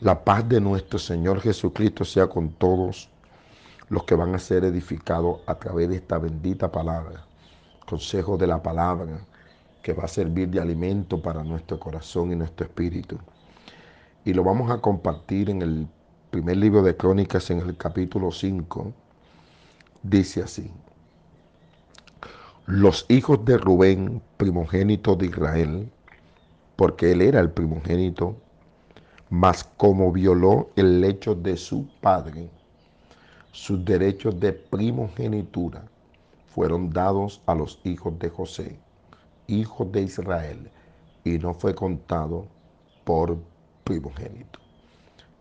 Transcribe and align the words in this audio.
La 0.00 0.22
paz 0.22 0.48
de 0.48 0.60
nuestro 0.60 0.96
Señor 0.96 1.40
Jesucristo 1.40 2.04
sea 2.04 2.28
con 2.28 2.50
todos 2.50 3.10
los 3.88 4.04
que 4.04 4.14
van 4.14 4.32
a 4.32 4.38
ser 4.38 4.64
edificados 4.64 5.40
a 5.44 5.56
través 5.56 5.88
de 5.88 5.96
esta 5.96 6.18
bendita 6.18 6.70
palabra, 6.70 7.24
consejo 7.84 8.36
de 8.36 8.46
la 8.46 8.62
palabra 8.62 9.18
que 9.82 9.92
va 9.92 10.04
a 10.04 10.08
servir 10.08 10.50
de 10.50 10.60
alimento 10.60 11.20
para 11.20 11.42
nuestro 11.42 11.80
corazón 11.80 12.30
y 12.30 12.36
nuestro 12.36 12.66
espíritu. 12.66 13.18
Y 14.24 14.34
lo 14.34 14.44
vamos 14.44 14.70
a 14.70 14.80
compartir 14.80 15.50
en 15.50 15.62
el 15.62 15.88
primer 16.30 16.58
libro 16.58 16.82
de 16.82 16.96
Crónicas, 16.96 17.50
en 17.50 17.58
el 17.58 17.76
capítulo 17.76 18.30
5. 18.30 18.92
Dice 20.04 20.44
así, 20.44 20.70
los 22.66 23.04
hijos 23.08 23.44
de 23.44 23.58
Rubén, 23.58 24.22
primogénito 24.36 25.16
de 25.16 25.26
Israel, 25.26 25.90
porque 26.76 27.10
él 27.10 27.20
era 27.20 27.40
el 27.40 27.50
primogénito, 27.50 28.36
mas 29.30 29.64
como 29.76 30.10
violó 30.10 30.70
el 30.76 31.00
lecho 31.00 31.34
de 31.34 31.56
su 31.56 31.86
padre, 32.00 32.48
sus 33.52 33.84
derechos 33.84 34.38
de 34.40 34.52
primogenitura 34.52 35.84
fueron 36.46 36.90
dados 36.90 37.42
a 37.46 37.54
los 37.54 37.80
hijos 37.84 38.18
de 38.18 38.30
José, 38.30 38.78
hijos 39.46 39.90
de 39.92 40.02
Israel, 40.02 40.70
y 41.24 41.38
no 41.38 41.52
fue 41.52 41.74
contado 41.74 42.46
por 43.04 43.38
primogénito. 43.84 44.60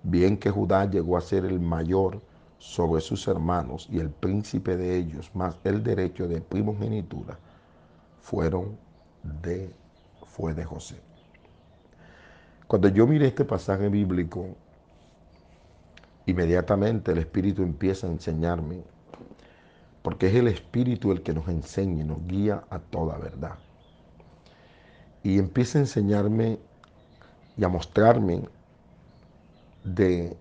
Bien 0.04 0.38
que 0.38 0.50
Judá 0.50 0.90
llegó 0.90 1.18
a 1.18 1.22
ser 1.22 1.46
el 1.46 1.60
mayor 1.60 2.22
sobre 2.60 3.02
sus 3.02 3.28
hermanos 3.28 3.88
y 3.92 4.00
el 4.00 4.10
príncipe 4.10 4.76
de 4.76 4.98
ellos, 4.98 5.32
más 5.34 5.58
el 5.64 5.84
derecho 5.84 6.28
de 6.28 6.42
primogenitura, 6.42 7.38
fueron 8.20 8.78
de, 9.42 9.74
fue 10.26 10.54
de 10.54 10.66
José. 10.66 11.07
Cuando 12.68 12.90
yo 12.90 13.08
miré 13.08 13.28
este 13.28 13.46
pasaje 13.46 13.88
bíblico, 13.88 14.58
inmediatamente 16.26 17.14
el 17.14 17.20
Espíritu 17.20 17.64
empieza 17.64 18.08
a 18.08 18.12
enseñarme, 18.12 18.84
porque 20.02 20.28
es 20.28 20.36
el 20.36 20.50
Espíritu 20.50 21.14
el 21.14 21.24
que 21.24 21.34
nos 21.34 21.48
enseña 21.48 22.04
nos 22.04 22.28
guía 22.28 22.66
a 22.70 22.80
toda 22.80 23.18
verdad. 23.20 23.58
Y 25.24 25.40
empieza 25.40 25.78
a 25.78 25.82
enseñarme 25.82 26.60
y 27.56 27.64
a 27.64 27.70
mostrarme 27.70 28.44
de 29.86 30.36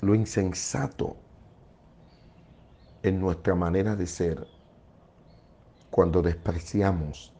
lo 0.00 0.16
insensato 0.16 1.16
en 3.04 3.20
nuestra 3.20 3.54
manera 3.54 3.94
de 3.94 4.08
ser 4.08 4.48
cuando 5.92 6.22
despreciamos 6.22 7.32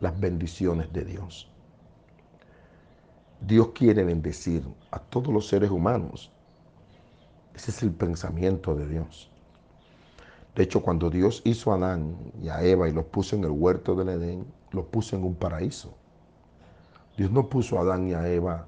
las 0.00 0.18
bendiciones 0.20 0.92
de 0.92 1.04
Dios. 1.06 1.51
Dios 3.46 3.68
quiere 3.74 4.04
bendecir 4.04 4.62
a 4.90 4.98
todos 4.98 5.32
los 5.32 5.48
seres 5.48 5.70
humanos. 5.70 6.30
Ese 7.54 7.70
es 7.70 7.82
el 7.82 7.90
pensamiento 7.90 8.74
de 8.74 8.88
Dios. 8.88 9.30
De 10.54 10.62
hecho, 10.62 10.82
cuando 10.82 11.10
Dios 11.10 11.42
hizo 11.44 11.72
a 11.72 11.76
Adán 11.76 12.16
y 12.40 12.48
a 12.48 12.62
Eva 12.62 12.88
y 12.88 12.92
los 12.92 13.06
puso 13.06 13.36
en 13.36 13.44
el 13.44 13.50
huerto 13.50 13.94
del 13.94 14.10
Edén, 14.10 14.46
los 14.70 14.86
puso 14.86 15.16
en 15.16 15.24
un 15.24 15.34
paraíso. 15.34 15.94
Dios 17.16 17.30
no 17.30 17.48
puso 17.48 17.78
a 17.78 17.82
Adán 17.82 18.08
y 18.08 18.14
a 18.14 18.28
Eva 18.28 18.66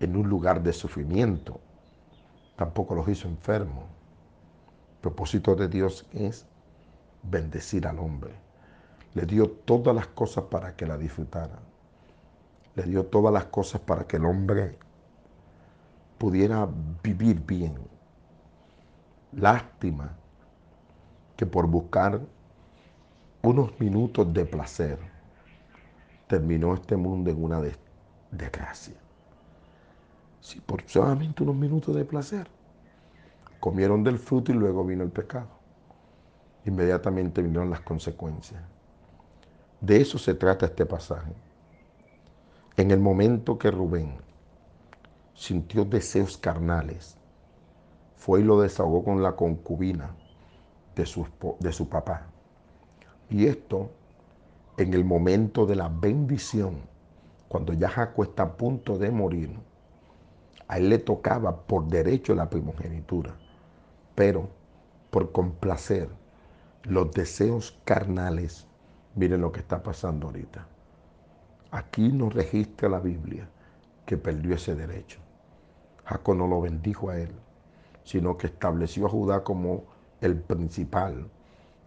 en 0.00 0.16
un 0.16 0.28
lugar 0.28 0.62
de 0.62 0.72
sufrimiento. 0.72 1.60
Tampoco 2.56 2.94
los 2.94 3.08
hizo 3.08 3.28
enfermos 3.28 3.84
propósito 5.04 5.54
de 5.54 5.68
Dios 5.68 6.06
es 6.14 6.46
bendecir 7.22 7.86
al 7.86 7.98
hombre. 7.98 8.32
Le 9.12 9.26
dio 9.26 9.50
todas 9.50 9.94
las 9.94 10.06
cosas 10.06 10.44
para 10.44 10.76
que 10.76 10.86
la 10.86 10.96
disfrutara. 10.96 11.58
Le 12.74 12.82
dio 12.84 13.06
todas 13.06 13.32
las 13.32 13.46
cosas 13.46 13.80
para 13.80 14.06
que 14.06 14.16
el 14.16 14.24
hombre 14.24 14.78
pudiera 16.18 16.68
vivir 17.02 17.44
bien. 17.44 17.76
Lástima 19.32 20.16
que 21.36 21.46
por 21.46 21.66
buscar 21.66 22.20
unos 23.42 23.78
minutos 23.78 24.32
de 24.32 24.46
placer 24.46 24.98
terminó 26.26 26.74
este 26.74 26.96
mundo 26.96 27.30
en 27.30 27.42
una 27.42 27.60
desgracia. 28.30 28.94
Si 30.40 30.60
por 30.60 30.82
solamente 30.86 31.42
unos 31.42 31.56
minutos 31.56 31.94
de 31.94 32.04
placer 32.04 32.46
comieron 33.60 34.04
del 34.04 34.18
fruto 34.18 34.52
y 34.52 34.54
luego 34.54 34.84
vino 34.84 35.04
el 35.04 35.10
pecado. 35.10 35.48
Inmediatamente 36.66 37.40
vinieron 37.40 37.70
las 37.70 37.80
consecuencias. 37.80 38.62
De 39.80 40.00
eso 40.00 40.18
se 40.18 40.34
trata 40.34 40.66
este 40.66 40.84
pasaje. 40.84 41.32
En 42.76 42.90
el 42.90 43.00
momento 43.00 43.58
que 43.58 43.70
Rubén 43.70 44.16
sintió 45.34 45.84
deseos 45.84 46.36
carnales, 46.36 47.16
fue 48.16 48.40
y 48.40 48.44
lo 48.44 48.60
desahogó 48.60 49.04
con 49.04 49.22
la 49.22 49.36
concubina 49.36 50.14
de 50.94 51.06
su, 51.06 51.26
de 51.60 51.72
su 51.72 51.88
papá. 51.88 52.26
Y 53.28 53.46
esto 53.46 53.90
en 54.76 54.94
el 54.94 55.04
momento 55.04 55.66
de 55.66 55.76
la 55.76 55.88
bendición, 55.88 56.80
cuando 57.48 57.72
ya 57.72 57.88
Jacob 57.88 58.24
está 58.24 58.42
a 58.44 58.56
punto 58.56 58.98
de 58.98 59.10
morir, 59.10 59.58
a 60.68 60.78
él 60.78 60.88
le 60.88 60.98
tocaba 60.98 61.66
por 61.66 61.86
derecho 61.86 62.34
la 62.34 62.48
primogenitura 62.48 63.36
pero 64.14 64.48
por 65.10 65.32
complacer 65.32 66.08
los 66.84 67.10
deseos 67.12 67.78
carnales, 67.84 68.66
miren 69.14 69.40
lo 69.40 69.52
que 69.52 69.60
está 69.60 69.82
pasando 69.82 70.26
ahorita. 70.26 70.66
Aquí 71.74 72.12
nos 72.12 72.32
registra 72.32 72.88
la 72.88 73.00
Biblia 73.00 73.48
que 74.06 74.16
perdió 74.16 74.54
ese 74.54 74.76
derecho. 74.76 75.18
Jacob 76.04 76.36
no 76.36 76.46
lo 76.46 76.60
bendijo 76.60 77.10
a 77.10 77.18
él, 77.18 77.32
sino 78.04 78.36
que 78.38 78.46
estableció 78.46 79.06
a 79.06 79.08
Judá 79.08 79.42
como 79.42 79.82
el 80.20 80.40
principal 80.40 81.28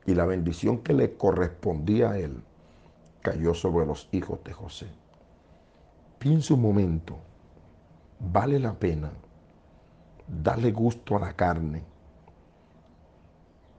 y 0.06 0.14
la 0.14 0.26
bendición 0.26 0.80
que 0.80 0.94
le 0.94 1.16
correspondía 1.16 2.12
a 2.12 2.18
él 2.20 2.44
cayó 3.22 3.54
sobre 3.54 3.86
los 3.86 4.10
hijos 4.12 4.44
de 4.44 4.52
José. 4.52 4.88
Piensa 6.20 6.56
un 6.56 6.64
momento, 6.64 7.20
vale 8.20 8.60
la 8.60 8.74
pena 8.74 9.14
darle 10.28 10.74
gusto 10.74 11.16
a 11.16 11.22
la 11.22 11.32
carne 11.32 11.86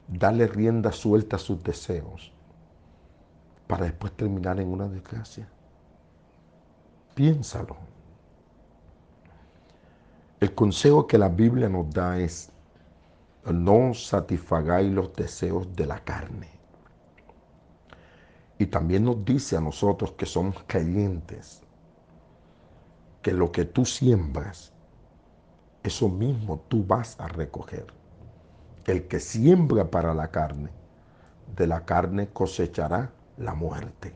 darle 0.08 0.46
rienda 0.46 0.90
suelta 0.90 1.36
a 1.36 1.38
sus 1.38 1.62
deseos 1.62 2.32
para 3.66 3.84
después 3.84 4.16
terminar 4.16 4.58
en 4.58 4.68
una 4.68 4.88
desgracia. 4.88 5.46
Piénsalo. 7.18 7.76
El 10.38 10.54
consejo 10.54 11.08
que 11.08 11.18
la 11.18 11.28
Biblia 11.28 11.68
nos 11.68 11.90
da 11.90 12.16
es, 12.16 12.52
no 13.44 13.92
satisfagáis 13.92 14.92
los 14.92 15.12
deseos 15.14 15.74
de 15.74 15.86
la 15.86 15.98
carne. 16.04 16.48
Y 18.56 18.66
también 18.66 19.02
nos 19.02 19.24
dice 19.24 19.56
a 19.56 19.60
nosotros 19.60 20.12
que 20.12 20.26
somos 20.26 20.62
creyentes, 20.68 21.60
que 23.20 23.32
lo 23.32 23.50
que 23.50 23.64
tú 23.64 23.84
siembras, 23.84 24.72
eso 25.82 26.08
mismo 26.08 26.60
tú 26.68 26.84
vas 26.86 27.18
a 27.18 27.26
recoger. 27.26 27.88
El 28.84 29.08
que 29.08 29.18
siembra 29.18 29.90
para 29.90 30.14
la 30.14 30.28
carne, 30.28 30.70
de 31.56 31.66
la 31.66 31.84
carne 31.84 32.28
cosechará 32.28 33.10
la 33.38 33.54
muerte. 33.54 34.14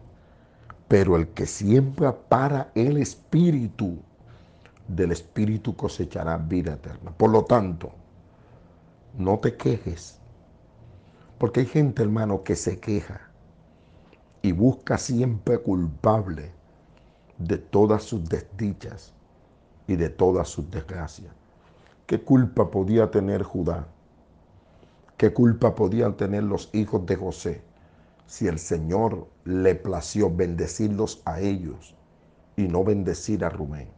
Pero 0.93 1.17
el 1.17 1.29
que 1.29 1.47
siembra 1.47 2.15
para 2.15 2.71
el 2.75 2.99
espíritu, 2.99 3.97
del 4.87 5.13
espíritu 5.13 5.75
cosechará 5.75 6.37
vida 6.37 6.75
eterna. 6.75 7.11
Por 7.17 7.31
lo 7.31 7.47
tanto, 7.47 7.93
no 9.17 9.39
te 9.39 9.57
quejes. 9.57 10.19
Porque 11.39 11.61
hay 11.61 11.67
gente, 11.67 12.03
hermano, 12.03 12.43
que 12.43 12.57
se 12.57 12.79
queja 12.79 13.23
y 14.43 14.53
busca 14.53 14.99
siempre 14.99 15.57
culpable 15.63 16.53
de 17.39 17.57
todas 17.57 18.03
sus 18.03 18.29
desdichas 18.29 19.15
y 19.87 19.97
de 19.97 20.11
todas 20.11 20.47
sus 20.51 20.71
desgracias. 20.71 21.33
¿Qué 22.05 22.21
culpa 22.21 22.71
podía 22.71 23.11
tener 23.11 23.45
Judá? 23.45 23.87
¿Qué 25.17 25.33
culpa 25.33 25.75
podían 25.75 26.19
tener 26.19 26.43
los 26.43 26.69
hijos 26.75 27.07
de 27.07 27.17
José 27.17 27.72
si 28.33 28.49
el 28.49 28.59
Señor 28.59 29.29
le 29.45 29.75
plació 29.75 30.35
bendecirlos 30.35 31.21
a 31.27 31.41
ellos 31.41 31.95
y 32.57 32.63
no 32.63 32.83
bendecir 32.83 33.45
a 33.45 33.51
Rubén? 33.51 33.91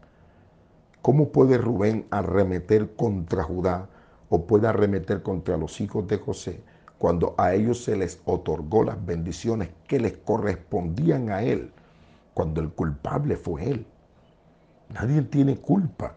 ¿Cómo 1.02 1.28
puede 1.28 1.56
Rubén 1.56 2.08
arremeter 2.10 2.96
contra 2.96 3.44
Judá 3.44 3.88
o 4.31 4.44
puede 4.44 4.66
arremeter 4.66 5.22
contra 5.22 5.56
los 5.56 5.81
hijos 5.81 6.08
de 6.08 6.19
José 6.19 6.60
cuando 6.98 7.36
a 7.38 7.54
ellos 7.54 7.84
se 7.84 7.94
les 7.94 8.20
otorgó 8.25 8.82
las 8.82 9.06
bendiciones 9.06 9.69
que 9.86 10.00
les 10.00 10.16
correspondían 10.16 11.31
a 11.31 11.44
él, 11.44 11.70
cuando 12.34 12.60
el 12.60 12.70
culpable 12.70 13.36
fue 13.36 13.70
él? 13.70 13.86
Nadie 14.92 15.22
tiene 15.22 15.58
culpa 15.58 16.16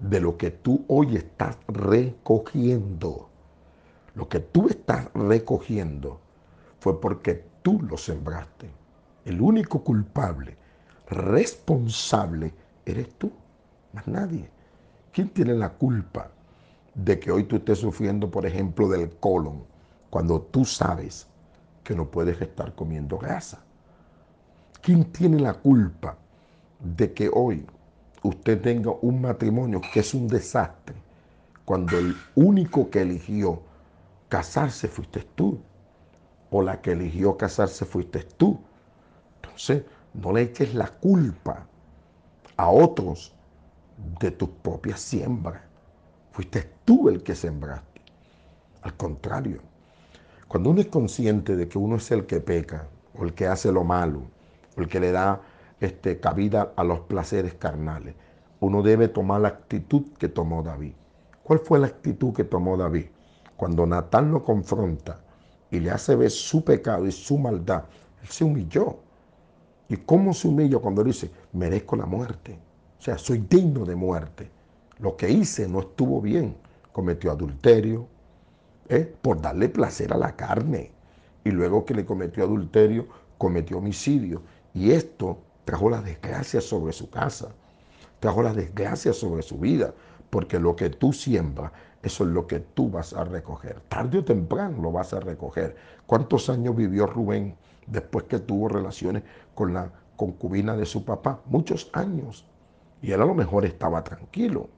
de 0.00 0.20
lo 0.20 0.38
que 0.38 0.50
tú 0.52 0.86
hoy 0.88 1.16
estás 1.16 1.58
recogiendo. 1.68 3.28
Lo 4.14 4.26
que 4.30 4.40
tú 4.40 4.68
estás 4.68 5.12
recogiendo 5.12 6.20
fue 6.80 7.00
porque 7.00 7.44
tú 7.62 7.80
lo 7.82 7.96
sembraste. 7.96 8.70
El 9.24 9.40
único 9.40 9.82
culpable, 9.82 10.56
responsable, 11.08 12.52
eres 12.86 13.14
tú. 13.14 13.32
Más 13.92 14.06
nadie. 14.06 14.48
¿Quién 15.12 15.28
tiene 15.30 15.54
la 15.54 15.70
culpa 15.70 16.30
de 16.94 17.18
que 17.18 17.30
hoy 17.30 17.44
tú 17.44 17.56
estés 17.56 17.78
sufriendo, 17.78 18.30
por 18.30 18.46
ejemplo, 18.46 18.88
del 18.88 19.10
colon, 19.16 19.64
cuando 20.10 20.40
tú 20.40 20.64
sabes 20.64 21.26
que 21.84 21.94
no 21.94 22.06
puedes 22.06 22.40
estar 22.40 22.74
comiendo 22.74 23.18
grasa? 23.18 23.60
¿Quién 24.80 25.04
tiene 25.12 25.40
la 25.40 25.54
culpa 25.54 26.16
de 26.80 27.12
que 27.12 27.30
hoy 27.32 27.66
usted 28.22 28.60
tenga 28.60 28.92
un 29.02 29.20
matrimonio 29.20 29.80
que 29.92 30.00
es 30.00 30.14
un 30.14 30.28
desastre, 30.28 30.96
cuando 31.64 31.98
el 31.98 32.16
único 32.34 32.88
que 32.90 33.02
eligió 33.02 33.62
casarse 34.28 34.88
fuiste 34.88 35.26
tú, 35.34 35.58
o 36.50 36.62
la 36.62 36.80
que 36.80 36.92
eligió 36.92 37.36
casarse 37.36 37.84
fuiste 37.84 38.20
tú? 38.36 38.60
Entonces, 39.42 39.84
no 40.14 40.32
le 40.32 40.42
eches 40.42 40.74
la 40.74 40.88
culpa 40.88 41.66
a 42.56 42.70
otros 42.70 43.34
de 44.20 44.30
tus 44.30 44.48
propias 44.48 45.00
siembras. 45.00 45.62
Fuiste 46.32 46.70
tú 46.84 47.08
el 47.08 47.22
que 47.22 47.34
sembraste. 47.34 48.00
Al 48.82 48.96
contrario, 48.96 49.60
cuando 50.46 50.70
uno 50.70 50.80
es 50.80 50.86
consciente 50.86 51.56
de 51.56 51.68
que 51.68 51.78
uno 51.78 51.96
es 51.96 52.10
el 52.10 52.26
que 52.26 52.40
peca, 52.40 52.88
o 53.18 53.24
el 53.24 53.34
que 53.34 53.46
hace 53.46 53.72
lo 53.72 53.84
malo, 53.84 54.22
o 54.76 54.80
el 54.80 54.88
que 54.88 55.00
le 55.00 55.12
da 55.12 55.42
este, 55.80 56.20
cabida 56.20 56.72
a 56.76 56.84
los 56.84 57.00
placeres 57.00 57.54
carnales, 57.54 58.14
uno 58.60 58.82
debe 58.82 59.08
tomar 59.08 59.40
la 59.40 59.48
actitud 59.48 60.04
que 60.18 60.28
tomó 60.28 60.62
David. 60.62 60.94
¿Cuál 61.42 61.60
fue 61.60 61.78
la 61.78 61.86
actitud 61.86 62.32
que 62.32 62.44
tomó 62.44 62.76
David? 62.76 63.06
Cuando 63.56 63.86
Natán 63.86 64.32
lo 64.32 64.44
confronta 64.44 65.20
y 65.70 65.80
le 65.80 65.90
hace 65.90 66.16
ver 66.16 66.30
su 66.30 66.64
pecado 66.64 67.06
y 67.06 67.12
su 67.12 67.38
maldad, 67.38 67.84
él 68.22 68.28
se 68.28 68.44
humilló. 68.44 68.98
¿Y 69.88 69.96
cómo 69.96 70.34
se 70.34 70.48
humilla 70.48 70.78
cuando 70.78 71.02
dice, 71.02 71.30
merezco 71.52 71.96
la 71.96 72.06
muerte? 72.06 72.58
O 72.98 73.02
sea, 73.02 73.16
soy 73.16 73.38
digno 73.48 73.84
de 73.84 73.94
muerte. 73.94 74.50
Lo 74.98 75.16
que 75.16 75.30
hice 75.30 75.68
no 75.68 75.80
estuvo 75.80 76.20
bien. 76.20 76.56
Cometió 76.92 77.30
adulterio 77.30 78.06
¿eh? 78.88 79.14
por 79.22 79.40
darle 79.40 79.68
placer 79.68 80.12
a 80.12 80.18
la 80.18 80.34
carne. 80.36 80.90
Y 81.44 81.50
luego 81.50 81.84
que 81.84 81.94
le 81.94 82.04
cometió 82.04 82.44
adulterio, 82.44 83.06
cometió 83.38 83.78
homicidio. 83.78 84.42
Y 84.74 84.90
esto 84.90 85.38
trajo 85.64 85.88
la 85.88 86.02
desgracia 86.02 86.60
sobre 86.60 86.92
su 86.92 87.08
casa. 87.08 87.48
Trajo 88.20 88.42
la 88.42 88.52
desgracia 88.52 89.12
sobre 89.12 89.42
su 89.42 89.58
vida. 89.58 89.94
Porque 90.28 90.58
lo 90.58 90.76
que 90.76 90.90
tú 90.90 91.12
siembras, 91.12 91.72
eso 92.02 92.24
es 92.24 92.30
lo 92.30 92.46
que 92.46 92.60
tú 92.60 92.90
vas 92.90 93.12
a 93.12 93.24
recoger. 93.24 93.80
Tarde 93.88 94.18
o 94.18 94.24
temprano 94.24 94.80
lo 94.80 94.92
vas 94.92 95.12
a 95.12 95.20
recoger. 95.20 95.76
¿Cuántos 96.06 96.48
años 96.48 96.76
vivió 96.76 97.06
Rubén 97.06 97.56
después 97.86 98.24
que 98.24 98.38
tuvo 98.38 98.68
relaciones 98.68 99.24
con 99.54 99.74
la 99.74 99.90
concubina 100.16 100.76
de 100.76 100.86
su 100.86 101.04
papá? 101.04 101.40
Muchos 101.46 101.90
años. 101.92 102.46
Y 103.02 103.12
él 103.12 103.20
a 103.20 103.26
lo 103.26 103.34
mejor 103.34 103.64
estaba 103.64 104.04
tranquilo. 104.04 104.68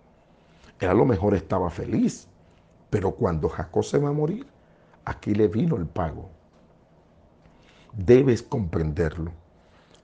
Él 0.79 0.89
a 0.89 0.95
lo 0.95 1.05
mejor 1.05 1.35
estaba 1.35 1.69
feliz. 1.69 2.27
Pero 2.89 3.13
cuando 3.13 3.49
Jacob 3.49 3.85
se 3.85 3.99
va 3.99 4.09
a 4.09 4.13
morir, 4.13 4.47
aquí 5.05 5.35
le 5.35 5.49
vino 5.49 5.77
el 5.77 5.87
pago. 5.87 6.31
Debes 7.93 8.43
comprenderlo. 8.43 9.33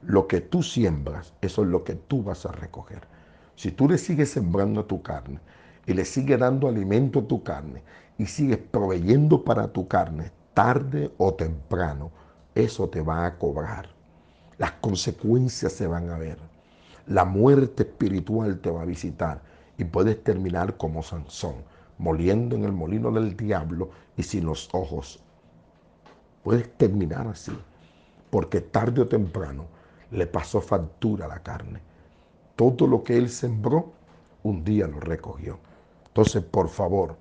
Lo 0.02 0.26
que 0.28 0.40
tú 0.40 0.62
siembras, 0.62 1.32
eso 1.40 1.62
es 1.62 1.68
lo 1.68 1.82
que 1.82 1.94
tú 1.94 2.22
vas 2.22 2.44
a 2.44 2.52
recoger. 2.52 3.00
Si 3.56 3.72
tú 3.72 3.88
le 3.88 3.96
sigues 3.96 4.30
sembrando 4.30 4.82
a 4.82 4.86
tu 4.86 5.02
carne 5.02 5.40
y 5.86 5.94
le 5.94 6.04
sigues 6.04 6.38
dando 6.38 6.68
alimento 6.68 7.20
a 7.20 7.26
tu 7.26 7.42
carne 7.42 7.82
y 8.18 8.26
sigues 8.26 8.58
proveyendo 8.58 9.44
para 9.44 9.68
tu 9.68 9.86
carne, 9.86 10.32
tarde 10.54 11.12
o 11.18 11.34
temprano, 11.34 12.10
eso 12.54 12.88
te 12.88 13.00
va 13.00 13.26
a 13.26 13.38
cobrar. 13.38 13.88
Las 14.58 14.72
consecuencias 14.72 15.72
se 15.72 15.86
van 15.86 16.10
a 16.10 16.18
ver. 16.18 16.38
La 17.06 17.24
muerte 17.24 17.84
espiritual 17.84 18.58
te 18.58 18.70
va 18.70 18.82
a 18.82 18.86
visitar 18.86 19.42
y 19.78 19.84
puedes 19.84 20.22
terminar 20.24 20.76
como 20.76 21.02
Sansón, 21.02 21.56
moliendo 21.98 22.56
en 22.56 22.64
el 22.64 22.72
molino 22.72 23.12
del 23.12 23.36
diablo 23.36 23.90
y 24.16 24.22
sin 24.22 24.46
los 24.46 24.68
ojos. 24.72 25.22
Puedes 26.42 26.72
terminar 26.76 27.26
así, 27.28 27.52
porque 28.30 28.60
tarde 28.60 29.02
o 29.02 29.08
temprano 29.08 29.66
le 30.10 30.26
pasó 30.26 30.60
factura 30.60 31.26
a 31.26 31.28
la 31.28 31.42
carne. 31.42 31.80
Todo 32.56 32.86
lo 32.86 33.04
que 33.04 33.18
él 33.18 33.28
sembró, 33.28 33.92
un 34.42 34.64
día 34.64 34.86
lo 34.86 35.00
recogió. 35.00 35.58
Entonces, 36.16 36.42
por 36.44 36.70
favor, 36.70 37.18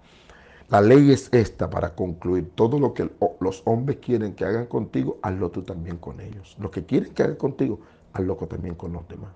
la 0.69 0.79
ley 0.79 1.11
es 1.11 1.27
esta 1.33 1.69
para 1.69 1.93
concluir. 1.95 2.53
Todo 2.55 2.79
lo 2.79 2.93
que 2.93 3.11
los 3.41 3.61
hombres 3.65 3.97
quieren 3.97 4.33
que 4.35 4.45
hagan 4.45 4.67
contigo, 4.67 5.19
hazlo 5.21 5.51
tú 5.51 5.63
también 5.63 5.97
con 5.97 6.21
ellos. 6.21 6.55
Lo 6.61 6.71
que 6.71 6.85
quieren 6.85 7.13
que 7.13 7.23
hagan 7.23 7.35
contigo, 7.35 7.81
hazlo 8.13 8.37
también 8.37 8.75
con 8.75 8.93
los 8.93 9.05
demás. 9.09 9.31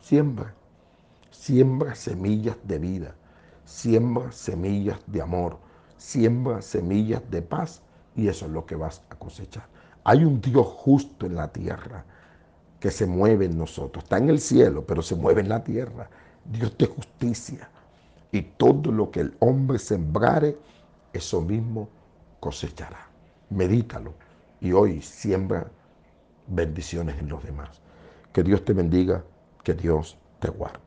Siembra, 0.00 0.54
siembra 1.30 1.94
semillas 1.94 2.56
de 2.64 2.78
vida, 2.78 3.14
siembra 3.66 4.32
semillas 4.32 4.98
de 5.06 5.20
amor, 5.20 5.58
siembra 5.98 6.62
semillas 6.62 7.20
de 7.30 7.42
paz 7.42 7.82
y 8.16 8.28
eso 8.28 8.46
es 8.46 8.52
lo 8.52 8.64
que 8.64 8.74
vas 8.74 9.02
a 9.10 9.16
cosechar. 9.16 9.66
Hay 10.02 10.24
un 10.24 10.40
Dios 10.40 10.66
justo 10.66 11.26
en 11.26 11.34
la 11.34 11.52
tierra 11.52 12.06
que 12.80 12.90
se 12.90 13.04
mueve 13.04 13.44
en 13.44 13.58
nosotros. 13.58 14.04
Está 14.04 14.16
en 14.16 14.30
el 14.30 14.40
cielo, 14.40 14.86
pero 14.86 15.02
se 15.02 15.14
mueve 15.14 15.42
en 15.42 15.50
la 15.50 15.62
tierra. 15.62 16.08
Dios 16.46 16.74
de 16.78 16.86
justicia. 16.86 17.68
Y 18.34 18.42
todo 18.42 18.90
lo 18.90 19.12
que 19.12 19.20
el 19.20 19.36
hombre 19.38 19.78
sembrare, 19.78 20.58
eso 21.12 21.40
mismo 21.40 21.88
cosechará. 22.40 23.06
Medítalo. 23.48 24.12
Y 24.60 24.72
hoy 24.72 25.00
siembra 25.02 25.68
bendiciones 26.48 27.16
en 27.20 27.28
los 27.28 27.44
demás. 27.44 27.80
Que 28.32 28.42
Dios 28.42 28.64
te 28.64 28.72
bendiga, 28.72 29.22
que 29.62 29.74
Dios 29.74 30.18
te 30.40 30.48
guarde. 30.48 30.80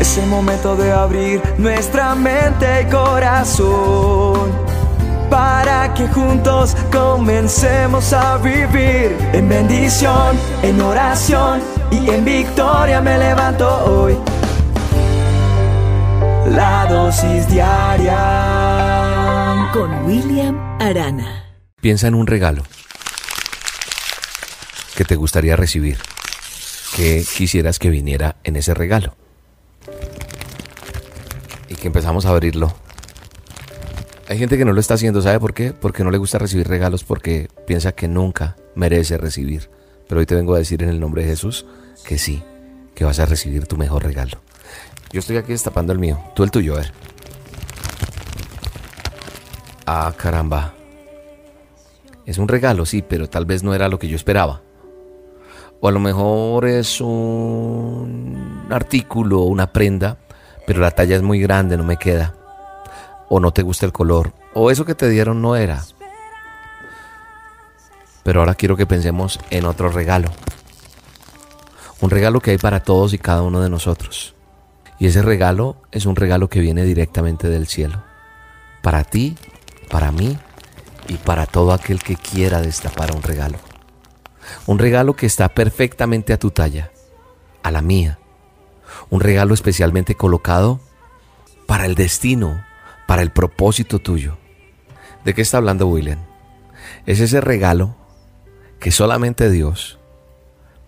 Es 0.00 0.16
el 0.16 0.26
momento 0.30 0.74
de 0.76 0.92
abrir 0.92 1.42
nuestra 1.58 2.14
mente 2.14 2.86
y 2.88 2.90
corazón 2.90 4.50
para 5.28 5.92
que 5.92 6.08
juntos 6.08 6.74
comencemos 6.90 8.14
a 8.14 8.38
vivir 8.38 9.14
en 9.34 9.46
bendición, 9.46 10.38
en 10.62 10.80
oración 10.80 11.60
y 11.90 12.08
en 12.08 12.24
victoria 12.24 13.02
me 13.02 13.18
levanto 13.18 13.68
hoy. 13.84 14.33
La 16.54 16.86
dosis 16.88 17.48
diaria 17.48 18.18
con 19.72 20.04
William 20.06 20.56
Arana. 20.80 21.56
Piensa 21.80 22.06
en 22.08 22.14
un 22.14 22.26
regalo 22.26 22.62
que 24.96 25.04
te 25.04 25.16
gustaría 25.16 25.56
recibir, 25.56 25.98
que 26.96 27.24
quisieras 27.36 27.78
que 27.78 27.90
viniera 27.90 28.36
en 28.44 28.56
ese 28.56 28.74
regalo. 28.74 29.14
Y 31.68 31.74
que 31.74 31.88
empezamos 31.88 32.26
a 32.26 32.30
abrirlo 32.30 32.74
hay 34.26 34.38
gente 34.38 34.56
que 34.56 34.64
no 34.64 34.72
lo 34.72 34.80
está 34.80 34.94
haciendo, 34.94 35.20
¿sabe 35.20 35.38
por 35.38 35.52
qué? 35.52 35.72
Porque 35.72 36.02
no 36.02 36.10
le 36.10 36.16
gusta 36.16 36.38
recibir 36.38 36.66
regalos 36.66 37.04
porque 37.04 37.48
piensa 37.66 37.92
que 37.92 38.08
nunca 38.08 38.56
merece 38.74 39.18
recibir. 39.18 39.68
Pero 40.08 40.20
hoy 40.20 40.26
te 40.26 40.34
vengo 40.34 40.54
a 40.54 40.58
decir 40.58 40.82
en 40.82 40.88
el 40.88 40.98
nombre 40.98 41.22
de 41.22 41.28
Jesús 41.28 41.66
que 42.06 42.18
sí, 42.18 42.42
que 42.94 43.04
vas 43.04 43.18
a 43.18 43.26
recibir 43.26 43.66
tu 43.66 43.76
mejor 43.76 44.02
regalo. 44.02 44.40
Yo 45.14 45.20
estoy 45.20 45.36
aquí 45.36 45.52
destapando 45.52 45.92
el 45.92 46.00
mío, 46.00 46.18
tú 46.34 46.42
el 46.42 46.50
tuyo, 46.50 46.74
a 46.74 46.78
ver. 46.78 46.92
Ah, 49.86 50.12
caramba. 50.16 50.74
Es 52.26 52.38
un 52.38 52.48
regalo, 52.48 52.84
sí, 52.84 53.00
pero 53.00 53.30
tal 53.30 53.46
vez 53.46 53.62
no 53.62 53.76
era 53.76 53.88
lo 53.88 54.00
que 54.00 54.08
yo 54.08 54.16
esperaba. 54.16 54.62
O 55.78 55.86
a 55.86 55.92
lo 55.92 56.00
mejor 56.00 56.66
es 56.66 57.00
un 57.00 58.66
artículo, 58.70 59.42
una 59.42 59.72
prenda, 59.72 60.18
pero 60.66 60.80
la 60.80 60.90
talla 60.90 61.14
es 61.14 61.22
muy 61.22 61.38
grande, 61.38 61.76
no 61.76 61.84
me 61.84 61.96
queda 61.96 62.34
o 63.28 63.38
no 63.38 63.52
te 63.52 63.62
gusta 63.62 63.86
el 63.86 63.92
color, 63.92 64.32
o 64.52 64.72
eso 64.72 64.84
que 64.84 64.96
te 64.96 65.08
dieron 65.08 65.40
no 65.40 65.54
era. 65.54 65.84
Pero 68.24 68.40
ahora 68.40 68.56
quiero 68.56 68.76
que 68.76 68.84
pensemos 68.84 69.38
en 69.50 69.64
otro 69.64 69.90
regalo. 69.90 70.32
Un 72.00 72.10
regalo 72.10 72.40
que 72.40 72.50
hay 72.50 72.58
para 72.58 72.80
todos 72.80 73.14
y 73.14 73.18
cada 73.18 73.42
uno 73.42 73.60
de 73.60 73.70
nosotros. 73.70 74.33
Y 75.04 75.08
ese 75.08 75.20
regalo 75.20 75.76
es 75.92 76.06
un 76.06 76.16
regalo 76.16 76.48
que 76.48 76.60
viene 76.60 76.82
directamente 76.82 77.50
del 77.50 77.66
cielo. 77.66 78.02
Para 78.80 79.04
ti, 79.04 79.36
para 79.90 80.10
mí 80.12 80.38
y 81.08 81.16
para 81.16 81.44
todo 81.44 81.74
aquel 81.74 82.02
que 82.02 82.16
quiera 82.16 82.62
destapar 82.62 83.14
un 83.14 83.22
regalo. 83.22 83.58
Un 84.64 84.78
regalo 84.78 85.12
que 85.12 85.26
está 85.26 85.50
perfectamente 85.50 86.32
a 86.32 86.38
tu 86.38 86.52
talla, 86.52 86.90
a 87.62 87.70
la 87.70 87.82
mía. 87.82 88.18
Un 89.10 89.20
regalo 89.20 89.52
especialmente 89.52 90.14
colocado 90.14 90.80
para 91.66 91.84
el 91.84 91.96
destino 91.96 92.64
para 93.06 93.20
el 93.20 93.30
propósito 93.30 93.98
tuyo. 93.98 94.38
¿De 95.22 95.34
qué 95.34 95.42
está 95.42 95.58
hablando 95.58 95.86
William? 95.86 96.20
Es 97.04 97.20
ese 97.20 97.42
regalo 97.42 97.94
que 98.80 98.90
solamente 98.90 99.50
Dios 99.50 99.98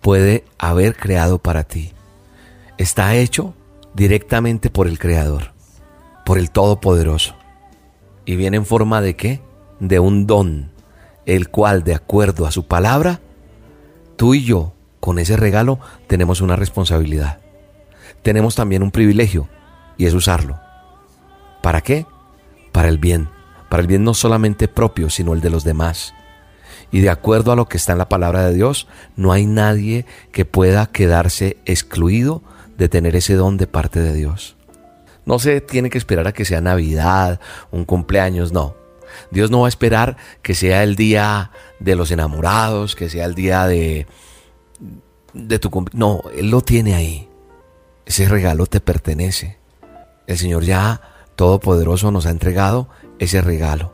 puede 0.01 0.43
haber 0.57 0.97
creado 0.97 1.37
para 1.37 1.65
ti. 1.65 1.93
Está 2.79 3.15
hecho 3.15 3.55
directamente 3.97 4.69
por 4.69 4.89
el 4.89 4.99
Creador, 4.99 5.55
por 6.27 6.39
el 6.39 6.51
Todopoderoso. 6.51 7.35
¿Y 8.27 8.37
viene 8.37 8.59
en 8.59 8.67
forma 8.67 9.01
de 9.01 9.17
qué? 9.17 9.41
De 9.81 9.99
un 9.99 10.27
don, 10.27 10.71
el 11.25 11.49
cual, 11.49 11.83
de 11.83 11.95
acuerdo 11.95 12.47
a 12.47 12.53
su 12.53 12.67
palabra, 12.67 13.21
tú 14.17 14.35
y 14.35 14.45
yo, 14.45 14.75
con 15.01 15.19
ese 15.19 15.39
regalo, 15.39 15.81
tenemos 16.09 16.43
una 16.43 16.57
responsabilidad. 16.57 17.41
tenemos 18.23 18.57
también 18.57 18.83
un 18.83 18.91
privilegio 18.91 19.49
y 19.97 20.07
es 20.07 20.13
usarlo. 20.13 20.59
¿Para 21.63 21.81
qué? 21.81 22.05
Para 22.73 22.89
el 22.89 22.99
bien. 22.99 23.29
Para 23.71 23.81
el 23.81 23.87
bien 23.87 24.03
no 24.05 24.15
solamente 24.15 24.69
propio, 24.69 25.11
sino 25.11 25.33
el 25.33 25.41
de 25.41 25.51
los 25.51 25.63
demás. 25.63 26.13
Y 26.91 27.01
de 27.01 27.11
acuerdo 27.11 27.53
a 27.53 27.57
lo 27.57 27.67
que 27.67 27.77
está 27.77 27.93
en 27.93 27.99
la 27.99 28.09
palabra 28.09 28.45
de 28.47 28.55
Dios, 28.55 28.89
no 29.15 29.33
hay 29.33 29.47
nadie 29.47 30.07
que 30.33 30.45
pueda 30.45 30.87
quedarse 30.87 31.59
excluido 31.67 32.43
de 32.77 32.89
tener 32.89 33.17
ese 33.17 33.35
don 33.35 33.57
de 33.57 33.67
parte 33.67 34.01
de 34.01 34.15
Dios. 34.15 34.57
No 35.25 35.39
se 35.39 35.61
tiene 35.61 35.91
que 35.91 35.99
esperar 35.99 36.27
a 36.27 36.33
que 36.33 36.45
sea 36.45 36.61
Navidad, 36.61 37.41
un 37.71 37.85
cumpleaños, 37.85 38.53
no. 38.53 38.77
Dios 39.31 39.51
no 39.51 39.61
va 39.61 39.67
a 39.67 39.69
esperar 39.69 40.17
que 40.43 40.55
sea 40.55 40.83
el 40.83 40.95
día 40.95 41.51
de 41.81 41.97
los 41.97 42.11
enamorados, 42.11 42.95
que 42.95 43.09
sea 43.09 43.25
el 43.25 43.35
día 43.35 43.67
de, 43.67 44.07
de 45.33 45.59
tu 45.59 45.71
cumpleaños. 45.71 45.99
No, 45.99 46.31
Él 46.31 46.51
lo 46.51 46.61
tiene 46.61 46.95
ahí. 46.95 47.29
Ese 48.05 48.29
regalo 48.29 48.67
te 48.67 48.81
pertenece. 48.81 49.59
El 50.27 50.39
Señor 50.39 50.65
ya 50.65 51.01
Todopoderoso 51.35 52.11
nos 52.11 52.27
ha 52.27 52.31
entregado 52.31 52.89
ese 53.19 53.41
regalo. 53.41 53.93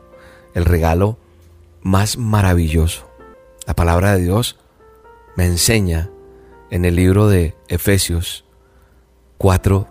El 0.53 0.65
regalo 0.65 1.17
más 1.81 2.17
maravilloso. 2.17 3.09
La 3.65 3.75
palabra 3.75 4.15
de 4.15 4.23
Dios 4.23 4.57
me 5.35 5.45
enseña 5.45 6.09
en 6.69 6.85
el 6.85 6.95
libro 6.95 7.27
de 7.27 7.55
Efesios 7.67 8.42
4, 9.43 9.87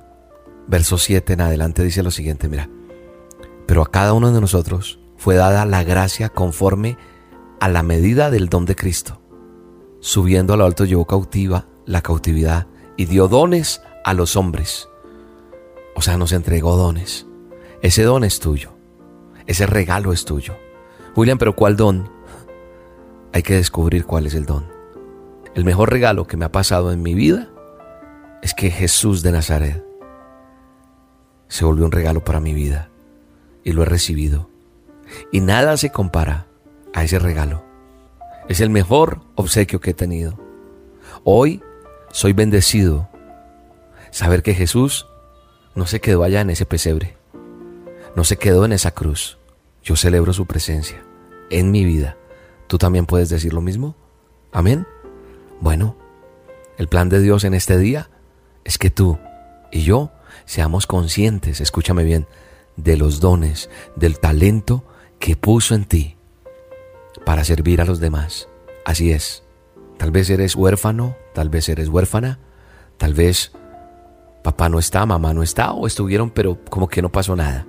verso 0.66 0.96
7 0.96 1.34
en 1.34 1.42
adelante, 1.42 1.84
dice 1.84 2.02
lo 2.02 2.10
siguiente, 2.10 2.48
mira, 2.48 2.70
pero 3.66 3.82
a 3.82 3.90
cada 3.90 4.14
uno 4.14 4.32
de 4.32 4.40
nosotros 4.40 4.98
fue 5.18 5.34
dada 5.34 5.66
la 5.66 5.84
gracia 5.84 6.30
conforme 6.30 6.96
a 7.60 7.68
la 7.68 7.82
medida 7.82 8.30
del 8.30 8.48
don 8.48 8.64
de 8.64 8.74
Cristo. 8.74 9.20
Subiendo 10.00 10.54
a 10.54 10.56
lo 10.56 10.64
alto 10.64 10.86
llevó 10.86 11.06
cautiva 11.06 11.66
la 11.84 12.00
cautividad 12.00 12.66
y 12.96 13.04
dio 13.04 13.28
dones 13.28 13.82
a 14.06 14.14
los 14.14 14.36
hombres. 14.36 14.88
O 15.94 16.00
sea, 16.00 16.16
nos 16.16 16.32
entregó 16.32 16.74
dones. 16.78 17.26
Ese 17.82 18.04
don 18.04 18.24
es 18.24 18.40
tuyo. 18.40 18.70
Ese 19.46 19.66
regalo 19.66 20.14
es 20.14 20.24
tuyo. 20.24 20.56
William, 21.14 21.36
pero 21.36 21.54
¿cuál 21.54 21.76
don? 21.76 22.08
Hay 23.34 23.42
que 23.42 23.56
descubrir 23.56 24.06
cuál 24.06 24.24
es 24.24 24.32
el 24.32 24.46
don. 24.46 24.64
El 25.54 25.66
mejor 25.66 25.90
regalo 25.90 26.26
que 26.26 26.38
me 26.38 26.46
ha 26.46 26.52
pasado 26.52 26.90
en 26.90 27.02
mi 27.02 27.12
vida 27.12 27.51
es 28.42 28.54
que 28.54 28.70
Jesús 28.70 29.22
de 29.22 29.32
Nazaret 29.32 29.82
se 31.48 31.64
volvió 31.64 31.86
un 31.86 31.92
regalo 31.92 32.24
para 32.24 32.40
mi 32.40 32.52
vida 32.52 32.90
y 33.64 33.72
lo 33.72 33.82
he 33.82 33.86
recibido. 33.86 34.50
Y 35.30 35.40
nada 35.40 35.76
se 35.76 35.90
compara 35.90 36.46
a 36.92 37.04
ese 37.04 37.18
regalo. 37.18 37.64
Es 38.48 38.60
el 38.60 38.70
mejor 38.70 39.20
obsequio 39.34 39.80
que 39.80 39.90
he 39.90 39.94
tenido. 39.94 40.38
Hoy 41.24 41.62
soy 42.10 42.32
bendecido 42.32 43.08
saber 44.10 44.42
que 44.42 44.54
Jesús 44.54 45.06
no 45.74 45.86
se 45.86 46.00
quedó 46.00 46.24
allá 46.24 46.40
en 46.40 46.50
ese 46.50 46.66
pesebre, 46.66 47.16
no 48.14 48.24
se 48.24 48.36
quedó 48.36 48.64
en 48.64 48.72
esa 48.72 48.90
cruz 48.90 49.38
yo 49.82 49.96
celebro 49.96 50.32
su 50.32 50.46
presencia 50.46 51.02
en 51.50 51.70
mi 51.70 51.84
vida. 51.84 52.16
¿Tú 52.66 52.78
también 52.78 53.06
puedes 53.06 53.28
decir 53.28 53.52
lo 53.52 53.60
mismo? 53.60 53.96
Amén. 54.52 54.86
Bueno, 55.60 55.96
el 56.78 56.88
plan 56.88 57.08
de 57.08 57.20
Dios 57.20 57.44
en 57.44 57.54
este 57.54 57.76
día 57.78 58.08
es 58.64 58.78
que 58.78 58.90
tú 58.90 59.18
y 59.70 59.82
yo 59.82 60.10
seamos 60.44 60.86
conscientes, 60.86 61.60
escúchame 61.60 62.04
bien, 62.04 62.26
de 62.76 62.96
los 62.96 63.20
dones, 63.20 63.70
del 63.96 64.18
talento 64.18 64.84
que 65.18 65.36
puso 65.36 65.74
en 65.74 65.84
ti 65.84 66.16
para 67.24 67.44
servir 67.44 67.80
a 67.80 67.84
los 67.84 68.00
demás. 68.00 68.48
Así 68.84 69.12
es. 69.12 69.44
Tal 69.98 70.10
vez 70.10 70.30
eres 70.30 70.56
huérfano, 70.56 71.16
tal 71.34 71.48
vez 71.48 71.68
eres 71.68 71.88
huérfana, 71.88 72.38
tal 72.96 73.14
vez 73.14 73.52
papá 74.42 74.68
no 74.68 74.78
está, 74.78 75.06
mamá 75.06 75.32
no 75.32 75.42
está, 75.42 75.72
o 75.72 75.86
estuvieron, 75.86 76.30
pero 76.30 76.58
como 76.68 76.88
que 76.88 77.02
no 77.02 77.10
pasó 77.10 77.36
nada. 77.36 77.66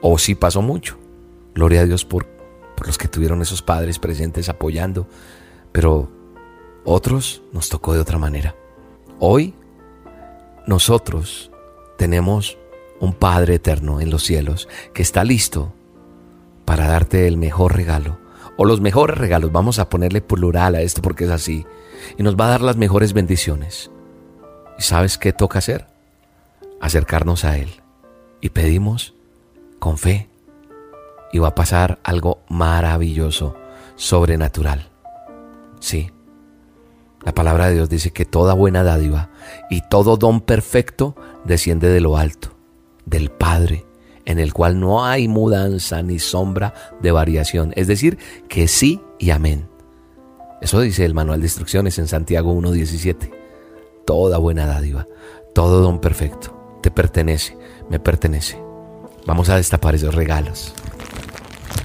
O 0.00 0.18
sí 0.18 0.34
pasó 0.34 0.62
mucho. 0.62 0.98
Gloria 1.54 1.82
a 1.82 1.84
Dios 1.84 2.04
por, 2.04 2.26
los 2.84 2.98
que 2.98 3.08
tuvieron 3.08 3.40
esos 3.40 3.62
padres 3.62 3.98
presentes 3.98 4.48
apoyando, 4.48 5.06
pero 5.70 6.10
otros 6.84 7.42
nos 7.52 7.68
tocó 7.68 7.94
de 7.94 8.00
otra 8.00 8.18
manera. 8.18 8.56
Hoy 9.20 9.54
nosotros 10.66 11.50
tenemos 11.98 12.58
un 13.00 13.12
Padre 13.12 13.56
eterno 13.56 14.00
en 14.00 14.10
los 14.10 14.22
cielos 14.22 14.68
que 14.92 15.02
está 15.02 15.24
listo 15.24 15.72
para 16.64 16.86
darte 16.86 17.28
el 17.28 17.36
mejor 17.36 17.76
regalo 17.76 18.18
o 18.56 18.64
los 18.64 18.80
mejores 18.80 19.18
regalos. 19.18 19.52
Vamos 19.52 19.78
a 19.78 19.88
ponerle 19.88 20.20
plural 20.20 20.74
a 20.74 20.80
esto 20.80 21.02
porque 21.02 21.24
es 21.24 21.30
así. 21.30 21.66
Y 22.16 22.22
nos 22.22 22.36
va 22.36 22.46
a 22.46 22.50
dar 22.50 22.62
las 22.62 22.76
mejores 22.76 23.12
bendiciones. 23.12 23.90
¿Y 24.78 24.82
sabes 24.82 25.18
qué 25.18 25.32
toca 25.32 25.58
hacer? 25.58 25.86
Acercarnos 26.80 27.44
a 27.44 27.58
Él. 27.58 27.70
Y 28.40 28.50
pedimos 28.50 29.14
con 29.78 29.98
fe 29.98 30.28
y 31.32 31.38
va 31.38 31.48
a 31.48 31.54
pasar 31.54 31.98
algo 32.04 32.42
maravilloso, 32.48 33.56
sobrenatural. 33.96 34.88
Sí. 35.80 36.10
La 37.22 37.32
palabra 37.32 37.68
de 37.68 37.74
Dios 37.74 37.88
dice 37.88 38.12
que 38.12 38.24
toda 38.24 38.54
buena 38.54 38.84
dádiva 38.84 39.30
y 39.70 39.82
todo 39.88 40.16
don 40.16 40.40
perfecto 40.40 41.14
desciende 41.44 41.88
de 41.88 42.00
lo 42.00 42.16
alto, 42.16 42.50
del 43.06 43.30
Padre, 43.30 43.84
en 44.24 44.38
el 44.38 44.52
cual 44.52 44.80
no 44.80 45.04
hay 45.04 45.28
mudanza 45.28 46.02
ni 46.02 46.18
sombra 46.18 46.74
de 47.00 47.12
variación. 47.12 47.72
Es 47.76 47.86
decir, 47.86 48.18
que 48.48 48.68
sí 48.68 49.00
y 49.18 49.30
amén. 49.30 49.68
Eso 50.60 50.80
dice 50.80 51.04
el 51.04 51.14
manual 51.14 51.40
de 51.40 51.46
instrucciones 51.46 51.98
en 51.98 52.08
Santiago 52.08 52.54
1.17. 52.54 53.30
Toda 54.06 54.38
buena 54.38 54.66
dádiva, 54.66 55.06
todo 55.54 55.80
don 55.80 56.00
perfecto, 56.00 56.78
te 56.82 56.90
pertenece, 56.90 57.56
me 57.88 57.98
pertenece. 57.98 58.58
Vamos 59.26 59.48
a 59.48 59.56
destapar 59.56 59.94
esos 59.94 60.14
regalos 60.14 60.74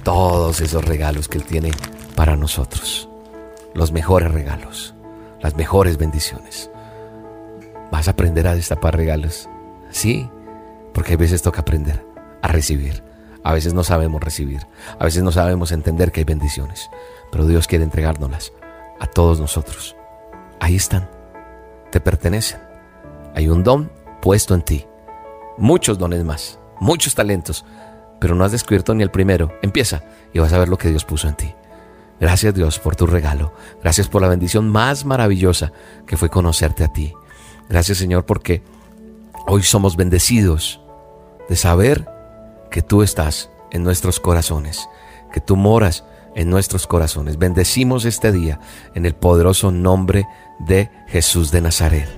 todos 0.02 0.60
esos 0.60 0.84
regalos 0.84 1.28
que 1.28 1.38
Él 1.38 1.44
tiene 1.44 1.72
para 2.16 2.36
nosotros. 2.36 3.08
Los 3.74 3.92
mejores 3.92 4.30
regalos, 4.32 4.94
las 5.40 5.56
mejores 5.56 5.98
bendiciones. 5.98 6.70
¿Vas 7.90 8.08
a 8.08 8.12
aprender 8.12 8.46
a 8.46 8.54
destapar 8.54 8.96
regalos? 8.96 9.48
Sí, 9.90 10.28
porque 10.92 11.14
a 11.14 11.16
veces 11.16 11.42
toca 11.42 11.60
aprender 11.60 12.04
a 12.42 12.48
recibir. 12.48 13.02
A 13.42 13.52
veces 13.52 13.74
no 13.74 13.84
sabemos 13.84 14.22
recibir. 14.22 14.66
A 14.98 15.04
veces 15.04 15.22
no 15.22 15.32
sabemos 15.32 15.72
entender 15.72 16.12
que 16.12 16.20
hay 16.20 16.24
bendiciones. 16.24 16.90
Pero 17.32 17.46
Dios 17.46 17.66
quiere 17.66 17.84
entregárnoslas 17.84 18.52
a 19.00 19.06
todos 19.06 19.40
nosotros. 19.40 19.96
Ahí 20.60 20.76
están. 20.76 21.08
Te 21.90 22.00
pertenecen. 22.00 22.60
Hay 23.34 23.48
un 23.48 23.62
don 23.62 23.90
puesto 24.20 24.54
en 24.54 24.62
ti. 24.62 24.86
Muchos 25.58 25.98
dones 25.98 26.24
más. 26.24 26.58
Muchos 26.80 27.14
talentos 27.14 27.64
pero 28.20 28.34
no 28.34 28.44
has 28.44 28.52
descubierto 28.52 28.94
ni 28.94 29.02
el 29.02 29.10
primero. 29.10 29.58
Empieza 29.62 30.02
y 30.32 30.38
vas 30.38 30.52
a 30.52 30.58
ver 30.58 30.68
lo 30.68 30.78
que 30.78 30.90
Dios 30.90 31.04
puso 31.04 31.26
en 31.26 31.34
ti. 31.34 31.54
Gracias 32.20 32.54
Dios 32.54 32.78
por 32.78 32.94
tu 32.94 33.06
regalo. 33.06 33.52
Gracias 33.82 34.06
por 34.08 34.20
la 34.20 34.28
bendición 34.28 34.68
más 34.68 35.06
maravillosa 35.06 35.72
que 36.06 36.18
fue 36.18 36.28
conocerte 36.28 36.84
a 36.84 36.92
ti. 36.92 37.14
Gracias 37.70 37.98
Señor 37.98 38.26
porque 38.26 38.62
hoy 39.46 39.62
somos 39.62 39.96
bendecidos 39.96 40.80
de 41.48 41.54
saber 41.54 42.06
que 42.68 42.82
tú 42.82 43.02
estás 43.02 43.48
en 43.70 43.84
nuestros 43.84 44.18
corazones, 44.18 44.88
que 45.32 45.40
tú 45.40 45.54
moras 45.54 46.04
en 46.34 46.50
nuestros 46.50 46.88
corazones. 46.88 47.38
Bendecimos 47.38 48.04
este 48.04 48.32
día 48.32 48.58
en 48.96 49.06
el 49.06 49.14
poderoso 49.14 49.70
nombre 49.70 50.26
de 50.58 50.90
Jesús 51.06 51.52
de 51.52 51.60
Nazaret. 51.60 52.08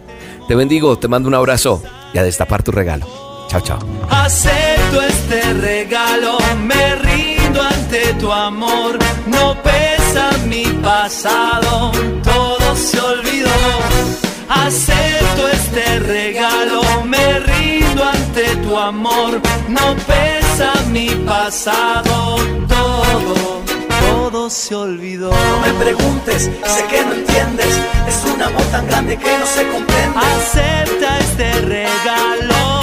Te 0.49 0.54
bendigo, 0.54 0.99
te 0.99 1.09
mando 1.09 1.28
un 1.28 1.35
abrazo 1.35 1.82
y 2.14 2.18
a 2.18 2.23
destapar 2.23 2.62
tu 2.62 2.73
regalo. 2.73 3.06
Chao, 3.49 3.61
chao. 3.61 3.78
Acepto 4.09 5.02
este 5.02 5.52
regalo, 5.52 6.38
me 6.64 6.94
rindo 6.97 7.61
ante 7.61 8.14
tu 8.14 8.32
amor. 8.32 8.99
No 9.26 9.54
pesa 9.62 10.30
mi 10.49 10.64
pasado, 10.82 11.92
todo 12.23 12.75
se 12.75 12.99
olvidó. 12.99 14.32
Acepto 14.54 15.49
este 15.49 15.99
regalo, 16.00 16.82
me 17.04 17.40
rindo 17.40 18.04
ante 18.04 18.56
tu 18.56 18.76
amor. 18.76 19.40
No 19.68 19.97
pesa 20.06 20.73
mi 20.90 21.09
pasado, 21.26 22.37
todo 22.68 23.62
todo 24.00 24.50
se 24.50 24.75
olvidó. 24.75 25.30
No 25.30 25.61
me 25.61 25.73
preguntes, 25.85 26.42
sé 26.42 26.85
que 26.90 27.04
no 27.04 27.12
entiendes. 27.14 27.80
Es 28.09 28.25
un 28.35 28.42
amor 28.42 28.62
tan 28.71 28.87
grande 28.87 29.16
que 29.16 29.38
no 29.38 29.47
se 29.47 29.68
comprende. 29.68 30.18
Acepta 30.18 31.18
este 31.18 31.52
regalo 31.61 32.82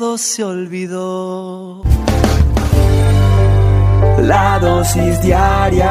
todo 0.00 0.16
se 0.16 0.42
olvidó. 0.42 1.82
La 4.18 4.58
dosis 4.58 5.20
diaria. 5.20 5.90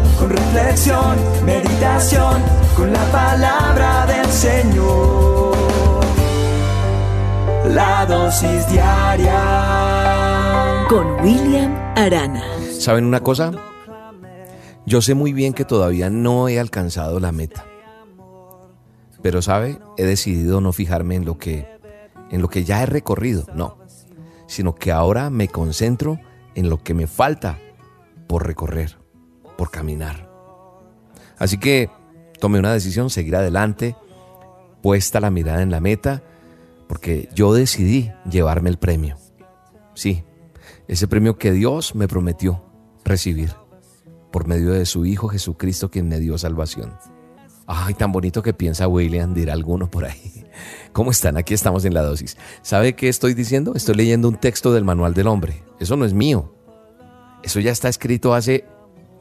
con 0.21 0.29
reflexión, 0.29 1.17
meditación, 1.45 2.41
con 2.77 2.93
la 2.93 3.03
palabra 3.11 4.05
del 4.05 4.27
Señor. 4.27 5.55
La 7.69 8.05
dosis 8.05 8.69
diaria 8.69 9.35
con 10.87 11.19
William 11.21 11.75
Arana. 11.95 12.43
¿Saben 12.79 13.05
una 13.05 13.21
cosa? 13.21 13.51
Yo 14.85 15.01
sé 15.01 15.15
muy 15.15 15.33
bien 15.33 15.53
que 15.53 15.65
todavía 15.65 16.11
no 16.11 16.47
he 16.49 16.59
alcanzado 16.59 17.19
la 17.19 17.31
meta. 17.31 17.65
Pero 19.23 19.41
sabe, 19.41 19.79
he 19.97 20.03
decidido 20.03 20.61
no 20.61 20.71
fijarme 20.71 21.15
en 21.15 21.25
lo 21.25 21.39
que 21.39 21.67
en 22.29 22.41
lo 22.41 22.47
que 22.47 22.63
ya 22.63 22.83
he 22.83 22.85
recorrido, 22.85 23.47
no, 23.55 23.79
sino 24.47 24.75
que 24.75 24.91
ahora 24.91 25.31
me 25.31 25.47
concentro 25.47 26.19
en 26.55 26.69
lo 26.69 26.77
que 26.77 26.93
me 26.93 27.07
falta 27.07 27.57
por 28.27 28.45
recorrer, 28.47 29.00
por 29.61 29.69
caminar. 29.69 30.27
Así 31.37 31.59
que 31.59 31.91
tomé 32.39 32.57
una 32.57 32.73
decisión, 32.73 33.11
seguir 33.11 33.35
adelante, 33.35 33.95
puesta 34.81 35.19
la 35.19 35.29
mirada 35.29 35.61
en 35.61 35.69
la 35.69 35.79
meta, 35.79 36.23
porque 36.87 37.29
yo 37.35 37.53
decidí 37.53 38.11
llevarme 38.27 38.71
el 38.71 38.79
premio. 38.79 39.17
Sí, 39.93 40.23
ese 40.87 41.07
premio 41.07 41.37
que 41.37 41.51
Dios 41.51 41.93
me 41.93 42.07
prometió 42.07 42.65
recibir 43.05 43.53
por 44.31 44.47
medio 44.47 44.71
de 44.71 44.87
su 44.87 45.05
Hijo 45.05 45.27
Jesucristo 45.27 45.91
quien 45.91 46.07
me 46.07 46.19
dio 46.19 46.39
salvación. 46.39 46.97
Ay, 47.67 47.93
tan 47.93 48.11
bonito 48.11 48.41
que 48.41 48.55
piensa 48.55 48.87
William, 48.87 49.35
dirá 49.35 49.53
alguno 49.53 49.91
por 49.91 50.05
ahí. 50.05 50.43
¿Cómo 50.91 51.11
están? 51.11 51.37
Aquí 51.37 51.53
estamos 51.53 51.85
en 51.85 51.93
la 51.93 52.01
dosis. 52.01 52.35
¿Sabe 52.63 52.95
qué 52.95 53.09
estoy 53.09 53.35
diciendo? 53.35 53.73
Estoy 53.75 53.93
leyendo 53.93 54.27
un 54.27 54.37
texto 54.37 54.73
del 54.73 54.85
Manual 54.85 55.13
del 55.13 55.27
Hombre. 55.27 55.63
Eso 55.79 55.97
no 55.97 56.05
es 56.05 56.15
mío. 56.15 56.51
Eso 57.43 57.59
ya 57.59 57.71
está 57.71 57.89
escrito 57.89 58.33
hace 58.33 58.65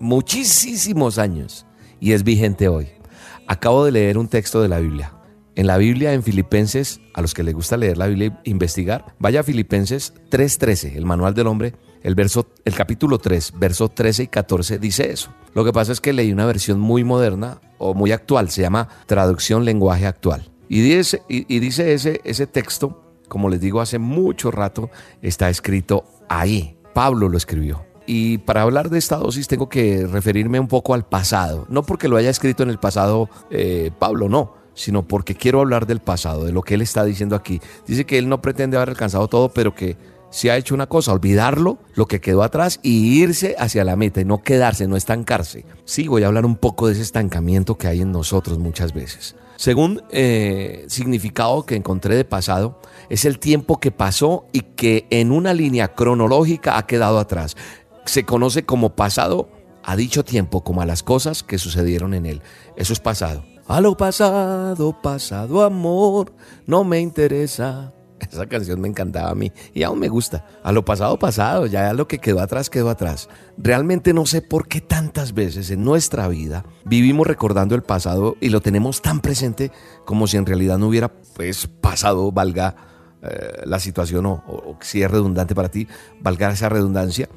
muchísimos 0.00 1.19
años 1.19 1.66
y 2.00 2.12
es 2.12 2.25
vigente 2.25 2.69
hoy. 2.69 2.88
Acabo 3.47 3.85
de 3.85 3.92
leer 3.92 4.19
un 4.19 4.28
texto 4.28 4.62
de 4.62 4.69
la 4.69 4.80
Biblia. 4.80 5.14
En 5.54 5.66
la 5.66 5.76
Biblia, 5.76 6.14
en 6.14 6.23
Filipenses, 6.23 7.00
a 7.12 7.21
los 7.21 7.35
que 7.35 7.42
les 7.42 7.54
gusta 7.54 7.76
leer 7.76 7.99
la 7.99 8.07
Biblia 8.07 8.40
e 8.45 8.50
investigar, 8.50 9.14
vaya 9.19 9.40
a 9.40 9.42
Filipenses 9.42 10.14
3.13, 10.30 10.97
el 10.97 11.04
Manual 11.04 11.35
del 11.35 11.49
Hombre, 11.49 11.75
el, 12.02 12.14
verso, 12.14 12.47
el 12.64 12.75
capítulo 12.75 13.19
3, 13.19 13.54
versos 13.59 13.95
13 13.95 14.23
y 14.23 14.26
14 14.28 14.78
dice 14.78 15.11
eso. 15.11 15.35
Lo 15.52 15.64
que 15.64 15.73
pasa 15.73 15.92
es 15.92 16.00
que 16.00 16.12
leí 16.12 16.33
una 16.33 16.47
versión 16.47 16.80
muy 16.80 17.04
moderna 17.04 17.61
o 17.78 17.92
muy 17.92 18.12
actual, 18.12 18.50
se 18.50 18.62
llama 18.62 18.88
Traducción 19.07 19.64
Lenguaje 19.64 20.07
Actual. 20.07 20.50
Y 20.69 20.80
dice, 20.80 21.23
y, 21.28 21.59
dice 21.59 21.92
ese, 21.92 22.21
ese 22.25 22.47
texto, 22.47 23.19
como 23.28 23.50
les 23.50 23.61
digo, 23.61 23.80
hace 23.80 23.99
mucho 23.99 24.50
rato 24.50 24.88
está 25.21 25.50
escrito 25.50 26.04
ahí. 26.28 26.78
Pablo 26.95 27.28
lo 27.28 27.37
escribió. 27.37 27.90
Y 28.12 28.38
para 28.38 28.62
hablar 28.62 28.90
de 28.90 28.99
esta 28.99 29.19
dosis 29.19 29.47
tengo 29.47 29.69
que 29.69 30.05
referirme 30.05 30.59
un 30.59 30.67
poco 30.67 30.95
al 30.95 31.07
pasado. 31.07 31.64
No 31.69 31.85
porque 31.85 32.09
lo 32.09 32.17
haya 32.17 32.29
escrito 32.29 32.64
en 32.64 32.71
el 32.71 32.81
pasado 32.81 33.31
eh, 33.52 33.93
Pablo, 34.00 34.29
no, 34.29 34.55
sino 34.75 35.07
porque 35.07 35.37
quiero 35.37 35.61
hablar 35.61 35.87
del 35.87 36.00
pasado, 36.00 36.45
de 36.45 36.50
lo 36.50 36.62
que 36.62 36.75
él 36.75 36.83
está 36.83 37.05
diciendo 37.05 37.37
aquí. 37.37 37.61
Dice 37.87 38.07
que 38.07 38.19
él 38.19 38.29
no 38.29 38.43
pretende 38.43 38.76
haber 38.76 38.88
alcanzado 38.88 39.29
todo, 39.29 39.50
pero 39.50 39.76
que 39.76 39.97
se 40.29 40.50
ha 40.50 40.57
hecho 40.57 40.75
una 40.75 40.88
cosa, 40.88 41.12
olvidarlo, 41.12 41.79
lo 41.95 42.07
que 42.07 42.21
quedó 42.21 42.43
atrás 42.43 42.81
y 42.83 43.23
irse 43.23 43.55
hacia 43.61 43.85
la 43.85 43.95
meta 43.95 44.21
y 44.21 44.25
no 44.25 44.43
quedarse, 44.43 44.88
no 44.88 44.97
estancarse. 44.97 45.64
Sí, 45.85 46.09
voy 46.09 46.25
a 46.25 46.26
hablar 46.26 46.45
un 46.47 46.57
poco 46.57 46.88
de 46.88 46.95
ese 46.95 47.02
estancamiento 47.02 47.79
que 47.79 47.87
hay 47.87 48.00
en 48.00 48.11
nosotros 48.11 48.59
muchas 48.59 48.93
veces. 48.93 49.37
Según 49.61 50.02
eh, 50.11 50.87
significado 50.88 51.67
que 51.67 51.76
encontré 51.76 52.14
de 52.14 52.25
pasado, 52.25 52.81
es 53.11 53.26
el 53.26 53.38
tiempo 53.38 53.79
que 53.79 53.90
pasó 53.90 54.47
y 54.52 54.61
que 54.61 55.07
en 55.11 55.32
una 55.32 55.52
línea 55.52 55.89
cronológica 55.89 56.78
ha 56.78 56.87
quedado 56.87 57.19
atrás. 57.19 57.58
Se 58.04 58.25
conoce 58.25 58.65
como 58.65 58.95
pasado 58.97 59.49
a 59.82 59.97
dicho 59.97 60.25
tiempo, 60.25 60.63
como 60.63 60.82
a 60.82 60.86
las 60.86 61.02
cosas 61.02 61.43
que 61.43 61.58
sucedieron 61.58 62.15
en 62.15 62.26
él. 62.26 62.43
Eso 62.76 62.93
es 62.93 63.00
pasado. 63.00 63.45
A 63.67 63.80
lo 63.80 63.97
pasado, 63.97 65.00
pasado 65.00 65.63
amor, 65.63 66.32
no 66.67 66.84
me 66.84 67.00
interesa 67.00 67.93
esa 68.28 68.47
canción 68.47 68.80
me 68.80 68.89
encantaba 68.89 69.30
a 69.30 69.34
mí 69.34 69.52
y 69.73 69.82
aún 69.82 69.99
me 69.99 70.08
gusta. 70.08 70.45
A 70.63 70.73
lo 70.73 70.84
pasado, 70.84 71.19
pasado, 71.19 71.67
ya 71.67 71.93
lo 71.93 72.06
que 72.06 72.19
quedó 72.19 72.41
atrás, 72.41 72.71
quedó 72.71 72.91
atrás. 72.91 73.28
Realmente 73.56 74.13
no 74.13 74.26
sé 74.26 74.43
por 74.43 74.69
qué 74.69 74.80
tantas 74.80 75.32
veces 75.32 75.71
en 75.71 75.84
nuestra 75.84 76.28
vida 76.28 76.65
vivimos 76.84 77.26
recordando 77.26 77.75
el 77.75 77.82
pasado 77.82 78.36
y 78.41 78.50
lo 78.50 78.60
tenemos 78.60 79.02
tan 79.02 79.21
presente 79.21 79.73
como 80.04 80.26
si 80.26 80.36
en 80.36 80.47
realidad 80.47 80.78
no 80.78 80.89
hubiera 80.89 81.08
pues 81.34 81.67
pasado, 81.67 82.30
valga 82.32 82.76
eh, 83.23 83.63
la 83.65 83.78
situación 83.78 84.26
o, 84.26 84.43
o 84.47 84.78
si 84.80 85.02
es 85.02 85.10
redundante 85.10 85.54
para 85.54 85.71
ti, 85.71 85.89
valga 86.21 86.50
esa 86.50 86.69
redundancia. 86.69 87.28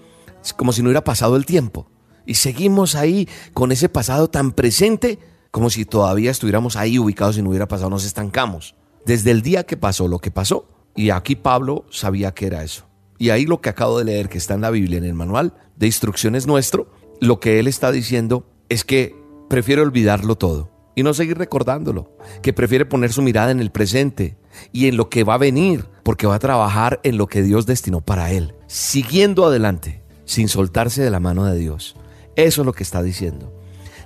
Como 0.57 0.73
si 0.73 0.81
no 0.81 0.89
hubiera 0.89 1.03
pasado 1.03 1.35
el 1.35 1.45
tiempo. 1.45 1.87
Y 2.25 2.35
seguimos 2.35 2.95
ahí 2.95 3.27
con 3.53 3.71
ese 3.71 3.89
pasado 3.89 4.29
tan 4.29 4.51
presente 4.51 5.19
como 5.53 5.69
si 5.69 5.85
todavía 5.85 6.31
estuviéramos 6.31 6.75
ahí 6.75 6.97
ubicados 6.97 7.37
y 7.37 7.43
no 7.43 7.49
hubiera 7.49 7.67
pasado, 7.67 7.91
nos 7.91 8.05
estancamos. 8.05 8.73
Desde 9.05 9.29
el 9.29 9.43
día 9.43 9.65
que 9.65 9.77
pasó 9.77 10.07
lo 10.07 10.17
que 10.17 10.31
pasó, 10.31 10.67
y 10.95 11.11
aquí 11.11 11.35
Pablo 11.35 11.85
sabía 11.91 12.33
que 12.33 12.47
era 12.47 12.63
eso. 12.63 12.87
Y 13.19 13.29
ahí 13.29 13.45
lo 13.45 13.61
que 13.61 13.69
acabo 13.69 13.99
de 13.99 14.05
leer, 14.05 14.29
que 14.29 14.39
está 14.39 14.55
en 14.55 14.61
la 14.61 14.71
Biblia, 14.71 14.97
en 14.97 15.03
el 15.03 15.13
manual 15.13 15.53
de 15.75 15.85
instrucciones 15.85 16.47
nuestro, 16.47 16.91
lo 17.21 17.39
que 17.39 17.59
él 17.59 17.67
está 17.67 17.91
diciendo 17.91 18.47
es 18.67 18.83
que 18.83 19.15
prefiere 19.47 19.83
olvidarlo 19.83 20.35
todo 20.35 20.71
y 20.95 21.03
no 21.03 21.13
seguir 21.13 21.37
recordándolo, 21.37 22.17
que 22.41 22.53
prefiere 22.53 22.85
poner 22.85 23.13
su 23.13 23.21
mirada 23.21 23.51
en 23.51 23.59
el 23.59 23.71
presente 23.71 24.37
y 24.71 24.87
en 24.87 24.97
lo 24.97 25.09
que 25.09 25.23
va 25.23 25.35
a 25.35 25.39
venir, 25.39 25.85
porque 26.03 26.27
va 26.27 26.35
a 26.35 26.39
trabajar 26.39 26.99
en 27.03 27.17
lo 27.17 27.27
que 27.27 27.43
Dios 27.43 27.65
destinó 27.67 28.01
para 28.01 28.31
él, 28.31 28.55
siguiendo 28.67 29.45
adelante, 29.45 30.02
sin 30.25 30.47
soltarse 30.47 31.01
de 31.01 31.09
la 31.09 31.19
mano 31.19 31.45
de 31.45 31.57
Dios. 31.57 31.95
Eso 32.35 32.61
es 32.61 32.65
lo 32.65 32.73
que 32.73 32.83
está 32.83 33.01
diciendo. 33.03 33.53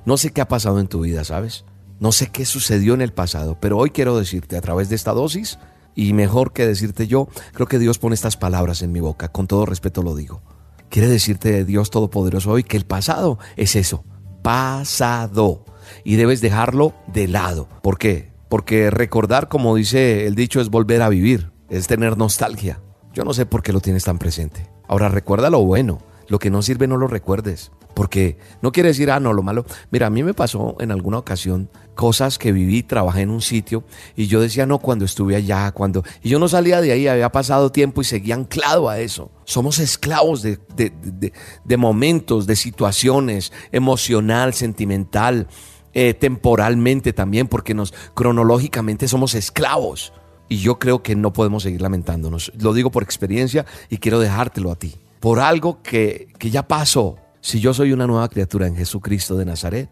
No 0.05 0.17
sé 0.17 0.31
qué 0.31 0.41
ha 0.41 0.47
pasado 0.47 0.79
en 0.79 0.87
tu 0.87 1.01
vida, 1.01 1.23
¿sabes? 1.23 1.65
No 1.99 2.11
sé 2.11 2.27
qué 2.27 2.45
sucedió 2.45 2.93
en 2.93 3.01
el 3.01 3.13
pasado, 3.13 3.57
pero 3.59 3.77
hoy 3.77 3.89
quiero 3.89 4.17
decirte 4.17 4.57
a 4.57 4.61
través 4.61 4.89
de 4.89 4.95
esta 4.95 5.13
dosis 5.13 5.57
y 5.95 6.13
mejor 6.13 6.53
que 6.53 6.67
decirte 6.67 7.07
yo, 7.07 7.27
creo 7.53 7.67
que 7.67 7.79
Dios 7.79 7.97
pone 7.97 8.13
estas 8.13 8.37
palabras 8.37 8.81
en 8.83 8.91
mi 8.91 8.99
boca, 8.99 9.29
con 9.29 9.47
todo 9.47 9.65
respeto 9.65 10.03
lo 10.03 10.15
digo. 10.15 10.41
Quiere 10.89 11.07
decirte 11.07 11.65
Dios 11.65 11.89
Todopoderoso 11.89 12.51
hoy 12.51 12.63
que 12.63 12.77
el 12.77 12.85
pasado 12.85 13.39
es 13.55 13.75
eso, 13.75 14.05
pasado. 14.43 15.65
Y 16.03 16.15
debes 16.15 16.39
dejarlo 16.41 16.93
de 17.07 17.27
lado. 17.27 17.67
¿Por 17.81 17.97
qué? 17.97 18.31
Porque 18.49 18.89
recordar, 18.91 19.49
como 19.49 19.75
dice 19.75 20.27
el 20.27 20.35
dicho, 20.35 20.61
es 20.61 20.69
volver 20.69 21.01
a 21.01 21.09
vivir, 21.09 21.51
es 21.69 21.87
tener 21.87 22.17
nostalgia. 22.17 22.79
Yo 23.13 23.23
no 23.23 23.33
sé 23.33 23.45
por 23.45 23.63
qué 23.63 23.73
lo 23.73 23.81
tienes 23.81 24.03
tan 24.03 24.19
presente. 24.19 24.69
Ahora 24.87 25.09
recuerda 25.09 25.49
lo 25.49 25.63
bueno, 25.63 25.99
lo 26.27 26.39
que 26.39 26.49
no 26.49 26.61
sirve 26.61 26.87
no 26.87 26.97
lo 26.97 27.07
recuerdes. 27.07 27.71
Porque 27.93 28.37
no 28.61 28.71
quiere 28.71 28.89
decir, 28.89 29.09
ah, 29.09 29.19
no, 29.19 29.33
lo 29.33 29.41
malo. 29.41 29.65
Mira, 29.89 30.07
a 30.07 30.09
mí 30.11 30.21
me 30.21 30.35
pasó 30.35 30.75
en 30.79 30.91
alguna 30.91 31.17
ocasión 31.17 31.69
cosas 31.95 32.37
que 32.37 32.51
viví, 32.51 32.83
trabajé 32.83 33.21
en 33.21 33.31
un 33.31 33.41
sitio 33.41 33.83
y 34.15 34.27
yo 34.27 34.39
decía, 34.39 34.67
no, 34.67 34.77
cuando 34.77 35.03
estuve 35.03 35.35
allá, 35.35 35.71
cuando... 35.71 36.03
Y 36.21 36.29
yo 36.29 36.37
no 36.37 36.47
salía 36.47 36.79
de 36.79 36.91
ahí, 36.91 37.07
había 37.07 37.31
pasado 37.31 37.71
tiempo 37.71 38.01
y 38.01 38.03
seguía 38.05 38.35
anclado 38.35 38.87
a 38.87 38.99
eso. 38.99 39.31
Somos 39.45 39.79
esclavos 39.79 40.43
de, 40.43 40.59
de, 40.75 41.77
momentos, 41.77 42.45
de 42.45 42.55
situaciones, 42.55 43.51
emocional, 43.71 44.53
sentimental, 44.53 45.47
eh, 45.93 46.13
temporalmente 46.13 47.13
también, 47.13 47.47
porque 47.47 47.73
nos 47.73 47.95
cronológicamente 48.13 49.07
somos 49.07 49.33
esclavos. 49.33 50.13
Y 50.49 50.57
yo 50.57 50.77
creo 50.77 51.01
que 51.01 51.15
no 51.15 51.33
podemos 51.33 51.63
seguir 51.63 51.81
lamentándonos. 51.81 52.51
Lo 52.59 52.73
digo 52.73 52.91
por 52.91 53.01
experiencia 53.01 53.65
y 53.89 53.97
quiero 53.97 54.19
dejártelo 54.19 54.71
a 54.71 54.75
ti. 54.75 54.95
Por 55.19 55.39
algo 55.39 55.81
que, 55.81 56.27
que 56.37 56.49
ya 56.49 56.67
pasó, 56.67 57.17
si 57.41 57.59
yo 57.59 57.73
soy 57.73 57.91
una 57.91 58.07
nueva 58.07 58.29
criatura 58.29 58.67
en 58.67 58.75
Jesucristo 58.75 59.37
de 59.37 59.45
Nazaret, 59.45 59.89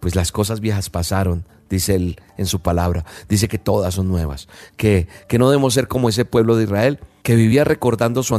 pues 0.00 0.14
las 0.14 0.32
cosas 0.32 0.60
viejas 0.60 0.90
pasaron, 0.90 1.46
dice 1.68 1.94
él 1.94 2.20
en 2.36 2.46
su 2.46 2.60
palabra. 2.60 3.04
Dice 3.28 3.48
que 3.48 3.58
todas 3.58 3.94
son 3.94 4.08
nuevas, 4.08 4.48
que, 4.76 5.08
que 5.28 5.38
no 5.38 5.48
debemos 5.48 5.74
ser 5.74 5.88
como 5.88 6.08
ese 6.08 6.24
pueblo 6.24 6.56
de 6.56 6.64
Israel 6.64 7.00
que 7.22 7.34
vivía 7.34 7.64
recordando 7.64 8.22
su 8.22 8.34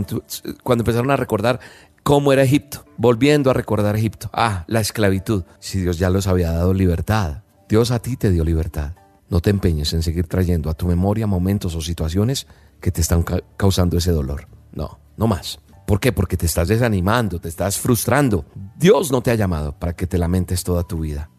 cuando 0.63 0.81
empezaron 0.81 1.11
a 1.11 1.15
recordar 1.15 1.59
cómo 2.03 2.33
era 2.33 2.43
Egipto, 2.43 2.85
volviendo 2.97 3.49
a 3.49 3.53
recordar 3.53 3.95
Egipto. 3.95 4.29
Ah, 4.33 4.65
la 4.67 4.79
esclavitud. 4.79 5.43
Si 5.59 5.79
Dios 5.81 5.99
ya 5.99 6.09
los 6.09 6.27
había 6.27 6.51
dado 6.51 6.73
libertad, 6.73 7.43
Dios 7.69 7.91
a 7.91 7.99
ti 7.99 8.17
te 8.17 8.31
dio 8.31 8.43
libertad. 8.43 8.93
No 9.29 9.39
te 9.39 9.49
empeñes 9.49 9.93
en 9.93 10.03
seguir 10.03 10.27
trayendo 10.27 10.69
a 10.69 10.73
tu 10.73 10.87
memoria 10.87 11.25
momentos 11.25 11.75
o 11.75 11.81
situaciones 11.81 12.47
que 12.81 12.91
te 12.91 13.01
están 13.01 13.23
causando 13.55 13.97
ese 13.97 14.11
dolor. 14.11 14.47
No, 14.73 14.99
no 15.15 15.27
más. 15.27 15.59
¿Por 15.85 15.99
qué? 15.99 16.11
Porque 16.11 16.37
te 16.37 16.45
estás 16.45 16.67
desanimando, 16.67 17.39
te 17.39 17.49
estás 17.49 17.77
frustrando. 17.77 18.45
Dios 18.77 19.11
no 19.11 19.21
te 19.21 19.31
ha 19.31 19.35
llamado 19.35 19.77
para 19.77 19.93
que 19.93 20.07
te 20.07 20.17
lamentes 20.17 20.63
toda 20.63 20.83
tu 20.83 20.99
vida 20.99 21.29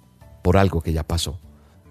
por 0.43 0.57
algo 0.57 0.81
que 0.81 0.93
ya 0.93 1.03
pasó. 1.03 1.39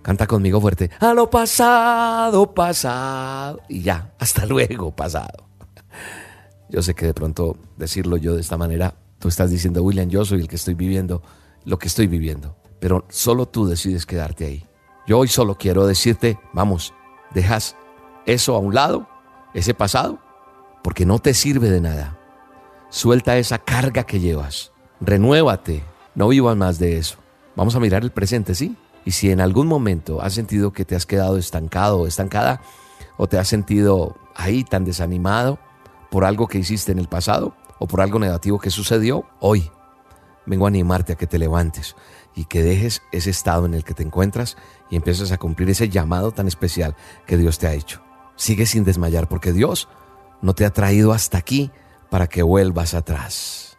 Canta 0.01 0.27
conmigo 0.27 0.59
fuerte. 0.59 0.89
A 0.99 1.13
lo 1.13 1.29
pasado, 1.29 2.53
pasado. 2.53 3.61
Y 3.69 3.81
ya, 3.81 4.13
hasta 4.19 4.45
luego, 4.45 4.95
pasado. 4.95 5.47
Yo 6.69 6.81
sé 6.81 6.93
que 6.95 7.05
de 7.05 7.13
pronto 7.13 7.57
decirlo 7.77 8.17
yo 8.17 8.35
de 8.35 8.41
esta 8.41 8.57
manera, 8.57 8.95
tú 9.19 9.27
estás 9.27 9.51
diciendo, 9.51 9.83
William, 9.83 10.09
yo 10.09 10.25
soy 10.25 10.41
el 10.41 10.47
que 10.47 10.55
estoy 10.55 10.73
viviendo 10.73 11.21
lo 11.65 11.77
que 11.77 11.87
estoy 11.87 12.07
viviendo. 12.07 12.55
pero 12.79 13.05
solo 13.09 13.47
tú 13.47 13.67
decides 13.67 14.07
quedarte 14.07 14.43
ahí. 14.45 14.65
Yo 15.05 15.19
hoy 15.19 15.27
solo 15.27 15.55
quiero 15.55 15.85
decirte, 15.85 16.39
vamos, 16.51 16.95
dejas 17.31 17.75
eso 18.25 18.55
a 18.55 18.59
un 18.59 18.73
lado, 18.73 19.07
ese 19.53 19.75
pasado, 19.75 20.17
porque 20.83 21.05
no 21.05 21.19
te 21.19 21.35
sirve 21.35 21.69
de 21.69 21.79
nada. 21.79 22.17
Suelta 22.91 23.37
esa 23.37 23.57
carga 23.57 24.03
que 24.03 24.19
llevas, 24.19 24.73
renuévate, 24.99 25.81
no 26.13 26.27
vivas 26.27 26.57
más 26.57 26.77
de 26.77 26.97
eso. 26.97 27.15
Vamos 27.55 27.73
a 27.73 27.79
mirar 27.79 28.03
el 28.03 28.11
presente, 28.11 28.53
¿sí? 28.53 28.75
Y 29.05 29.11
si 29.11 29.31
en 29.31 29.39
algún 29.39 29.65
momento 29.65 30.21
has 30.21 30.33
sentido 30.33 30.73
que 30.73 30.83
te 30.83 30.97
has 30.97 31.05
quedado 31.05 31.37
estancado 31.37 32.01
o 32.01 32.05
estancada, 32.05 32.59
o 33.15 33.27
te 33.27 33.37
has 33.37 33.47
sentido 33.47 34.17
ahí 34.35 34.65
tan 34.65 34.83
desanimado 34.83 35.57
por 36.09 36.25
algo 36.25 36.49
que 36.49 36.57
hiciste 36.57 36.91
en 36.91 36.99
el 36.99 37.07
pasado 37.07 37.55
o 37.79 37.87
por 37.87 38.01
algo 38.01 38.19
negativo 38.19 38.59
que 38.59 38.69
sucedió, 38.69 39.23
hoy 39.39 39.71
vengo 40.45 40.65
a 40.65 40.67
animarte 40.67 41.13
a 41.13 41.15
que 41.15 41.27
te 41.27 41.39
levantes 41.39 41.95
y 42.35 42.43
que 42.43 42.61
dejes 42.61 43.03
ese 43.13 43.29
estado 43.29 43.65
en 43.65 43.73
el 43.73 43.85
que 43.85 43.93
te 43.93 44.03
encuentras 44.03 44.57
y 44.89 44.97
empieces 44.97 45.31
a 45.31 45.37
cumplir 45.37 45.69
ese 45.69 45.87
llamado 45.87 46.33
tan 46.33 46.49
especial 46.49 46.97
que 47.25 47.37
Dios 47.37 47.57
te 47.57 47.67
ha 47.67 47.73
hecho. 47.73 48.01
Sigue 48.35 48.65
sin 48.65 48.83
desmayar 48.83 49.29
porque 49.29 49.53
Dios 49.53 49.87
no 50.41 50.53
te 50.53 50.65
ha 50.65 50.71
traído 50.71 51.13
hasta 51.13 51.37
aquí 51.37 51.71
para 52.11 52.27
que 52.27 52.43
vuelvas 52.43 52.93
atrás. 52.93 53.77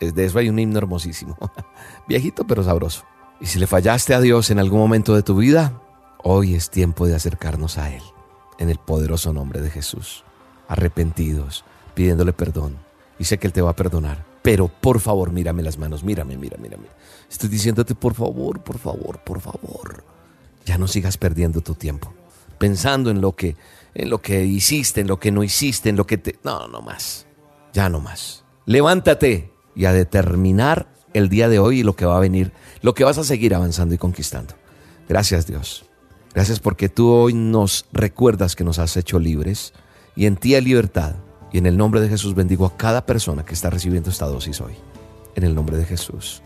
De 0.00 0.24
eso 0.24 0.38
hay 0.38 0.48
un 0.48 0.58
himno 0.58 0.78
hermosísimo, 0.78 1.36
viejito 2.08 2.46
pero 2.46 2.62
sabroso. 2.62 3.04
Y 3.40 3.46
si 3.46 3.58
le 3.58 3.66
fallaste 3.66 4.14
a 4.14 4.20
Dios 4.20 4.50
en 4.50 4.60
algún 4.60 4.78
momento 4.78 5.14
de 5.14 5.22
tu 5.22 5.36
vida, 5.36 5.82
hoy 6.22 6.54
es 6.54 6.70
tiempo 6.70 7.06
de 7.06 7.16
acercarnos 7.16 7.78
a 7.78 7.92
Él, 7.92 8.02
en 8.58 8.70
el 8.70 8.78
poderoso 8.78 9.32
nombre 9.32 9.60
de 9.60 9.68
Jesús, 9.68 10.24
arrepentidos, 10.68 11.64
pidiéndole 11.94 12.32
perdón. 12.32 12.78
Y 13.18 13.24
sé 13.24 13.38
que 13.38 13.48
Él 13.48 13.52
te 13.52 13.62
va 13.62 13.70
a 13.70 13.76
perdonar. 13.76 14.24
Pero 14.42 14.68
por 14.68 15.00
favor, 15.00 15.32
mírame 15.32 15.62
las 15.62 15.76
manos, 15.76 16.04
mírame, 16.04 16.36
mírame, 16.36 16.62
mírame. 16.62 16.86
Estoy 17.28 17.48
diciéndote, 17.48 17.96
por 17.96 18.14
favor, 18.14 18.60
por 18.60 18.78
favor, 18.78 19.18
por 19.24 19.40
favor. 19.40 20.04
Ya 20.64 20.78
no 20.78 20.86
sigas 20.86 21.16
perdiendo 21.16 21.60
tu 21.60 21.74
tiempo. 21.74 22.12
Pensando 22.58 23.10
en 23.10 23.20
lo 23.20 23.34
que, 23.34 23.56
en 23.94 24.08
lo 24.08 24.20
que 24.20 24.44
hiciste, 24.44 25.00
en 25.00 25.08
lo 25.08 25.18
que 25.18 25.32
no 25.32 25.42
hiciste, 25.42 25.88
en 25.88 25.96
lo 25.96 26.06
que 26.06 26.18
te. 26.18 26.38
No, 26.44 26.68
no 26.68 26.80
más. 26.80 27.26
Ya 27.72 27.88
no 27.88 28.00
más. 28.00 28.44
Levántate 28.66 29.50
y 29.74 29.86
a 29.86 29.92
determinar 29.92 30.92
el 31.14 31.28
día 31.28 31.48
de 31.48 31.58
hoy 31.58 31.80
y 31.80 31.82
lo 31.82 31.96
que 31.96 32.06
va 32.06 32.16
a 32.16 32.20
venir, 32.20 32.52
lo 32.80 32.94
que 32.94 33.04
vas 33.04 33.18
a 33.18 33.24
seguir 33.24 33.54
avanzando 33.54 33.94
y 33.94 33.98
conquistando. 33.98 34.54
Gracias, 35.08 35.46
Dios. 35.46 35.84
Gracias 36.34 36.60
porque 36.60 36.88
tú 36.88 37.10
hoy 37.10 37.34
nos 37.34 37.86
recuerdas 37.92 38.56
que 38.56 38.64
nos 38.64 38.78
has 38.78 38.96
hecho 38.96 39.18
libres 39.18 39.72
y 40.16 40.26
en 40.26 40.36
ti 40.36 40.54
hay 40.54 40.62
libertad. 40.62 41.16
Y 41.52 41.58
en 41.58 41.66
el 41.66 41.76
nombre 41.76 42.00
de 42.00 42.08
Jesús 42.08 42.34
bendigo 42.34 42.64
a 42.64 42.76
cada 42.76 43.04
persona 43.04 43.44
que 43.44 43.52
está 43.52 43.68
recibiendo 43.68 44.08
esta 44.08 44.26
dosis 44.26 44.60
hoy. 44.60 44.72
En 45.34 45.44
el 45.44 45.54
nombre 45.54 45.76
de 45.76 45.84
Jesús. 45.84 46.42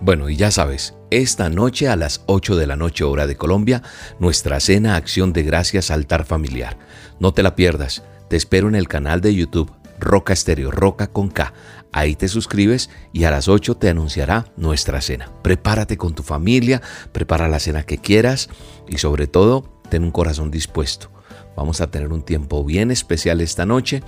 Bueno, 0.00 0.28
y 0.28 0.36
ya 0.36 0.50
sabes, 0.50 0.94
esta 1.10 1.48
noche 1.48 1.88
a 1.88 1.96
las 1.96 2.22
8 2.26 2.56
de 2.56 2.66
la 2.66 2.76
noche 2.76 3.04
hora 3.04 3.26
de 3.26 3.36
Colombia, 3.36 3.82
nuestra 4.18 4.60
cena 4.60 4.96
Acción 4.96 5.32
de 5.32 5.44
Gracias 5.44 5.90
Altar 5.90 6.24
Familiar. 6.24 6.76
No 7.20 7.32
te 7.32 7.42
la 7.42 7.56
pierdas, 7.56 8.02
te 8.28 8.36
espero 8.36 8.68
en 8.68 8.74
el 8.74 8.86
canal 8.86 9.20
de 9.20 9.34
YouTube 9.34 9.72
Roca 9.98 10.32
Estéreo, 10.32 10.70
Roca 10.70 11.08
con 11.08 11.28
K. 11.28 11.52
Ahí 11.92 12.16
te 12.16 12.28
suscribes 12.28 12.90
y 13.12 13.24
a 13.24 13.30
las 13.30 13.48
8 13.48 13.76
te 13.76 13.88
anunciará 13.88 14.46
nuestra 14.56 15.00
cena. 15.00 15.30
Prepárate 15.42 15.96
con 15.96 16.14
tu 16.14 16.22
familia, 16.22 16.82
prepara 17.12 17.48
la 17.48 17.60
cena 17.60 17.84
que 17.84 17.98
quieras 17.98 18.48
y 18.88 18.98
sobre 18.98 19.26
todo, 19.26 19.80
ten 19.90 20.02
un 20.02 20.10
corazón 20.10 20.50
dispuesto. 20.50 21.10
Vamos 21.56 21.80
a 21.80 21.90
tener 21.90 22.12
un 22.12 22.22
tiempo 22.22 22.64
bien 22.64 22.90
especial 22.90 23.40
esta 23.40 23.64
noche 23.64 24.02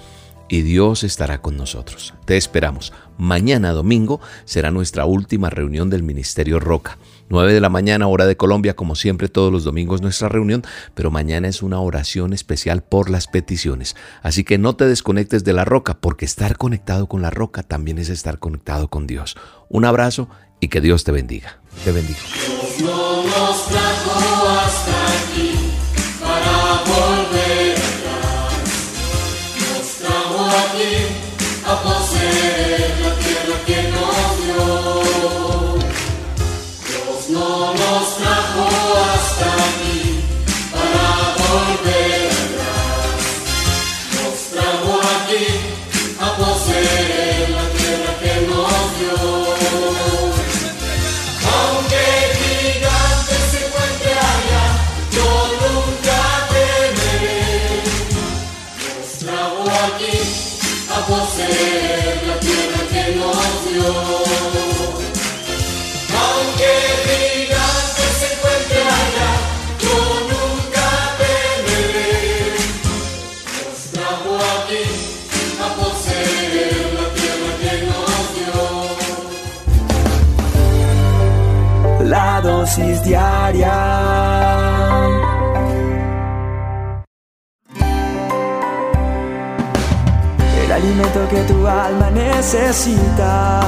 y 0.48 0.62
Dios 0.62 1.04
estará 1.04 1.42
con 1.42 1.56
nosotros. 1.56 2.14
Te 2.24 2.36
esperamos. 2.36 2.92
Mañana 3.18 3.72
domingo 3.72 4.20
será 4.44 4.70
nuestra 4.70 5.04
última 5.04 5.50
reunión 5.50 5.90
del 5.90 6.02
Ministerio 6.02 6.60
Roca. 6.60 6.98
9 7.28 7.52
de 7.52 7.60
la 7.60 7.68
mañana, 7.68 8.06
hora 8.06 8.26
de 8.26 8.36
Colombia, 8.36 8.76
como 8.76 8.94
siempre 8.94 9.28
todos 9.28 9.52
los 9.52 9.64
domingos 9.64 10.00
nuestra 10.00 10.28
reunión, 10.28 10.62
pero 10.94 11.10
mañana 11.10 11.48
es 11.48 11.62
una 11.62 11.80
oración 11.80 12.32
especial 12.32 12.82
por 12.82 13.10
las 13.10 13.26
peticiones. 13.26 13.96
Así 14.22 14.44
que 14.44 14.58
no 14.58 14.76
te 14.76 14.86
desconectes 14.86 15.44
de 15.44 15.52
la 15.52 15.64
roca, 15.64 15.98
porque 16.00 16.24
estar 16.24 16.56
conectado 16.56 17.08
con 17.08 17.22
la 17.22 17.30
roca 17.30 17.62
también 17.62 17.98
es 17.98 18.08
estar 18.08 18.38
conectado 18.38 18.88
con 18.88 19.06
Dios. 19.06 19.36
Un 19.68 19.84
abrazo 19.84 20.28
y 20.60 20.68
que 20.68 20.80
Dios 20.80 21.04
te 21.04 21.12
bendiga. 21.12 21.58
Te 21.84 21.92
bendigo. 82.46 83.02
diaria. 83.04 83.74
El 90.64 90.72
alimento 90.72 91.28
que 91.28 91.42
tu 91.42 91.66
alma 91.66 92.10
necesita 92.10 93.60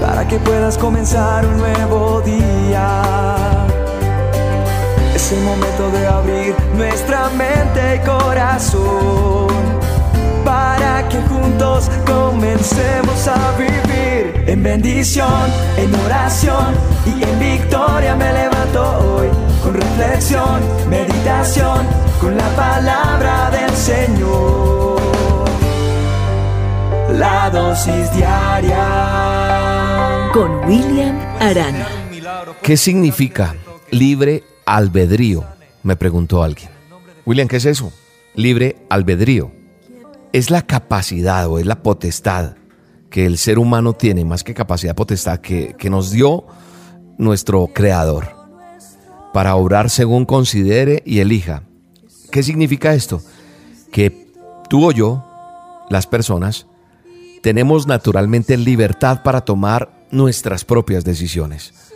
para 0.00 0.26
que 0.26 0.38
puedas 0.38 0.78
comenzar 0.78 1.46
un 1.46 1.58
nuevo 1.58 2.20
día. 2.22 3.02
Es 5.14 5.32
el 5.32 5.40
momento 5.42 5.90
de 5.90 6.06
abrir 6.06 6.54
nuestra 6.76 7.28
mente 7.30 7.96
y 7.96 7.98
corazón 8.06 9.81
para 10.44 11.08
que 11.08 11.18
juntos 11.22 11.90
comencemos 12.06 13.28
a 13.28 13.56
vivir 13.56 14.44
en 14.46 14.62
bendición, 14.62 15.50
en 15.76 15.94
oración 15.94 16.74
y 17.06 17.22
en 17.22 17.38
victoria 17.38 18.14
me 18.16 18.32
levanto 18.32 18.82
hoy 18.98 19.28
con 19.62 19.74
reflexión, 19.74 20.60
meditación, 20.88 21.86
con 22.20 22.36
la 22.36 22.48
palabra 22.56 23.50
del 23.50 23.70
Señor. 23.76 25.00
La 27.12 27.50
dosis 27.50 28.12
diaria 28.14 28.78
con 30.32 30.64
William 30.64 31.18
Arana. 31.40 31.86
¿Qué 32.62 32.76
significa 32.76 33.54
libre 33.90 34.44
albedrío? 34.64 35.44
Me 35.82 35.96
preguntó 35.96 36.42
alguien. 36.42 36.70
William, 37.24 37.48
¿qué 37.48 37.56
es 37.56 37.66
eso? 37.66 37.92
Libre 38.34 38.76
albedrío 38.88 39.61
es 40.32 40.50
la 40.50 40.62
capacidad 40.62 41.46
o 41.46 41.58
es 41.58 41.66
la 41.66 41.82
potestad 41.82 42.54
que 43.10 43.26
el 43.26 43.36
ser 43.36 43.58
humano 43.58 43.92
tiene, 43.92 44.24
más 44.24 44.42
que 44.42 44.54
capacidad, 44.54 44.94
potestad, 44.94 45.40
que, 45.40 45.74
que 45.78 45.90
nos 45.90 46.10
dio 46.10 46.46
nuestro 47.18 47.68
Creador 47.68 48.34
para 49.32 49.54
obrar 49.56 49.90
según 49.90 50.24
considere 50.24 51.02
y 51.04 51.20
elija. 51.20 51.64
¿Qué 52.30 52.42
significa 52.42 52.94
esto? 52.94 53.20
Que 53.90 54.32
tú 54.68 54.86
o 54.86 54.92
yo, 54.92 55.24
las 55.90 56.06
personas, 56.06 56.66
tenemos 57.42 57.86
naturalmente 57.86 58.56
libertad 58.56 59.22
para 59.22 59.42
tomar 59.42 60.06
nuestras 60.10 60.64
propias 60.64 61.04
decisiones. 61.04 61.91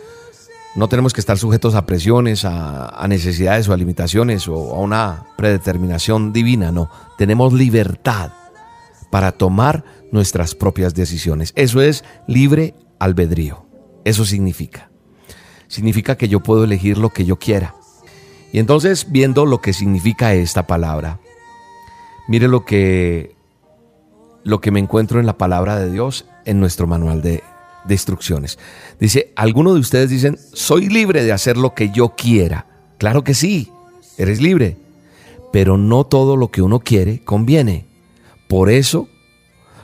No 0.77 0.87
tenemos 0.87 1.11
que 1.11 1.21
estar 1.21 1.39
sujetos 1.39 1.73
a 1.73 1.87
presiones, 1.87 2.45
a, 2.45 3.03
necesidades 3.09 3.67
o 3.67 3.73
a 3.73 3.77
limitaciones 3.77 4.47
o 4.47 4.75
a 4.75 4.79
una 4.79 5.25
predeterminación 5.35 6.31
divina, 6.31 6.71
no. 6.71 6.91
Tenemos 7.17 7.51
libertad 7.51 8.29
para 9.09 9.31
tomar 9.31 9.83
nuestras 10.11 10.53
propias 10.53 10.93
decisiones. 10.93 11.51
Eso 11.55 11.81
es 11.81 12.03
libre 12.27 12.75
albedrío. 12.99 13.65
Eso 14.05 14.23
significa. 14.23 14.91
Significa 15.67 16.15
que 16.15 16.27
yo 16.27 16.41
puedo 16.41 16.63
elegir 16.63 16.99
lo 16.99 17.09
que 17.09 17.25
yo 17.25 17.39
quiera. 17.39 17.73
Y 18.53 18.59
entonces, 18.59 19.07
viendo 19.09 19.47
lo 19.47 19.61
que 19.61 19.73
significa 19.73 20.35
esta 20.35 20.67
palabra, 20.67 21.19
mire 22.27 22.47
lo 22.47 22.65
que 22.65 23.35
lo 24.43 24.61
que 24.61 24.69
me 24.69 24.79
encuentro 24.79 25.19
en 25.19 25.25
la 25.25 25.39
palabra 25.39 25.79
de 25.79 25.91
Dios 25.91 26.25
en 26.45 26.59
nuestro 26.59 26.85
manual 26.85 27.23
de 27.23 27.43
de 27.87 27.95
instrucciones. 27.95 28.57
Dice, 28.99 29.31
algunos 29.35 29.73
de 29.73 29.79
ustedes 29.79 30.09
dicen, 30.09 30.37
soy 30.53 30.89
libre 30.89 31.23
de 31.23 31.31
hacer 31.31 31.57
lo 31.57 31.73
que 31.73 31.89
yo 31.89 32.15
quiera. 32.15 32.67
Claro 32.97 33.23
que 33.23 33.33
sí, 33.33 33.71
eres 34.17 34.41
libre, 34.41 34.77
pero 35.51 35.77
no 35.77 36.03
todo 36.05 36.35
lo 36.35 36.49
que 36.49 36.61
uno 36.61 36.79
quiere 36.79 37.23
conviene. 37.23 37.85
Por 38.47 38.69
eso 38.69 39.07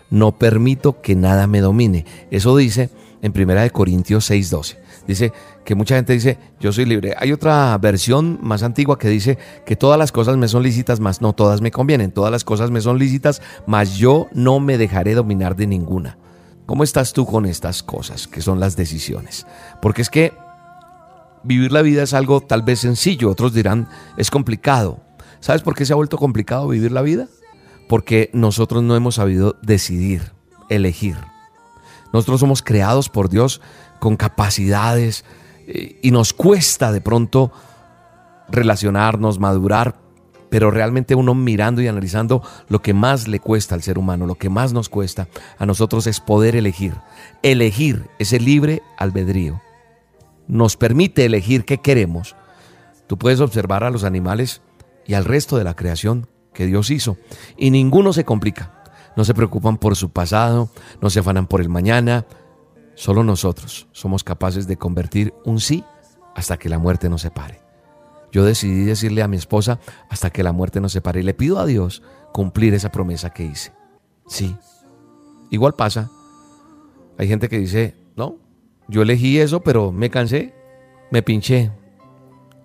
no 0.09 0.37
permito 0.37 1.01
que 1.01 1.15
nada 1.15 1.47
me 1.47 1.61
domine. 1.61 2.05
Eso 2.31 2.55
dice 2.55 2.89
en 3.21 3.31
1 3.31 3.71
Corintios 3.71 4.29
6:12. 4.29 4.77
Dice 5.07 5.33
que 5.65 5.75
mucha 5.75 5.95
gente 5.95 6.13
dice, 6.13 6.37
yo 6.59 6.71
soy 6.71 6.85
libre. 6.85 7.13
Hay 7.17 7.31
otra 7.31 7.77
versión 7.77 8.39
más 8.41 8.63
antigua 8.63 8.97
que 8.97 9.09
dice 9.09 9.37
que 9.65 9.75
todas 9.75 9.99
las 9.99 10.11
cosas 10.11 10.37
me 10.37 10.47
son 10.47 10.63
lícitas, 10.63 10.99
mas 10.99 11.21
no 11.21 11.33
todas 11.33 11.61
me 11.61 11.71
convienen. 11.71 12.11
Todas 12.11 12.31
las 12.31 12.43
cosas 12.43 12.71
me 12.71 12.79
son 12.79 12.99
lícitas, 12.99 13.41
mas 13.65 13.95
yo 13.95 14.27
no 14.33 14.59
me 14.59 14.77
dejaré 14.77 15.13
dominar 15.13 15.55
de 15.55 15.67
ninguna. 15.67 16.17
¿Cómo 16.65 16.84
estás 16.84 17.13
tú 17.13 17.26
con 17.26 17.45
estas 17.45 17.84
cosas, 17.84 18.28
que 18.28 18.41
son 18.41 18.60
las 18.60 18.76
decisiones? 18.76 19.45
Porque 19.82 20.02
es 20.02 20.10
que 20.10 20.34
vivir 21.43 21.71
la 21.71 21.82
vida 21.82 22.04
es 22.04 22.13
algo 22.13 22.41
tal 22.41 22.62
vez 22.62 22.80
sencillo, 22.80 23.30
otros 23.30 23.54
dirán 23.54 23.89
es 24.17 24.32
complicado. 24.32 25.02
¿Sabes 25.39 25.62
por 25.62 25.76
qué 25.76 25.86
se 25.86 25.91
ha 25.91 25.97
vuelto 25.97 26.17
complicado 26.17 26.69
vivir 26.69 26.91
la 26.91 27.02
vida? 27.02 27.28
Porque 27.89 28.30
nosotros 28.34 28.82
no 28.82 28.95
hemos 28.95 29.15
sabido 29.15 29.58
decidir, 29.62 30.32
elegir. 30.69 31.17
Nosotros 32.13 32.39
somos 32.39 32.62
creados 32.62 33.10
por 33.10 33.28
Dios 33.28 33.60
con 33.99 34.15
capacidades 34.15 35.26
eh, 35.67 35.99
y 36.02 36.12
nos 36.12 36.32
cuesta 36.32 36.93
de 36.93 37.02
pronto 37.02 37.52
relacionarnos, 38.49 39.39
madurar, 39.39 40.02
pero 40.53 40.69
realmente 40.69 41.15
uno 41.15 41.33
mirando 41.33 41.81
y 41.81 41.87
analizando 41.87 42.43
lo 42.67 42.79
que 42.83 42.93
más 42.93 43.27
le 43.27 43.39
cuesta 43.39 43.73
al 43.73 43.81
ser 43.81 43.97
humano, 43.97 44.27
lo 44.27 44.35
que 44.35 44.51
más 44.51 44.71
nos 44.71 44.87
cuesta 44.87 45.27
a 45.57 45.65
nosotros 45.65 46.05
es 46.05 46.19
poder 46.19 46.55
elegir. 46.55 46.93
Elegir 47.41 48.07
ese 48.19 48.39
libre 48.39 48.83
albedrío. 48.99 49.63
Nos 50.47 50.77
permite 50.77 51.25
elegir 51.25 51.65
qué 51.65 51.79
queremos. 51.79 52.35
Tú 53.07 53.17
puedes 53.17 53.39
observar 53.39 53.83
a 53.83 53.89
los 53.89 54.03
animales 54.03 54.61
y 55.07 55.15
al 55.15 55.25
resto 55.25 55.57
de 55.57 55.63
la 55.63 55.75
creación 55.75 56.27
que 56.53 56.67
Dios 56.67 56.91
hizo 56.91 57.17
y 57.57 57.71
ninguno 57.71 58.13
se 58.13 58.23
complica. 58.23 58.83
No 59.15 59.25
se 59.25 59.33
preocupan 59.33 59.77
por 59.77 59.95
su 59.95 60.11
pasado, 60.11 60.69
no 61.01 61.09
se 61.09 61.21
afanan 61.21 61.47
por 61.47 61.61
el 61.61 61.69
mañana. 61.69 62.27
Solo 62.93 63.23
nosotros 63.23 63.87
somos 63.91 64.23
capaces 64.23 64.67
de 64.67 64.77
convertir 64.77 65.33
un 65.45 65.59
sí 65.59 65.83
hasta 66.35 66.57
que 66.57 66.69
la 66.69 66.77
muerte 66.77 67.09
nos 67.09 67.23
separe. 67.23 67.62
Yo 68.33 68.43
decidí 68.43 68.83
decirle 68.83 69.21
a 69.21 69.27
mi 69.27 69.37
esposa 69.37 69.79
hasta 70.09 70.31
que 70.31 70.43
la 70.43 70.51
muerte 70.51 70.81
nos 70.81 70.91
separe 70.91 71.19
y 71.19 71.23
le 71.23 71.35
pido 71.35 71.59
a 71.59 71.67
Dios 71.67 72.01
cumplir 72.33 72.73
esa 72.73 72.91
promesa 72.91 73.29
que 73.29 73.45
hice. 73.45 73.71
Sí. 74.27 74.57
Igual 75.51 75.75
pasa. 75.75 76.09
Hay 77.19 77.27
gente 77.27 77.47
que 77.47 77.59
dice, 77.59 77.95
no, 78.15 78.37
yo 78.87 79.03
elegí 79.03 79.39
eso, 79.39 79.61
pero 79.61 79.91
me 79.91 80.09
cansé, 80.09 80.55
me 81.11 81.21
pinché. 81.21 81.71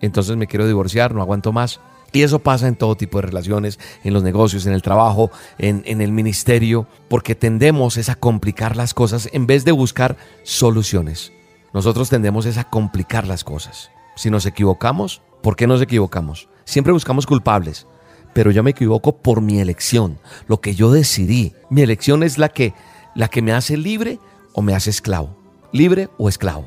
Entonces 0.01 0.35
me 0.37 0.47
quiero 0.47 0.65
divorciar, 0.65 1.13
no 1.13 1.21
aguanto 1.21 1.53
más. 1.53 1.79
Y 2.11 2.23
eso 2.23 2.39
pasa 2.39 2.67
en 2.67 2.75
todo 2.75 2.95
tipo 2.95 3.19
de 3.19 3.27
relaciones, 3.27 3.77
en 4.03 4.13
los 4.13 4.23
negocios, 4.23 4.65
en 4.65 4.73
el 4.73 4.81
trabajo, 4.81 5.29
en, 5.59 6.01
el 6.01 6.11
ministerio, 6.11 6.87
porque 7.07 7.35
tendemos 7.35 7.97
es 7.97 8.09
a 8.09 8.15
complicar 8.15 8.75
las 8.75 8.95
cosas 8.95 9.29
en 9.33 9.45
vez 9.45 9.65
de 9.65 9.71
buscar 9.71 10.17
soluciones. 10.41 11.31
Nosotros 11.71 12.09
tendemos 12.09 12.47
es 12.47 12.57
a 12.57 12.63
complicar 12.63 13.27
las 13.27 13.43
cosas. 13.43 13.91
Si 14.15 14.31
nos 14.31 14.47
equivocamos, 14.47 15.21
¿Por 15.41 15.55
qué 15.55 15.67
nos 15.67 15.81
equivocamos? 15.81 16.49
Siempre 16.65 16.93
buscamos 16.93 17.25
culpables, 17.25 17.87
pero 18.33 18.51
yo 18.51 18.61
me 18.61 18.71
equivoco 18.71 19.17
por 19.17 19.41
mi 19.41 19.59
elección, 19.59 20.19
lo 20.47 20.59
que 20.59 20.75
yo 20.75 20.91
decidí. 20.91 21.53
Mi 21.69 21.81
elección 21.81 22.23
es 22.23 22.37
la 22.37 22.49
que, 22.49 22.73
la 23.15 23.29
que 23.29 23.41
me 23.41 23.53
hace 23.53 23.77
libre 23.77 24.19
o 24.53 24.61
me 24.61 24.75
hace 24.75 24.89
esclavo. 24.89 25.35
Libre 25.71 26.09
o 26.17 26.29
esclavo. 26.29 26.65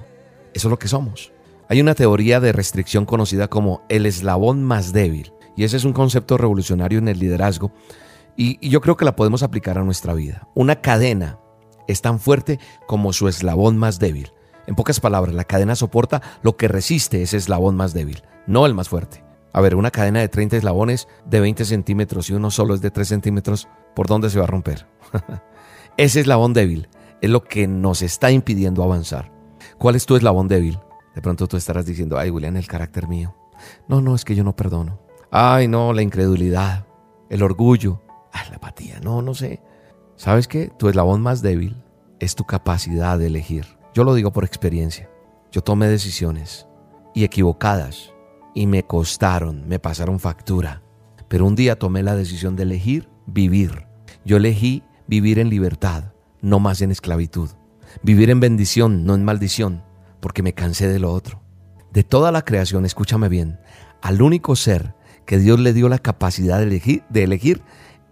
Eso 0.54 0.68
es 0.68 0.70
lo 0.70 0.78
que 0.78 0.88
somos. 0.88 1.32
Hay 1.68 1.80
una 1.80 1.94
teoría 1.94 2.40
de 2.40 2.52
restricción 2.52 3.04
conocida 3.04 3.48
como 3.48 3.82
el 3.88 4.06
eslabón 4.06 4.62
más 4.62 4.92
débil, 4.92 5.32
y 5.56 5.64
ese 5.64 5.76
es 5.76 5.84
un 5.84 5.92
concepto 5.92 6.38
revolucionario 6.38 6.98
en 6.98 7.08
el 7.08 7.18
liderazgo, 7.18 7.72
y, 8.36 8.58
y 8.66 8.70
yo 8.70 8.80
creo 8.80 8.96
que 8.96 9.04
la 9.04 9.16
podemos 9.16 9.42
aplicar 9.42 9.78
a 9.78 9.84
nuestra 9.84 10.14
vida. 10.14 10.48
Una 10.54 10.80
cadena 10.80 11.38
es 11.88 12.00
tan 12.00 12.18
fuerte 12.18 12.58
como 12.86 13.12
su 13.12 13.28
eslabón 13.28 13.76
más 13.76 13.98
débil. 13.98 14.32
En 14.66 14.74
pocas 14.74 15.00
palabras, 15.00 15.34
la 15.34 15.44
cadena 15.44 15.74
soporta 15.74 16.22
lo 16.42 16.56
que 16.56 16.68
resiste 16.68 17.22
ese 17.22 17.36
eslabón 17.36 17.76
más 17.76 17.92
débil 17.94 18.22
no 18.46 18.66
el 18.66 18.74
más 18.74 18.88
fuerte. 18.88 19.24
A 19.52 19.60
ver, 19.60 19.74
una 19.74 19.90
cadena 19.90 20.20
de 20.20 20.28
30 20.28 20.56
eslabones 20.56 21.08
de 21.26 21.40
20 21.40 21.64
centímetros 21.64 22.30
y 22.30 22.32
uno 22.32 22.50
solo 22.50 22.74
es 22.74 22.80
de 22.80 22.90
3 22.90 23.06
centímetros, 23.06 23.68
¿por 23.94 24.06
dónde 24.06 24.30
se 24.30 24.38
va 24.38 24.44
a 24.44 24.48
romper? 24.48 24.86
Ese 25.96 26.20
eslabón 26.20 26.54
débil 26.54 26.88
es 27.20 27.30
lo 27.30 27.44
que 27.44 27.66
nos 27.66 28.02
está 28.02 28.30
impidiendo 28.30 28.82
avanzar. 28.82 29.30
¿Cuál 29.78 29.96
es 29.96 30.06
tu 30.06 30.16
eslabón 30.16 30.48
débil? 30.48 30.78
De 31.14 31.20
pronto 31.20 31.46
tú 31.46 31.56
estarás 31.56 31.84
diciendo, 31.84 32.18
ay 32.18 32.30
William, 32.30 32.56
el 32.56 32.66
carácter 32.66 33.08
mío. 33.08 33.34
No, 33.88 34.00
no, 34.00 34.14
es 34.14 34.24
que 34.24 34.34
yo 34.34 34.42
no 34.42 34.56
perdono. 34.56 34.98
Ay, 35.30 35.68
no, 35.68 35.92
la 35.92 36.02
incredulidad, 36.02 36.86
el 37.28 37.42
orgullo, 37.42 38.00
ay, 38.32 38.48
la 38.50 38.56
apatía, 38.56 39.00
no, 39.00 39.22
no 39.22 39.34
sé. 39.34 39.62
¿Sabes 40.16 40.48
qué? 40.48 40.70
Tu 40.78 40.88
eslabón 40.88 41.20
más 41.20 41.42
débil 41.42 41.82
es 42.20 42.34
tu 42.34 42.44
capacidad 42.44 43.18
de 43.18 43.26
elegir. 43.26 43.66
Yo 43.94 44.04
lo 44.04 44.14
digo 44.14 44.32
por 44.32 44.44
experiencia. 44.44 45.10
Yo 45.50 45.60
tomé 45.60 45.86
decisiones 45.86 46.66
y 47.14 47.24
equivocadas 47.24 48.12
y 48.54 48.66
me 48.66 48.84
costaron, 48.84 49.68
me 49.68 49.78
pasaron 49.78 50.18
factura. 50.18 50.82
Pero 51.28 51.46
un 51.46 51.54
día 51.54 51.78
tomé 51.78 52.02
la 52.02 52.16
decisión 52.16 52.56
de 52.56 52.62
elegir 52.62 53.10
vivir. 53.26 53.86
Yo 54.24 54.38
elegí 54.38 54.82
vivir 55.06 55.38
en 55.38 55.50
libertad, 55.50 56.12
no 56.40 56.58
más 56.58 56.80
en 56.80 56.90
esclavitud. 56.90 57.50
Vivir 58.02 58.30
en 58.30 58.40
bendición, 58.40 59.04
no 59.04 59.14
en 59.14 59.24
maldición, 59.24 59.82
porque 60.20 60.42
me 60.42 60.54
cansé 60.54 60.88
de 60.88 60.98
lo 60.98 61.12
otro. 61.12 61.42
De 61.92 62.02
toda 62.02 62.32
la 62.32 62.42
creación, 62.42 62.86
escúchame 62.86 63.28
bien, 63.28 63.60
al 64.00 64.22
único 64.22 64.56
ser 64.56 64.94
que 65.26 65.38
Dios 65.38 65.60
le 65.60 65.74
dio 65.74 65.90
la 65.90 65.98
capacidad 65.98 66.58
de 66.58 67.22
elegir, 67.22 67.62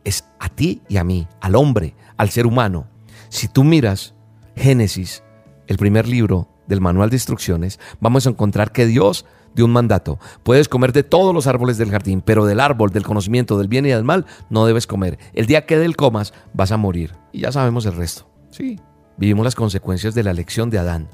es 0.04 0.24
a 0.38 0.50
ti 0.50 0.82
y 0.88 0.98
a 0.98 1.04
mí, 1.04 1.26
al 1.40 1.56
hombre, 1.56 1.94
al 2.18 2.28
ser 2.28 2.46
humano. 2.46 2.86
Si 3.30 3.48
tú 3.48 3.64
miras 3.64 4.14
Génesis, 4.56 5.22
el 5.70 5.78
primer 5.78 6.08
libro 6.08 6.48
del 6.66 6.80
manual 6.80 7.10
de 7.10 7.16
instrucciones, 7.16 7.78
vamos 8.00 8.26
a 8.26 8.30
encontrar 8.30 8.72
que 8.72 8.86
Dios 8.86 9.24
de 9.54 9.62
un 9.62 9.70
mandato. 9.70 10.18
Puedes 10.42 10.68
comer 10.68 10.92
de 10.92 11.04
todos 11.04 11.32
los 11.32 11.46
árboles 11.46 11.78
del 11.78 11.92
jardín, 11.92 12.22
pero 12.22 12.44
del 12.44 12.58
árbol 12.58 12.90
del 12.90 13.04
conocimiento 13.04 13.56
del 13.56 13.68
bien 13.68 13.86
y 13.86 13.90
del 13.90 14.02
mal 14.02 14.26
no 14.48 14.66
debes 14.66 14.88
comer. 14.88 15.20
El 15.32 15.46
día 15.46 15.66
que 15.66 15.78
del 15.78 15.94
comas 15.94 16.34
vas 16.54 16.72
a 16.72 16.76
morir. 16.76 17.14
Y 17.30 17.42
ya 17.42 17.52
sabemos 17.52 17.86
el 17.86 17.94
resto. 17.94 18.28
Sí, 18.50 18.80
vivimos 19.16 19.44
las 19.44 19.54
consecuencias 19.54 20.12
de 20.12 20.24
la 20.24 20.32
elección 20.32 20.70
de 20.70 20.80
Adán. 20.80 21.08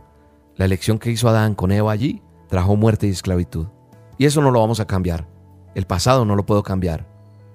La 0.56 0.64
elección 0.64 0.98
que 0.98 1.10
hizo 1.10 1.28
Adán 1.28 1.54
con 1.54 1.70
Eva 1.70 1.92
allí 1.92 2.22
trajo 2.48 2.76
muerte 2.76 3.06
y 3.06 3.10
esclavitud. 3.10 3.66
Y 4.16 4.24
eso 4.24 4.40
no 4.40 4.50
lo 4.50 4.60
vamos 4.60 4.80
a 4.80 4.86
cambiar. 4.86 5.28
El 5.74 5.84
pasado 5.84 6.24
no 6.24 6.34
lo 6.34 6.46
puedo 6.46 6.62
cambiar. 6.62 7.06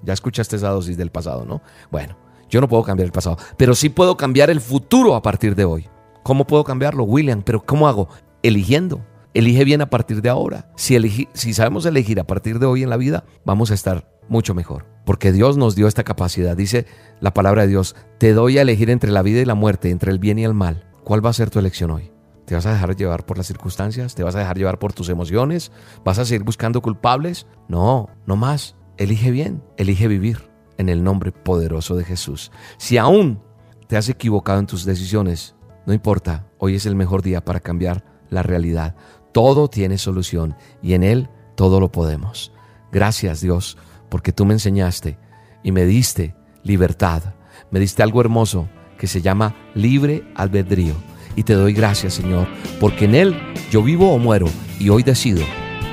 Ya 0.04 0.14
escuchaste 0.14 0.56
esa 0.56 0.70
dosis 0.70 0.98
del 0.98 1.10
pasado, 1.10 1.46
¿no? 1.46 1.64
Bueno, 1.90 2.16
yo 2.48 2.62
no 2.62 2.68
puedo 2.68 2.84
cambiar 2.84 3.08
el 3.08 3.12
pasado, 3.12 3.38
pero 3.58 3.74
sí 3.74 3.90
puedo 3.90 4.18
cambiar 4.18 4.52
el 4.52 4.62
futuro 4.62 5.16
a 5.16 5.24
partir 5.24 5.56
de 5.56 5.66
hoy. 5.66 5.90
¿Cómo 6.24 6.46
puedo 6.46 6.64
cambiarlo, 6.64 7.04
William? 7.04 7.42
¿Pero 7.44 7.64
cómo 7.64 7.88
hago? 7.88 8.10
Eligiendo. 8.44 9.06
Elige 9.34 9.64
bien 9.64 9.82
a 9.82 9.90
partir 9.90 10.22
de 10.22 10.30
ahora. 10.30 10.72
Si, 10.76 11.28
si 11.34 11.54
sabemos 11.54 11.86
elegir 11.86 12.20
a 12.20 12.28
partir 12.28 12.60
de 12.60 12.66
hoy 12.66 12.84
en 12.84 12.90
la 12.90 12.98
vida, 12.98 13.24
vamos 13.46 13.72
a 13.72 13.74
estar 13.74 14.10
mucho 14.28 14.54
mejor. 14.54 14.86
Porque 15.06 15.32
Dios 15.32 15.58
nos 15.58 15.76
dio 15.76 15.88
esta 15.88 16.04
capacidad. 16.04 16.56
Dice 16.56 16.86
la 17.20 17.34
palabra 17.34 17.64
de 17.64 17.70
Dios, 17.70 17.96
te 18.18 18.34
doy 18.34 18.58
a 18.58 18.62
elegir 18.62 18.90
entre 18.90 19.12
la 19.12 19.22
vida 19.22 19.42
y 19.42 19.46
la 19.46 19.56
muerte, 19.56 19.90
entre 19.90 20.12
el 20.12 20.20
bien 20.20 20.38
y 20.38 20.44
el 20.44 20.54
mal. 20.54 20.88
¿Cuál 21.04 21.26
va 21.26 21.30
a 21.30 21.34
ser 21.34 21.50
tu 21.50 21.60
elección 21.60 21.92
hoy? 21.92 22.12
¿Te 22.46 22.56
vas 22.56 22.66
a 22.66 22.74
dejar 22.74 22.96
llevar 22.96 23.26
por 23.26 23.38
las 23.38 23.48
circunstancias? 23.48 24.14
¿Te 24.14 24.24
vas 24.24 24.36
a 24.36 24.40
dejar 24.40 24.58
llevar 24.58 24.78
por 24.78 24.94
tus 24.94 25.10
emociones? 25.10 25.72
¿Vas 26.04 26.20
a 26.20 26.26
seguir 26.26 26.44
buscando 26.44 26.82
culpables? 26.82 27.48
No, 27.68 28.10
no 28.26 28.36
más. 28.36 28.76
Elige 28.98 29.32
bien, 29.32 29.64
elige 29.78 30.08
vivir 30.08 30.50
en 30.78 30.90
el 30.90 31.04
nombre 31.04 31.32
poderoso 31.32 31.96
de 31.96 32.04
Jesús. 32.04 32.52
Si 32.78 32.98
aún 32.98 33.42
te 33.88 33.98
has 33.98 34.10
equivocado 34.10 34.60
en 34.60 34.68
tus 34.68 34.86
decisiones, 34.86 35.56
no 35.86 35.94
importa, 35.94 36.46
hoy 36.58 36.76
es 36.76 36.86
el 36.86 36.96
mejor 36.96 37.22
día 37.22 37.44
para 37.44 37.60
cambiar 37.60 38.04
la 38.30 38.44
realidad. 38.44 38.96
Todo 39.32 39.70
tiene 39.70 39.98
solución 39.98 40.56
y 40.82 40.94
en 40.94 41.04
Él 41.04 41.30
todo 41.56 41.80
lo 41.80 41.92
podemos. 41.92 42.52
Gracias 42.92 43.42
Dios, 43.42 43.78
porque 44.10 44.32
tú 44.32 44.46
me 44.46 44.54
enseñaste 44.54 45.18
y 45.64 45.72
me 45.72 45.86
diste 45.86 46.36
libertad. 46.64 47.24
Me 47.72 47.80
diste 47.80 48.04
algo 48.04 48.22
hermoso 48.22 48.68
que 48.98 49.08
se 49.08 49.22
llama 49.22 49.56
libre 49.74 50.24
albedrío. 50.36 50.94
Y 51.36 51.44
te 51.44 51.54
doy 51.54 51.74
gracias 51.74 52.14
Señor, 52.14 52.48
porque 52.80 53.06
en 53.06 53.16
Él 53.16 53.42
yo 53.72 53.82
vivo 53.82 54.14
o 54.14 54.18
muero 54.18 54.48
y 54.80 54.90
hoy 54.90 55.04
decido 55.04 55.44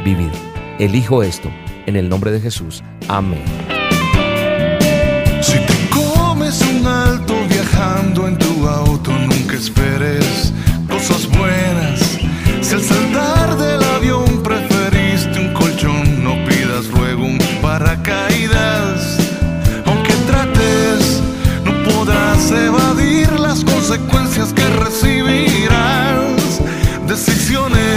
vivir. 0.04 0.32
Elijo 0.78 1.22
esto 1.22 1.48
en 1.86 1.96
el 1.96 2.08
nombre 2.08 2.30
de 2.30 2.40
Jesús. 2.40 2.82
Amén. 3.08 3.77
esperes 9.58 10.52
cosas 10.88 11.26
buenas. 11.26 12.00
Si 12.60 12.74
al 12.74 12.82
saltar 12.82 13.56
del 13.56 13.82
avión 13.82 14.42
preferiste 14.42 15.38
un 15.40 15.52
colchón, 15.52 16.22
no 16.22 16.34
pidas 16.46 16.86
luego 16.86 17.24
un 17.24 17.38
paracaídas. 17.60 19.18
Aunque 19.84 20.12
trates, 20.28 21.20
no 21.64 21.72
podrás 21.90 22.50
evadir 22.52 23.32
las 23.40 23.64
consecuencias 23.64 24.52
que 24.52 24.66
recibirás. 24.84 26.60
Decisiones 27.08 27.87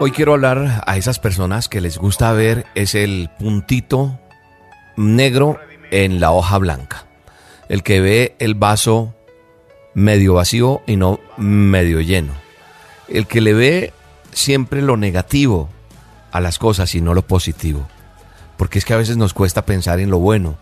Hoy 0.00 0.12
quiero 0.12 0.34
hablar 0.34 0.84
a 0.86 0.96
esas 0.96 1.18
personas 1.18 1.68
que 1.68 1.80
les 1.80 1.98
gusta 1.98 2.30
ver 2.32 2.66
es 2.76 2.94
el 2.94 3.30
puntito 3.36 4.16
negro 4.96 5.58
en 5.90 6.20
la 6.20 6.30
hoja 6.30 6.56
blanca. 6.58 7.06
El 7.68 7.82
que 7.82 8.00
ve 8.00 8.36
el 8.38 8.54
vaso 8.54 9.12
medio 9.94 10.34
vacío 10.34 10.82
y 10.86 10.94
no 10.94 11.18
medio 11.36 12.00
lleno. 12.00 12.32
El 13.08 13.26
que 13.26 13.40
le 13.40 13.54
ve 13.54 13.92
siempre 14.32 14.82
lo 14.82 14.96
negativo 14.96 15.68
a 16.30 16.40
las 16.40 16.60
cosas 16.60 16.94
y 16.94 17.00
no 17.00 17.12
lo 17.12 17.22
positivo. 17.22 17.88
Porque 18.56 18.78
es 18.78 18.84
que 18.84 18.94
a 18.94 18.98
veces 18.98 19.16
nos 19.16 19.34
cuesta 19.34 19.66
pensar 19.66 19.98
en 19.98 20.10
lo 20.10 20.20
bueno 20.20 20.58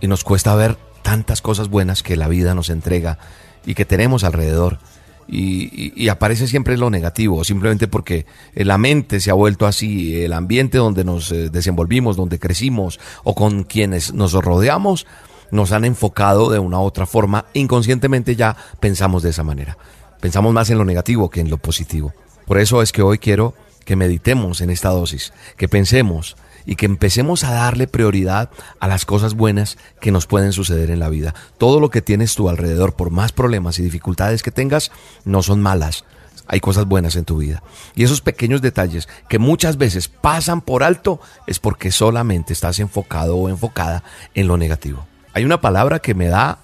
y 0.00 0.08
nos 0.08 0.24
cuesta 0.24 0.56
ver 0.56 0.76
tantas 1.02 1.40
cosas 1.40 1.68
buenas 1.68 2.02
que 2.02 2.16
la 2.16 2.26
vida 2.26 2.56
nos 2.56 2.68
entrega 2.68 3.18
y 3.64 3.74
que 3.74 3.84
tenemos 3.84 4.24
alrededor. 4.24 4.78
Y, 5.28 6.08
aparece 6.08 6.46
siempre 6.46 6.76
lo 6.76 6.90
negativo, 6.90 7.42
simplemente 7.44 7.88
porque 7.88 8.26
la 8.54 8.76
mente 8.76 9.20
se 9.20 9.30
ha 9.30 9.34
vuelto 9.34 9.66
así, 9.66 10.22
el 10.22 10.32
ambiente 10.32 10.78
donde 10.78 11.04
nos 11.04 11.32
eh, 11.32 11.48
desenvolvimos, 11.48 12.16
donde 12.16 12.38
crecimos 12.38 13.00
o 13.24 13.34
con 13.34 13.64
quienes 13.64 14.12
nos 14.12 14.32
rodeamos, 14.32 15.06
nos 15.50 15.72
han 15.72 15.84
enfocado 15.84 16.50
de 16.50 16.58
una 16.58 16.80
otra 16.80 17.06
forma, 17.06 17.46
inconscientemente 17.54 18.36
ya 18.36 18.56
pensamos 18.80 19.22
de 19.22 19.30
esa 19.30 19.44
manera. 19.44 19.78
Pensamos 20.20 20.52
más 20.52 20.70
en 20.70 20.78
lo 20.78 20.84
negativo 20.84 21.30
que 21.30 21.40
en 21.40 21.50
lo 21.50 21.58
positivo. 21.58 22.12
Por 22.46 22.58
eso 22.58 22.82
es 22.82 22.92
que 22.92 23.02
hoy 23.02 23.18
quiero 23.18 23.54
que 23.84 23.96
meditemos 23.96 24.60
en 24.60 24.70
esta 24.70 24.90
dosis, 24.90 25.32
que 25.56 25.68
pensemos 25.68 26.36
y 26.66 26.76
que 26.76 26.86
empecemos 26.86 27.44
a 27.44 27.52
darle 27.52 27.86
prioridad 27.86 28.50
a 28.80 28.88
las 28.88 29.04
cosas 29.04 29.34
buenas 29.34 29.78
que 30.00 30.12
nos 30.12 30.26
pueden 30.26 30.52
suceder 30.52 30.90
en 30.90 31.00
la 31.00 31.08
vida. 31.08 31.34
Todo 31.58 31.80
lo 31.80 31.90
que 31.90 32.02
tienes 32.02 32.34
tú 32.34 32.48
alrededor, 32.48 32.94
por 32.94 33.10
más 33.10 33.32
problemas 33.32 33.78
y 33.78 33.82
dificultades 33.82 34.42
que 34.42 34.50
tengas, 34.50 34.90
no 35.24 35.42
son 35.42 35.60
malas. 35.60 36.04
Hay 36.46 36.60
cosas 36.60 36.86
buenas 36.86 37.16
en 37.16 37.24
tu 37.24 37.38
vida. 37.38 37.62
Y 37.94 38.04
esos 38.04 38.20
pequeños 38.20 38.62
detalles 38.62 39.08
que 39.28 39.38
muchas 39.38 39.76
veces 39.78 40.08
pasan 40.08 40.60
por 40.60 40.82
alto 40.82 41.20
es 41.46 41.58
porque 41.58 41.90
solamente 41.90 42.52
estás 42.52 42.78
enfocado 42.78 43.36
o 43.36 43.48
enfocada 43.48 44.02
en 44.34 44.48
lo 44.48 44.56
negativo. 44.56 45.06
Hay 45.34 45.44
una 45.44 45.60
palabra 45.60 46.00
que 46.00 46.14
me 46.14 46.28
da 46.28 46.58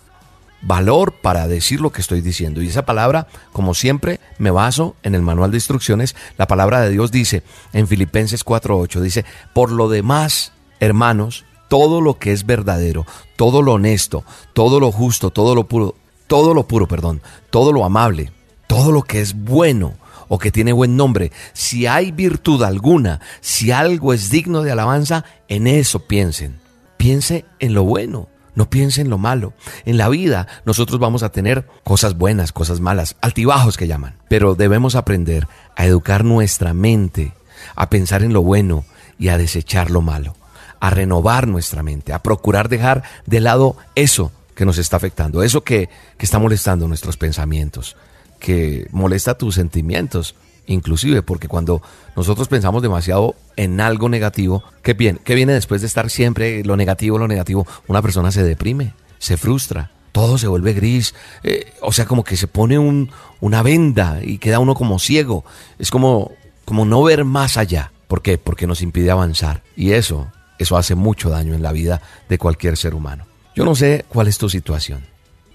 valor 0.63 1.13
para 1.13 1.49
decir 1.49 1.81
lo 1.81 1.91
que 1.91 2.01
estoy 2.01 2.21
diciendo. 2.21 2.63
Y 2.63 2.69
esa 2.69 2.85
palabra, 2.85 3.27
como 3.53 3.75
siempre, 3.75 4.21
me 4.39 4.51
baso 4.51 4.97
en 5.03 5.15
el 5.15 5.23
manual 5.23 5.51
de 5.51 5.59
instrucciones. 5.59 6.17
La 6.37 6.47
palabra 6.47 6.81
de 6.81 6.91
Dios 6.91 7.11
dice 7.13 7.43
en 7.73 7.87
Filipenses 7.87 8.45
4:8, 8.45 9.01
dice, 9.01 9.25
por 9.53 9.71
lo 9.71 9.89
demás, 9.89 10.53
hermanos, 10.81 11.45
todo 11.69 12.01
lo 12.01 12.19
que 12.19 12.33
es 12.33 12.47
verdadero, 12.47 13.07
todo 13.37 13.63
lo 13.63 13.75
honesto, 13.75 14.25
todo 14.53 14.81
lo 14.81 14.91
justo, 14.91 15.31
todo 15.31 15.55
lo 15.55 15.65
puro, 15.65 15.95
todo 16.27 16.55
lo 16.55 16.67
puro, 16.67 16.89
perdón, 16.89 17.23
todo 17.51 17.73
lo 17.73 17.85
amable, 17.85 18.33
todo 18.67 18.91
lo 18.93 19.03
que 19.03 19.21
es 19.21 19.35
bueno 19.35 19.95
o 20.29 20.39
que 20.39 20.51
tiene 20.51 20.73
buen 20.73 20.97
nombre, 20.97 21.33
si 21.55 21.87
hay 21.87 22.13
virtud 22.13 22.63
alguna, 22.63 23.21
si 23.41 23.71
algo 23.71 24.13
es 24.13 24.31
digno 24.31 24.63
de 24.63 24.73
alabanza, 24.73 25.25
en 25.49 25.67
eso 25.67 26.01
piensen. 26.01 26.61
Piense 26.99 27.45
en 27.61 27.75
lo 27.75 27.85
bueno. 27.85 28.29
No 28.59 28.69
piense 28.69 29.03
en 29.03 29.09
lo 29.09 29.19
malo. 29.19 29.53
En 29.85 29.99
la 29.99 30.09
vida 30.09 30.49
nosotros 30.65 30.99
vamos 30.99 31.23
a 31.23 31.29
tener 31.31 31.65
cosas 31.85 32.19
buenas, 32.19 32.51
cosas 32.51 32.81
malas, 32.81 33.15
altibajos 33.21 33.77
que 33.77 33.87
llaman. 33.87 34.17
Pero 34.29 34.57
debemos 34.57 34.97
aprender 34.97 35.47
a 35.77 35.87
educar 35.87 36.25
nuestra 36.25 36.75
mente, 36.75 37.35
a 37.77 37.89
pensar 37.89 38.25
en 38.25 38.33
lo 38.33 38.43
bueno 38.43 38.85
y 39.17 39.29
a 39.29 39.39
desechar 39.39 39.93
lo 39.93 40.01
malo, 40.01 40.35
a 40.81 40.91
renovar 40.91 41.47
nuestra 41.47 41.85
mente, 41.85 42.13
a 42.13 42.19
procurar 42.19 42.69
dejar 42.69 43.05
de 43.27 43.39
lado 43.39 43.77
eso 43.95 44.33
que 44.57 44.65
nos 44.65 44.79
está 44.79 44.97
afectando, 44.97 45.45
eso 45.45 45.63
que, 45.63 45.89
que 46.17 46.25
está 46.27 46.41
molestando 46.41 46.89
nuestros 46.89 47.17
pensamientos, 47.17 47.95
que 48.41 48.89
molesta 48.91 49.39
tus 49.39 49.55
sentimientos, 49.55 50.35
inclusive 50.69 51.23
porque 51.23 51.49
cuando 51.49 51.83
nosotros 52.15 52.47
pensamos 52.49 52.83
demasiado 52.83 53.35
en 53.57 53.81
algo 53.81 54.09
negativo, 54.09 54.63
¿qué 54.83 54.95
viene? 54.95 55.19
¿Qué 55.25 55.35
viene 55.35 55.53
después 55.53 55.81
de 55.81 55.87
estar 55.87 56.11
siempre 56.11 56.63
lo 56.65 56.77
negativo, 56.77 57.19
lo 57.19 57.27
negativo? 57.27 57.67
Una 57.89 58.03
persona 58.03 58.31
se 58.31 58.45
deprime, 58.45 58.93
se 59.19 59.37
frustra, 59.37 59.91
todo 60.13 60.39
se 60.39 60.47
vuelve 60.47 60.75
gris, 60.75 61.15
eh, 61.43 61.73
o 61.81 61.93
sea, 61.93 62.07
como 62.07 62.23
que 62.23 62.37
se 62.37 62.47
pone 62.47 62.79
un, 62.79 63.11
una 63.41 63.63
venda 63.63 64.21
y 64.23 64.39
queda 64.39 64.59
uno 64.59 64.75
como 64.75 64.99
ciego, 64.99 65.45
es 65.79 65.91
como, 65.91 66.33
como 66.65 66.85
no 66.85 67.03
ver 67.03 67.25
más 67.25 67.57
allá. 67.57 67.93
¿Por 68.07 68.23
qué? 68.23 68.39
Porque 68.39 68.67
nos 68.67 68.81
impide 68.81 69.11
avanzar 69.11 69.63
y 69.77 69.93
eso, 69.93 70.29
eso 70.59 70.77
hace 70.77 70.95
mucho 70.95 71.29
daño 71.29 71.55
en 71.55 71.63
la 71.63 71.73
vida 71.73 72.01
de 72.29 72.39
cualquier 72.39 72.77
ser 72.77 72.95
humano. 72.95 73.27
Yo 73.55 73.65
no 73.65 73.75
sé 73.75 74.05
cuál 74.09 74.29
es 74.29 74.39
tu 74.39 74.49
situación, 74.49 75.05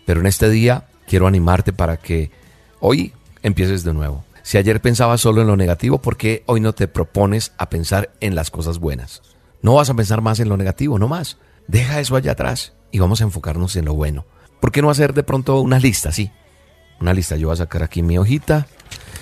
pero 0.05 0.19
en 0.19 0.27
este 0.27 0.49
día 0.49 0.85
quiero 1.07 1.25
animarte 1.25 1.73
para 1.73 1.97
que 1.97 2.31
hoy 2.79 3.13
empieces 3.41 3.83
de 3.83 3.93
nuevo 3.93 4.23
si 4.43 4.57
ayer 4.57 4.81
pensabas 4.81 5.21
solo 5.21 5.41
en 5.41 5.47
lo 5.47 5.55
negativo, 5.55 6.01
¿por 6.01 6.17
qué 6.17 6.43
hoy 6.47 6.59
no 6.59 6.73
te 6.73 6.89
propones 6.89 7.53
a 7.57 7.69
pensar 7.69 8.11
en 8.19 8.35
las 8.35 8.51
cosas 8.51 8.77
buenas? 8.77 9.21
No 9.61 9.75
vas 9.75 9.89
a 9.89 9.93
pensar 9.93 10.21
más 10.21 10.41
en 10.41 10.49
lo 10.49 10.57
negativo, 10.57 10.99
no 10.99 11.07
más. 11.07 11.37
Deja 11.67 12.01
eso 12.01 12.17
allá 12.17 12.33
atrás 12.33 12.73
y 12.91 12.99
vamos 12.99 13.21
a 13.21 13.23
enfocarnos 13.23 13.77
en 13.77 13.85
lo 13.85 13.93
bueno. 13.93 14.25
¿Por 14.59 14.73
qué 14.73 14.81
no 14.81 14.89
hacer 14.89 15.13
de 15.13 15.23
pronto 15.23 15.61
una 15.61 15.79
lista? 15.79 16.11
Sí, 16.11 16.29
una 16.99 17.13
lista. 17.13 17.37
Yo 17.37 17.47
voy 17.47 17.53
a 17.53 17.57
sacar 17.57 17.83
aquí 17.83 18.03
mi 18.03 18.17
hojita 18.17 18.67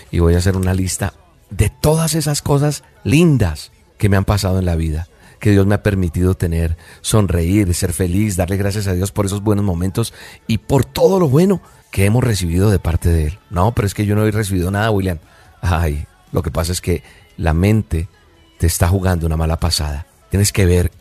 y 0.10 0.20
voy 0.20 0.34
a 0.34 0.40
hacer 0.40 0.58
una 0.58 0.74
lista 0.74 1.14
de 1.52 1.70
todas 1.70 2.16
esas 2.16 2.42
cosas 2.42 2.84
lindas 3.04 3.72
que 4.00 4.10
me 4.10 4.18
han 4.18 4.26
pasado 4.26 4.58
en 4.58 4.66
la 4.66 4.76
vida 4.76 5.08
que 5.40 5.50
Dios 5.50 5.66
me 5.66 5.74
ha 5.74 5.82
permitido 5.82 6.36
tener, 6.36 6.78
sonreír, 7.02 7.74
ser 7.74 7.94
feliz, 7.94 8.38
darle 8.38 8.58
gracias 8.58 8.86
a 8.86 8.94
Dios 8.94 9.12
por 9.12 9.26
esos 9.26 9.42
buenos 9.42 9.66
momentos 9.66 10.14
y 10.46 10.60
por 10.60 10.86
todo 10.86 11.20
lo 11.20 11.28
bueno 11.28 11.62
que 11.92 12.06
hemos 12.06 12.24
recibido 12.24 12.72
de 12.72 12.80
parte 12.80 13.10
de 13.10 13.28
Él. 13.28 13.40
No, 13.50 13.74
pero 13.74 13.86
es 13.86 13.94
que 13.94 14.06
yo 14.06 14.16
no 14.16 14.26
he 14.26 14.32
recibido 14.32 14.72
nada, 14.72 14.90
William. 14.92 15.20
Ay, 15.62 16.08
lo 16.32 16.42
que 16.42 16.52
pasa 16.52 16.72
es 16.72 16.82
que 16.82 17.04
la 17.38 17.54
mente 17.54 18.08
te 18.58 18.68
está 18.68 18.88
jugando 18.88 19.26
una 19.28 19.38
mala 19.38 19.58
pasada. 19.58 20.08
Tienes 20.30 20.52
que 20.52 20.66
ver 20.66 20.92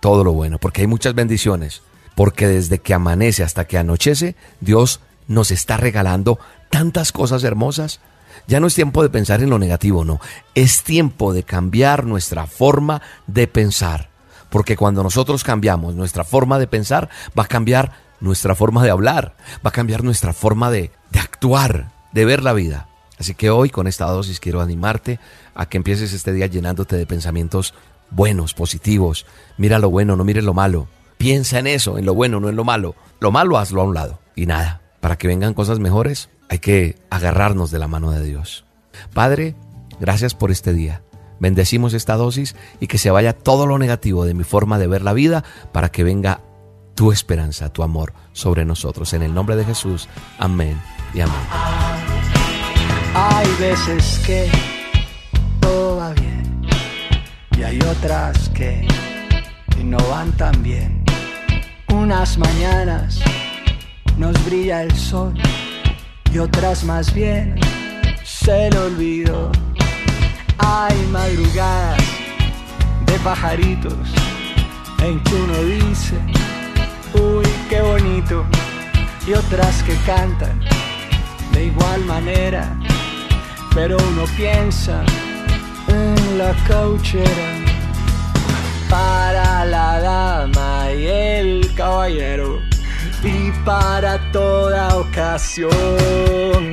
todo 0.00 0.22
lo 0.22 0.32
bueno, 0.32 0.58
porque 0.58 0.82
hay 0.82 0.86
muchas 0.86 1.14
bendiciones. 1.14 1.82
Porque 2.14 2.46
desde 2.46 2.78
que 2.78 2.94
amanece 2.94 3.42
hasta 3.42 3.66
que 3.66 3.78
anochece, 3.78 4.36
Dios 4.60 5.00
nos 5.26 5.50
está 5.50 5.78
regalando 5.78 6.38
tantas 6.70 7.10
cosas 7.10 7.42
hermosas. 7.42 8.00
Ya 8.46 8.60
no 8.60 8.66
es 8.66 8.74
tiempo 8.74 9.02
de 9.02 9.08
pensar 9.08 9.42
en 9.42 9.50
lo 9.50 9.58
negativo, 9.58 10.04
no. 10.04 10.20
Es 10.54 10.82
tiempo 10.82 11.32
de 11.32 11.42
cambiar 11.42 12.04
nuestra 12.04 12.46
forma 12.46 13.00
de 13.26 13.46
pensar. 13.46 14.10
Porque 14.50 14.76
cuando 14.76 15.02
nosotros 15.02 15.42
cambiamos 15.42 15.94
nuestra 15.94 16.22
forma 16.22 16.58
de 16.58 16.66
pensar, 16.66 17.08
va 17.36 17.44
a 17.44 17.48
cambiar 17.48 17.92
nuestra 18.24 18.54
forma 18.54 18.82
de 18.82 18.90
hablar, 18.90 19.36
va 19.64 19.68
a 19.68 19.72
cambiar 19.72 20.02
nuestra 20.02 20.32
forma 20.32 20.70
de, 20.70 20.90
actuar, 21.12 21.92
de 22.12 22.24
ver 22.24 22.42
la 22.42 22.52
vida. 22.52 22.88
Así 23.18 23.34
que 23.34 23.50
hoy 23.50 23.70
con 23.70 23.86
esta 23.86 24.06
dosis 24.06 24.40
quiero 24.40 24.60
animarte 24.60 25.20
a 25.54 25.66
que 25.66 25.76
empieces 25.76 26.12
este 26.12 26.32
día 26.32 26.46
llenándote 26.46 26.96
de 26.96 27.06
pensamientos 27.06 27.74
buenos, 28.10 28.54
positivos. 28.54 29.26
Mira 29.56 29.78
lo 29.78 29.90
bueno, 29.90 30.16
no 30.16 30.24
mires 30.24 30.42
lo 30.42 30.54
malo. 30.54 30.88
Piensa 31.18 31.60
en 31.60 31.68
eso, 31.68 31.96
en 31.96 32.06
lo 32.06 32.14
bueno, 32.14 32.40
no 32.40 32.48
en 32.48 32.56
lo 32.56 32.64
malo. 32.64 32.96
Lo 33.20 33.30
malo 33.30 33.58
hazlo 33.58 33.82
a 33.82 33.84
un 33.84 33.94
lado. 33.94 34.18
Y 34.34 34.46
nada, 34.46 34.80
para 35.00 35.16
que 35.16 35.28
vengan 35.28 35.54
cosas 35.54 35.78
mejores 35.78 36.28
hay 36.48 36.58
que 36.58 36.98
agarrarnos 37.10 37.70
de 37.70 37.78
la 37.78 37.88
mano 37.88 38.10
de 38.10 38.22
Dios. 38.22 38.64
Padre, 39.12 39.54
gracias 40.00 40.34
por 40.34 40.50
este 40.50 40.72
día. 40.72 41.02
Bendecimos 41.40 41.94
esta 41.94 42.16
dosis 42.16 42.54
y 42.80 42.86
que 42.86 42.98
se 42.98 43.10
vaya 43.10 43.32
todo 43.32 43.66
lo 43.66 43.78
negativo 43.78 44.24
de 44.24 44.34
mi 44.34 44.44
forma 44.44 44.78
de 44.78 44.86
ver 44.86 45.02
la 45.02 45.12
vida 45.12 45.44
para 45.72 45.90
que 45.90 46.04
venga 46.04 46.40
tu 46.94 47.12
esperanza, 47.12 47.72
tu 47.72 47.82
amor 47.82 48.12
sobre 48.32 48.64
nosotros. 48.64 49.12
En 49.12 49.22
el 49.22 49.34
nombre 49.34 49.56
de 49.56 49.64
Jesús, 49.64 50.08
amén 50.38 50.80
y 51.12 51.20
amén. 51.20 51.36
Hay 53.14 53.46
veces 53.58 54.20
que 54.26 54.50
todo 55.60 55.96
va 55.96 56.12
bien 56.12 56.66
y 57.56 57.62
hay 57.62 57.78
otras 57.80 58.48
que, 58.50 58.86
no 59.84 59.98
van 60.08 60.32
tan 60.32 60.62
bien. 60.62 61.04
Unas 61.92 62.38
mañanas 62.38 63.20
nos 64.16 64.42
brilla 64.46 64.82
el 64.82 64.96
sol 64.96 65.34
y 66.32 66.38
otras 66.38 66.84
más 66.84 67.12
bien 67.12 67.54
el 68.46 68.76
olvido. 68.76 69.50
Hay 70.58 70.96
madrugadas 71.06 72.02
de 73.06 73.18
pajaritos 73.20 73.94
en 75.02 75.22
que 75.22 75.34
uno 75.34 75.62
dice, 75.62 76.16
uy, 77.14 77.46
qué 77.68 77.80
bonito, 77.80 78.44
y 79.26 79.32
otras 79.32 79.82
que 79.82 79.96
cantan 80.06 80.60
de 81.52 81.64
igual 81.66 82.04
manera, 82.04 82.76
pero 83.74 83.96
uno 83.96 84.24
piensa 84.36 85.04
en 85.88 86.38
la 86.38 86.52
cauchera 86.66 87.64
para 88.88 89.64
la 89.64 90.00
dama 90.00 90.90
y 90.92 91.06
el 91.06 91.74
caballero 91.74 92.60
y 93.22 93.50
para 93.64 94.18
toda 94.32 94.96
ocasión. 94.96 95.70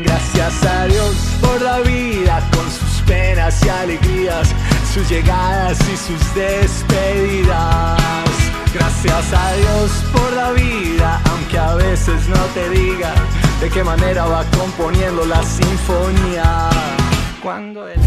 Gracias 0.03 0.65
a 0.65 0.85
Dios 0.85 1.15
por 1.41 1.61
la 1.61 1.79
vida 1.79 2.41
con 2.51 2.69
sus 2.69 3.01
penas 3.07 3.63
y 3.65 3.69
alegrías, 3.69 4.49
sus 4.93 5.09
llegadas 5.09 5.79
y 5.81 5.97
sus 5.97 6.35
despedidas. 6.35 8.01
Gracias 8.73 9.33
a 9.33 9.53
Dios 9.53 9.91
por 10.13 10.33
la 10.33 10.51
vida, 10.51 11.21
aunque 11.31 11.57
a 11.57 11.75
veces 11.75 12.27
no 12.29 12.39
te 12.53 12.69
diga 12.69 13.13
de 13.59 13.69
qué 13.69 13.83
manera 13.83 14.25
va 14.25 14.43
componiendo 14.57 15.25
la 15.25 15.43
sinfonía. 15.43 16.69
Cuando 17.43 17.87
él... 17.87 17.99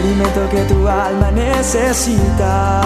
alimento 0.01 0.49
que 0.51 0.63
tu 0.63 0.89
alma 0.89 1.31
necesita 1.31 2.81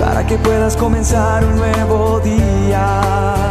para 0.00 0.26
que 0.26 0.36
puedas 0.38 0.76
comenzar 0.76 1.44
un 1.44 1.56
nuevo 1.56 2.20
día. 2.20 3.43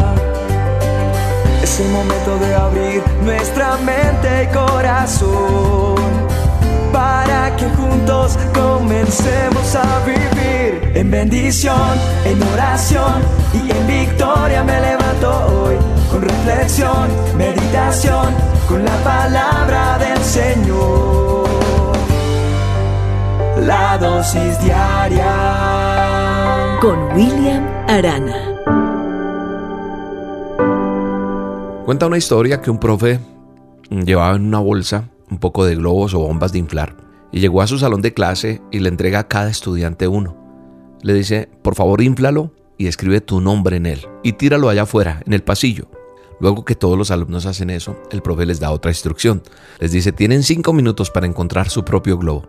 Es 1.73 1.79
el 1.79 1.89
momento 1.89 2.37
de 2.37 2.53
abrir 2.53 3.03
nuestra 3.23 3.77
mente 3.77 4.43
y 4.43 4.47
corazón 4.53 5.95
para 6.91 7.55
que 7.55 7.65
juntos 7.69 8.37
comencemos 8.53 9.75
a 9.75 10.05
vivir. 10.05 10.91
En 10.93 11.09
bendición, 11.09 11.97
en 12.25 12.43
oración 12.43 13.23
y 13.55 13.71
en 13.71 13.87
victoria 13.87 14.63
me 14.63 14.79
levanto 14.81 15.47
hoy. 15.47 15.75
Con 16.11 16.21
reflexión, 16.21 17.09
meditación, 17.39 18.35
con 18.69 18.85
la 18.85 18.95
palabra 18.97 19.97
del 19.97 20.23
Señor. 20.23 21.47
La 23.61 23.97
dosis 23.97 24.59
diaria. 24.59 25.25
Con 26.79 27.13
William 27.15 27.67
Arana. 27.87 28.52
Cuenta 31.85 32.07
una 32.07 32.17
historia 32.17 32.61
que 32.61 32.71
un 32.71 32.79
profe 32.79 33.19
llevaba 33.89 34.37
en 34.37 34.45
una 34.45 34.59
bolsa 34.59 35.09
un 35.29 35.37
poco 35.37 35.65
de 35.65 35.75
globos 35.75 36.13
o 36.13 36.19
bombas 36.19 36.53
de 36.53 36.59
inflar 36.59 36.95
y 37.29 37.41
llegó 37.41 37.61
a 37.61 37.67
su 37.67 37.77
salón 37.77 38.01
de 38.01 38.13
clase 38.13 38.61
y 38.71 38.79
le 38.79 38.87
entrega 38.87 39.19
a 39.19 39.27
cada 39.27 39.49
estudiante 39.49 40.07
uno. 40.07 40.37
Le 41.01 41.13
dice, 41.13 41.49
por 41.61 41.75
favor, 41.75 42.01
inflalo 42.01 42.53
y 42.77 42.87
escribe 42.87 43.19
tu 43.19 43.41
nombre 43.41 43.75
en 43.75 43.85
él 43.85 44.07
y 44.23 44.31
tíralo 44.31 44.69
allá 44.69 44.83
afuera, 44.83 45.21
en 45.25 45.33
el 45.33 45.43
pasillo. 45.43 45.89
Luego 46.39 46.63
que 46.63 46.75
todos 46.75 46.97
los 46.97 47.11
alumnos 47.11 47.45
hacen 47.45 47.69
eso, 47.69 47.97
el 48.11 48.21
profe 48.21 48.45
les 48.45 48.61
da 48.61 48.71
otra 48.71 48.91
instrucción. 48.91 49.43
Les 49.79 49.91
dice, 49.91 50.13
tienen 50.13 50.43
cinco 50.43 50.71
minutos 50.71 51.11
para 51.11 51.27
encontrar 51.27 51.69
su 51.69 51.83
propio 51.83 52.17
globo. 52.17 52.47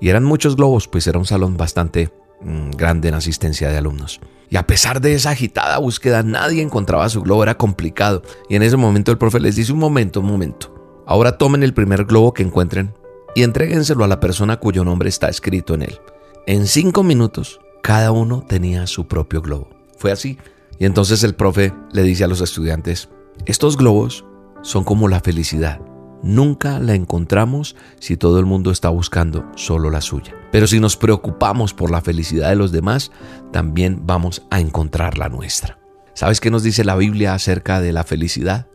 Y 0.00 0.10
eran 0.10 0.24
muchos 0.24 0.54
globos, 0.54 0.86
pues 0.86 1.06
era 1.06 1.18
un 1.18 1.24
salón 1.24 1.56
bastante 1.56 2.10
mm, 2.10 2.25
grande 2.40 3.08
en 3.08 3.14
asistencia 3.14 3.68
de 3.68 3.78
alumnos. 3.78 4.20
Y 4.48 4.56
a 4.56 4.66
pesar 4.66 5.00
de 5.00 5.14
esa 5.14 5.30
agitada 5.30 5.78
búsqueda, 5.78 6.22
nadie 6.22 6.62
encontraba 6.62 7.08
su 7.08 7.22
globo, 7.22 7.42
era 7.42 7.56
complicado. 7.56 8.22
Y 8.48 8.56
en 8.56 8.62
ese 8.62 8.76
momento 8.76 9.10
el 9.10 9.18
profe 9.18 9.40
les 9.40 9.56
dice, 9.56 9.72
un 9.72 9.78
momento, 9.78 10.20
un 10.20 10.26
momento. 10.26 10.72
Ahora 11.06 11.38
tomen 11.38 11.62
el 11.62 11.74
primer 11.74 12.04
globo 12.04 12.32
que 12.32 12.42
encuentren 12.42 12.94
y 13.34 13.42
entréguenselo 13.42 14.04
a 14.04 14.08
la 14.08 14.20
persona 14.20 14.58
cuyo 14.58 14.84
nombre 14.84 15.08
está 15.08 15.28
escrito 15.28 15.74
en 15.74 15.82
él. 15.82 16.00
En 16.46 16.66
cinco 16.66 17.02
minutos, 17.02 17.60
cada 17.82 18.12
uno 18.12 18.44
tenía 18.46 18.86
su 18.86 19.06
propio 19.06 19.42
globo. 19.42 19.68
Fue 19.98 20.12
así. 20.12 20.38
Y 20.78 20.84
entonces 20.84 21.22
el 21.24 21.34
profe 21.34 21.72
le 21.92 22.02
dice 22.02 22.24
a 22.24 22.28
los 22.28 22.40
estudiantes, 22.40 23.08
estos 23.46 23.76
globos 23.76 24.24
son 24.62 24.84
como 24.84 25.08
la 25.08 25.20
felicidad. 25.20 25.80
Nunca 26.22 26.78
la 26.78 26.94
encontramos 26.94 27.76
si 28.00 28.16
todo 28.16 28.38
el 28.38 28.46
mundo 28.46 28.70
está 28.70 28.88
buscando 28.88 29.44
solo 29.54 29.90
la 29.90 30.00
suya. 30.00 30.34
Pero 30.56 30.66
si 30.66 30.80
nos 30.80 30.96
preocupamos 30.96 31.74
por 31.74 31.90
la 31.90 32.00
felicidad 32.00 32.48
de 32.48 32.56
los 32.56 32.72
demás, 32.72 33.12
también 33.52 34.06
vamos 34.06 34.46
a 34.50 34.58
encontrar 34.58 35.18
la 35.18 35.28
nuestra. 35.28 35.78
¿Sabes 36.14 36.40
qué 36.40 36.50
nos 36.50 36.62
dice 36.62 36.82
la 36.82 36.96
Biblia 36.96 37.34
acerca 37.34 37.78
de 37.82 37.92
la 37.92 38.04
felicidad? 38.04 38.66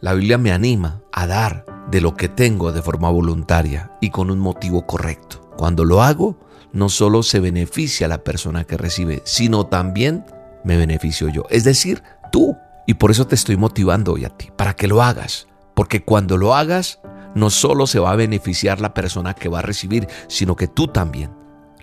La 0.00 0.14
Biblia 0.14 0.38
me 0.38 0.50
anima 0.50 1.02
a 1.12 1.26
dar 1.26 1.66
de 1.90 2.00
lo 2.00 2.14
que 2.14 2.30
tengo 2.30 2.72
de 2.72 2.80
forma 2.80 3.10
voluntaria 3.10 3.92
y 4.00 4.08
con 4.08 4.30
un 4.30 4.38
motivo 4.38 4.86
correcto. 4.86 5.50
Cuando 5.58 5.84
lo 5.84 6.02
hago, 6.02 6.40
no 6.72 6.88
solo 6.88 7.22
se 7.22 7.38
beneficia 7.38 8.08
la 8.08 8.24
persona 8.24 8.64
que 8.64 8.78
recibe, 8.78 9.20
sino 9.26 9.66
también 9.66 10.24
me 10.64 10.78
beneficio 10.78 11.28
yo. 11.28 11.44
Es 11.50 11.64
decir, 11.64 12.02
tú. 12.32 12.56
Y 12.86 12.94
por 12.94 13.10
eso 13.10 13.26
te 13.26 13.34
estoy 13.34 13.58
motivando 13.58 14.14
hoy 14.14 14.24
a 14.24 14.30
ti, 14.30 14.48
para 14.56 14.74
que 14.74 14.88
lo 14.88 15.02
hagas 15.02 15.48
porque 15.76 16.02
cuando 16.02 16.38
lo 16.38 16.54
hagas, 16.54 17.00
no 17.36 17.50
solo 17.50 17.86
se 17.86 18.00
va 18.00 18.12
a 18.12 18.16
beneficiar 18.16 18.80
la 18.80 18.94
persona 18.94 19.34
que 19.34 19.50
va 19.50 19.58
a 19.58 19.62
recibir, 19.62 20.08
sino 20.26 20.56
que 20.56 20.68
tú 20.68 20.88
también. 20.88 21.30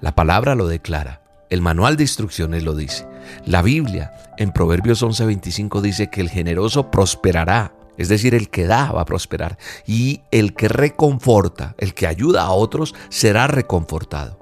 La 0.01 0.15
palabra 0.15 0.55
lo 0.55 0.67
declara. 0.67 1.21
El 1.51 1.61
manual 1.61 1.95
de 1.95 2.03
instrucciones 2.03 2.63
lo 2.63 2.75
dice. 2.75 3.07
La 3.45 3.61
Biblia 3.61 4.11
en 4.39 4.51
Proverbios 4.51 5.03
11:25 5.03 5.81
dice 5.81 6.09
que 6.09 6.21
el 6.21 6.31
generoso 6.31 6.89
prosperará. 6.89 7.75
Es 7.99 8.09
decir, 8.09 8.33
el 8.33 8.49
que 8.49 8.65
da 8.65 8.91
va 8.91 9.01
a 9.01 9.05
prosperar. 9.05 9.59
Y 9.85 10.21
el 10.31 10.55
que 10.55 10.67
reconforta, 10.67 11.75
el 11.77 11.93
que 11.93 12.07
ayuda 12.07 12.41
a 12.41 12.51
otros, 12.51 12.95
será 13.09 13.45
reconfortado. 13.45 14.39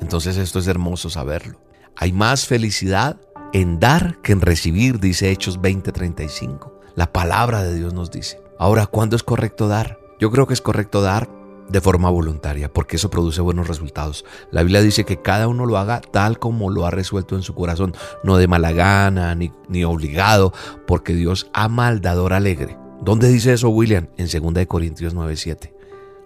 Entonces 0.00 0.38
esto 0.38 0.60
es 0.60 0.66
hermoso 0.66 1.10
saberlo. 1.10 1.60
Hay 1.94 2.12
más 2.12 2.46
felicidad 2.46 3.18
en 3.52 3.78
dar 3.80 4.16
que 4.22 4.32
en 4.32 4.40
recibir, 4.40 4.98
dice 4.98 5.30
Hechos 5.30 5.60
20:35. 5.60 6.72
La 6.96 7.12
palabra 7.12 7.62
de 7.62 7.74
Dios 7.74 7.92
nos 7.92 8.10
dice. 8.10 8.40
Ahora, 8.58 8.86
¿cuándo 8.86 9.14
es 9.14 9.22
correcto 9.22 9.68
dar? 9.68 10.03
Yo 10.18 10.30
creo 10.30 10.46
que 10.46 10.54
es 10.54 10.60
correcto 10.60 11.02
dar 11.02 11.28
de 11.68 11.80
forma 11.80 12.10
voluntaria, 12.10 12.72
porque 12.72 12.96
eso 12.96 13.10
produce 13.10 13.40
buenos 13.40 13.68
resultados. 13.68 14.24
La 14.50 14.62
Biblia 14.62 14.82
dice 14.82 15.04
que 15.04 15.22
cada 15.22 15.48
uno 15.48 15.66
lo 15.66 15.78
haga 15.78 16.00
tal 16.00 16.38
como 16.38 16.70
lo 16.70 16.86
ha 16.86 16.90
resuelto 16.90 17.36
en 17.36 17.42
su 17.42 17.54
corazón, 17.54 17.94
no 18.22 18.36
de 18.36 18.48
mala 18.48 18.72
gana 18.72 19.34
ni, 19.34 19.50
ni 19.68 19.84
obligado, 19.84 20.52
porque 20.86 21.14
Dios 21.14 21.50
ama 21.52 21.88
al 21.88 22.00
dador 22.00 22.32
alegre. 22.32 22.78
¿Dónde 23.00 23.28
dice 23.28 23.52
eso 23.52 23.70
William? 23.70 24.08
En 24.16 24.28
2 24.28 24.66
Corintios 24.66 25.14
9:7. 25.14 25.72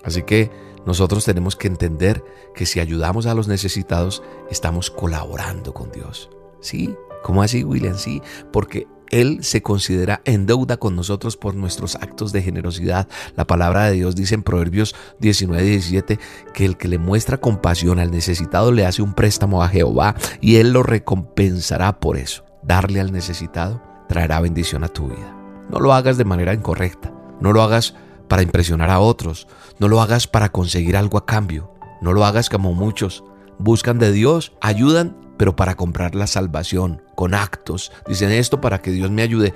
Así 0.05 0.23
que 0.23 0.51
nosotros 0.87 1.25
tenemos 1.25 1.57
que 1.57 1.69
entender 1.69 2.25
que 2.55 2.67
si 2.67 2.81
ayudamos 2.81 3.27
a 3.27 3.35
los 3.35 3.49
necesitados, 3.49 4.23
estamos 4.51 4.91
colaborando 4.91 5.75
con 5.75 5.91
Dios. 5.91 6.31
¿Sí? 6.61 6.95
¿Cómo 7.23 7.43
así, 7.43 7.65
William? 7.65 7.97
Sí, 7.97 8.23
porque 8.53 8.87
él 9.11 9.39
se 9.43 9.63
considera 9.63 10.21
en 10.25 10.47
deuda 10.47 10.77
con 10.77 10.97
nosotros 10.97 11.37
por 11.37 11.55
nuestros 11.55 11.97
actos 11.97 12.33
de 12.33 12.43
generosidad. 12.43 13.09
La 13.37 13.47
palabra 13.47 13.85
de 13.85 13.93
Dios 13.93 14.15
dice 14.15 14.35
en 14.35 14.43
Proverbios 14.43 14.95
19 15.21 15.65
y 15.65 15.71
17 15.71 16.19
que 16.53 16.65
el 16.65 16.77
que 16.77 16.89
le 16.89 16.99
muestra 16.99 17.39
compasión 17.39 17.99
al 17.99 18.11
necesitado 18.11 18.73
le 18.73 18.87
hace 18.87 19.03
un 19.03 19.15
préstamo 19.15 19.63
a 19.63 19.69
Jehová 19.69 20.15
y 20.41 20.57
Él 20.57 20.73
lo 20.73 20.83
recompensará 20.83 22.01
por 22.01 22.17
eso. 22.17 22.45
Darle 22.63 23.01
al 23.01 23.13
necesitado 23.13 23.83
traerá 24.09 24.41
bendición 24.41 24.85
a 24.85 24.89
tu 24.89 25.09
vida. 25.09 25.35
No 25.71 25.81
lo 25.81 25.93
hagas 25.93 26.17
de 26.19 26.25
manera 26.25 26.55
incorrecta. 26.55 27.13
No 27.41 27.53
lo 27.53 27.63
hagas 27.63 27.95
para 28.27 28.43
impresionar 28.43 28.91
a 28.91 29.01
otros. 29.01 29.47
No 29.79 29.89
lo 29.89 30.01
hagas 30.01 30.27
para 30.27 30.51
conseguir 30.51 30.97
algo 30.97 31.19
a 31.19 31.27
cambio. 31.27 31.73
No 32.01 32.13
lo 32.13 32.25
hagas 32.25 32.49
como 32.49 32.75
muchos. 32.75 33.25
Buscan 33.59 33.99
de 33.99 34.13
Dios, 34.13 34.53
ayudan 34.61 35.28
pero 35.39 35.57
para 35.57 35.77
comprar 35.77 36.15
la 36.15 36.27
salvación, 36.27 37.03
con 37.15 37.33
actos. 37.33 37.93
Dicen 38.07 38.31
esto 38.31 38.61
para 38.61 38.83
que 38.83 38.91
Dios 38.91 39.11
me 39.11 39.23
ayude. 39.23 39.55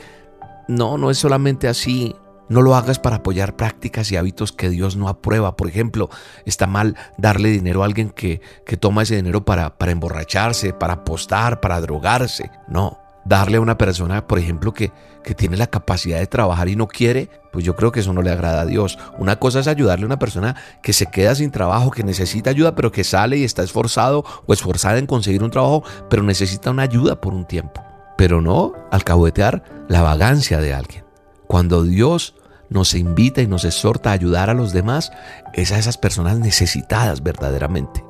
No, 0.68 0.96
no 0.96 1.10
es 1.10 1.18
solamente 1.18 1.68
así. 1.68 2.14
No 2.48 2.62
lo 2.62 2.74
hagas 2.74 2.98
para 2.98 3.16
apoyar 3.16 3.56
prácticas 3.56 4.10
y 4.12 4.16
hábitos 4.16 4.52
que 4.52 4.68
Dios 4.70 4.96
no 4.96 5.08
aprueba. 5.08 5.56
Por 5.56 5.68
ejemplo, 5.68 6.10
está 6.44 6.66
mal 6.66 6.96
darle 7.18 7.50
dinero 7.50 7.82
a 7.82 7.86
alguien 7.86 8.10
que, 8.10 8.40
que 8.66 8.76
toma 8.76 9.02
ese 9.02 9.16
dinero 9.16 9.44
para, 9.44 9.78
para 9.78 9.92
emborracharse, 9.92 10.72
para 10.72 10.94
apostar, 10.94 11.60
para 11.60 11.80
drogarse. 11.80 12.50
No, 12.68 13.01
darle 13.24 13.58
a 13.58 13.60
una 13.60 13.78
persona, 13.78 14.26
por 14.26 14.38
ejemplo, 14.38 14.72
que, 14.72 14.92
que 15.22 15.34
tiene 15.34 15.56
la 15.56 15.66
capacidad 15.66 16.18
de 16.18 16.26
trabajar 16.26 16.68
y 16.68 16.76
no 16.76 16.88
quiere, 16.88 17.28
pues 17.52 17.64
yo 17.64 17.76
creo 17.76 17.92
que 17.92 18.00
eso 18.00 18.12
no 18.12 18.22
le 18.22 18.30
agrada 18.30 18.62
a 18.62 18.66
Dios. 18.66 18.98
Una 19.18 19.36
cosa 19.36 19.60
es 19.60 19.68
ayudarle 19.68 20.04
a 20.04 20.06
una 20.06 20.18
persona 20.18 20.56
que 20.82 20.92
se 20.92 21.06
queda 21.06 21.34
sin 21.34 21.50
trabajo, 21.50 21.90
que 21.90 22.02
necesita 22.02 22.50
ayuda, 22.50 22.74
pero 22.74 22.90
que 22.90 23.04
sale 23.04 23.36
y 23.38 23.44
está 23.44 23.62
esforzado 23.62 24.24
o 24.46 24.52
esforzada 24.52 24.98
en 24.98 25.06
conseguir 25.06 25.42
un 25.42 25.50
trabajo, 25.50 25.84
pero 26.08 26.22
necesita 26.22 26.70
una 26.70 26.82
ayuda 26.82 27.20
por 27.20 27.34
un 27.34 27.46
tiempo. 27.46 27.82
Pero 28.16 28.40
no 28.40 28.72
alcahuetear 28.90 29.86
la 29.88 30.02
vagancia 30.02 30.60
de 30.60 30.74
alguien. 30.74 31.04
Cuando 31.46 31.82
Dios 31.82 32.34
nos 32.70 32.94
invita 32.94 33.42
y 33.42 33.46
nos 33.46 33.64
exhorta 33.64 34.10
a 34.10 34.14
ayudar 34.14 34.48
a 34.50 34.54
los 34.54 34.72
demás, 34.72 35.12
es 35.52 35.72
a 35.72 35.78
esas 35.78 35.98
personas 35.98 36.38
necesitadas 36.38 37.22
verdaderamente. 37.22 38.02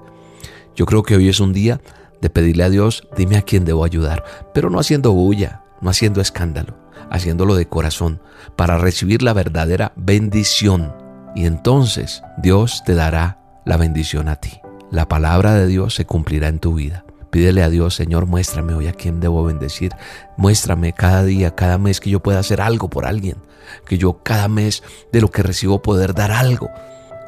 Yo 0.75 0.87
creo 0.87 1.03
que 1.03 1.17
hoy 1.17 1.29
es 1.29 1.41
un 1.41 1.53
día 1.53 1.81
de 2.23 2.31
pedirle 2.31 2.65
a 2.65 2.71
Dios, 2.71 3.07
dime 3.17 3.37
a 3.37 3.43
quién 3.43 3.67
debo 3.67 3.85
ayudar, 3.85 4.25
pero 4.55 4.71
no 4.71 4.79
haciendo 4.79 5.13
bulla, 5.13 5.65
no 5.83 5.91
haciendo 5.91 6.21
escándalo, 6.23 6.79
haciéndolo 7.11 7.57
de 7.57 7.67
corazón, 7.67 8.23
para 8.57 8.79
recibir 8.79 9.23
la 9.23 9.35
verdadera 9.35 9.93
bendición. 9.97 10.95
Y 11.35 11.47
entonces 11.47 12.23
Dios 12.39 12.83
te 12.87 12.95
dará 12.95 13.39
la 13.67 13.77
bendición 13.77 14.29
a 14.29 14.37
ti. 14.37 14.61
La 14.91 15.09
palabra 15.09 15.55
de 15.55 15.67
Dios 15.67 15.95
se 15.95 16.07
cumplirá 16.07 16.49
en 16.49 16.61
tu 16.61 16.75
vida. 16.75 17.05
Pídele 17.31 17.63
a 17.63 17.71
Dios, 17.71 17.95
Señor, 17.95 18.27
muéstrame 18.27 18.75
hoy 18.75 18.87
a 18.87 18.93
quién 18.93 19.19
debo 19.19 19.43
bendecir. 19.43 19.93
Muéstrame 20.37 20.93
cada 20.93 21.25
día, 21.25 21.55
cada 21.55 21.79
mes 21.79 21.99
que 21.99 22.11
yo 22.11 22.21
pueda 22.21 22.39
hacer 22.39 22.61
algo 22.61 22.89
por 22.89 23.07
alguien. 23.07 23.39
Que 23.87 23.97
yo 23.99 24.23
cada 24.23 24.49
mes 24.49 24.83
de 25.13 25.23
lo 25.23 25.31
que 25.31 25.43
recibo 25.43 25.81
poder 25.81 26.15
dar 26.15 26.31
algo. 26.31 26.69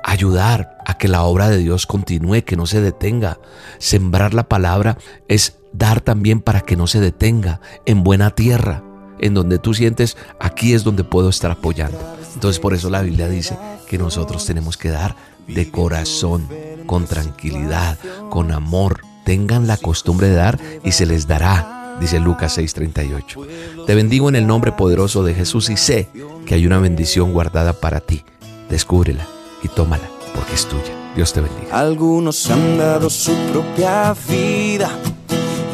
Ayudar 0.07 0.76
a 0.84 0.98
que 0.98 1.09
la 1.09 1.22
obra 1.22 1.48
de 1.48 1.57
Dios 1.57 1.86
continúe, 1.86 2.42
que 2.44 2.57
no 2.57 2.66
se 2.66 2.82
detenga. 2.82 3.38
Sembrar 3.78 4.34
la 4.34 4.50
palabra 4.50 4.98
es 5.28 5.57
dar 5.72 6.02
también 6.02 6.42
para 6.42 6.61
que 6.61 6.76
no 6.76 6.86
se 6.86 7.00
detenga 7.00 7.62
en 7.86 8.05
buena 8.05 8.30
tierra, 8.30 8.84
en 9.18 9.32
donde 9.32 9.59
tú 9.59 9.72
sientes, 9.72 10.18
aquí 10.38 10.74
es 10.74 10.84
donde 10.84 11.05
puedo 11.05 11.30
estar 11.30 11.50
apoyando. 11.50 11.98
Entonces 12.34 12.61
por 12.61 12.74
eso 12.74 12.90
la 12.90 13.00
Biblia 13.00 13.28
dice 13.28 13.57
que 13.88 13.96
nosotros 13.96 14.44
tenemos 14.44 14.76
que 14.76 14.90
dar 14.90 15.16
de 15.48 15.70
corazón, 15.70 16.48
con 16.84 17.07
tranquilidad, 17.07 17.98
con 18.28 18.52
amor, 18.52 19.00
tengan 19.24 19.66
la 19.66 19.78
costumbre 19.78 20.28
de 20.28 20.34
dar 20.34 20.61
y 20.84 20.92
se 20.92 21.07
les 21.07 21.26
dará, 21.26 21.96
dice 21.98 22.20
Lucas 22.20 22.59
6:38. 22.59 23.86
Te 23.86 23.94
bendigo 23.94 24.28
en 24.28 24.36
el 24.36 24.46
nombre 24.46 24.72
poderoso 24.72 25.24
de 25.24 25.32
Jesús 25.32 25.70
y 25.70 25.78
sé 25.78 26.11
que 26.44 26.57
hay 26.57 26.66
una 26.66 26.78
bendición 26.78 27.32
guardada 27.32 27.72
para 27.72 28.00
ti. 28.00 28.22
Descúbrela 28.68 29.34
y 29.64 29.68
tómala 29.68 30.08
porque 30.34 30.54
es 30.54 30.66
tuya. 30.66 30.94
Dios 31.16 31.32
te 31.32 31.40
bendiga. 31.40 31.78
Algunos 31.78 32.50
han 32.50 32.78
dado 32.78 33.08
su 33.10 33.34
propia 33.52 34.14
vida 34.28 34.90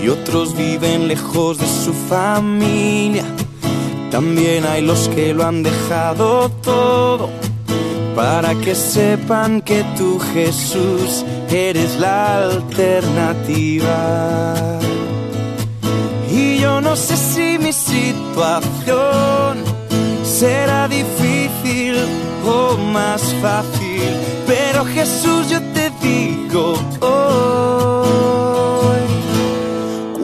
y 0.03 0.09
otros 0.09 0.57
viven 0.57 1.09
lejos 1.09 1.59
de 1.59 1.67
su 1.67 1.93
familia. 1.93 3.25
También 4.11 4.65
hay 4.65 4.83
los 4.83 5.09
que 5.09 5.35
lo 5.35 5.45
han 5.45 5.63
dejado 5.63 6.51
todo 6.63 7.31
para 8.15 8.55
que 8.57 8.75
sepan 8.75 9.63
que 9.63 9.85
tú 9.97 10.19
Jesús 10.19 11.25
eres 11.49 11.99
la 11.99 12.45
alternativa. 12.45 13.99
Y 16.31 16.59
yo 16.59 16.81
no 16.81 16.97
sé 16.97 17.17
si 17.17 17.59
mi 17.59 17.73
situación 17.73 19.59
será 20.23 20.89
difícil 20.89 21.97
o 22.47 22.77
más 22.77 23.23
fácil, 23.43 23.80
pero 24.47 24.85
Jesús 24.85 25.49
yo 25.49 25.61
te 25.75 25.91
digo 26.03 26.75
hoy, 27.01 29.01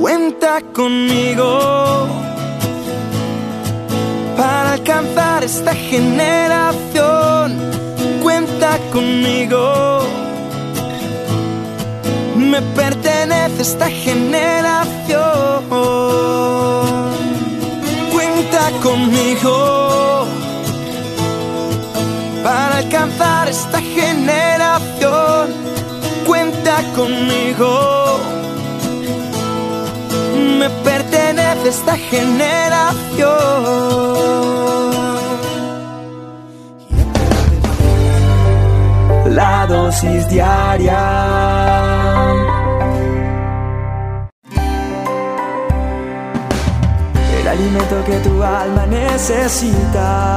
cuenta 0.01 0.61
conmigo 0.73 2.07
para 4.37 4.75
alcanzar 4.75 5.45
esta 5.45 5.75
generación 5.75 7.77
conmigo. 8.93 10.01
Me 12.37 12.61
pertenece 12.63 13.63
esta 13.63 13.89
generación. 13.89 15.65
Cuenta 18.13 18.71
conmigo 18.83 20.27
para 22.47 22.77
alcanzar 22.77 23.49
esta 23.49 23.81
generación. 23.81 25.49
Cuenta 26.25 26.77
conmigo. 26.95 28.21
Me 30.61 30.71
pertenece 30.89 31.69
esta 31.71 31.97
generación. 31.97 32.87
la 39.41 39.67
dosis 39.67 40.29
diaria. 40.31 41.03
El 47.39 47.49
alimento 47.49 47.97
que 48.07 48.17
tu 48.27 48.43
alma 48.43 48.87
necesita 48.87 50.37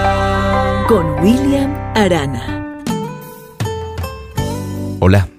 con 0.91 1.23
William 1.23 1.73
Arana. 1.95 2.83
Hola, 4.99 5.29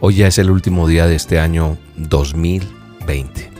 hoy 0.00 0.14
ya 0.14 0.28
es 0.28 0.38
el 0.38 0.50
último 0.50 0.88
día 0.88 1.06
de 1.06 1.14
este 1.14 1.38
año 1.38 1.76
2020. 1.98 3.50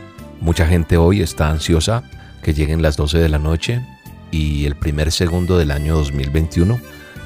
Mucha 0.40 0.66
gente 0.66 0.96
hoy 0.96 1.20
está 1.20 1.50
ansiosa 1.50 2.02
que 2.42 2.54
lleguen 2.54 2.80
las 2.80 2.96
12 2.96 3.18
de 3.18 3.28
la 3.28 3.38
noche 3.38 3.86
y 4.30 4.64
el 4.64 4.74
primer 4.74 5.12
segundo 5.12 5.58
del 5.58 5.70
año 5.70 5.96
2021 5.96 6.80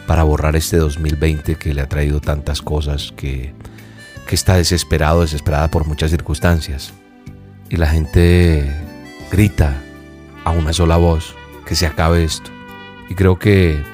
para 0.08 0.24
borrar 0.24 0.56
este 0.56 0.78
2020 0.78 1.54
que 1.54 1.72
le 1.72 1.80
ha 1.80 1.88
traído 1.88 2.20
tantas 2.20 2.60
cosas, 2.60 3.12
que, 3.16 3.54
que 4.26 4.34
está 4.34 4.56
desesperado, 4.56 5.20
desesperada 5.20 5.68
por 5.68 5.86
muchas 5.86 6.10
circunstancias. 6.10 6.92
Y 7.70 7.76
la 7.76 7.86
gente 7.86 8.68
grita 9.30 9.80
a 10.42 10.50
una 10.50 10.72
sola 10.72 10.96
voz 10.96 11.36
que 11.64 11.76
se 11.76 11.86
acabe 11.86 12.24
esto. 12.24 12.50
Y 13.08 13.14
creo 13.14 13.38
que 13.38 13.91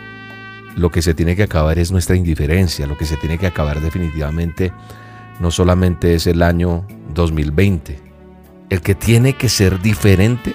lo 0.79 0.91
que 0.91 1.03
se 1.03 1.15
tiene 1.15 1.37
que 1.37 1.43
acabar 1.43 1.79
es 1.79 1.91
nuestra 1.91 2.17
indiferencia, 2.17 2.87
lo 2.87 2.97
que 2.97 3.05
se 3.05 3.17
tiene 3.17 3.39
que 3.39 3.47
acabar 3.47 3.81
definitivamente 3.81 4.73
no 5.41 5.51
solamente 5.51 6.15
es 6.15 6.27
el 6.27 6.43
año 6.43 6.87
2020, 7.15 8.01
el 8.71 8.81
que 8.81 8.95
tiene 8.95 9.35
que 9.35 9.49
ser 9.49 9.81
diferente 9.81 10.55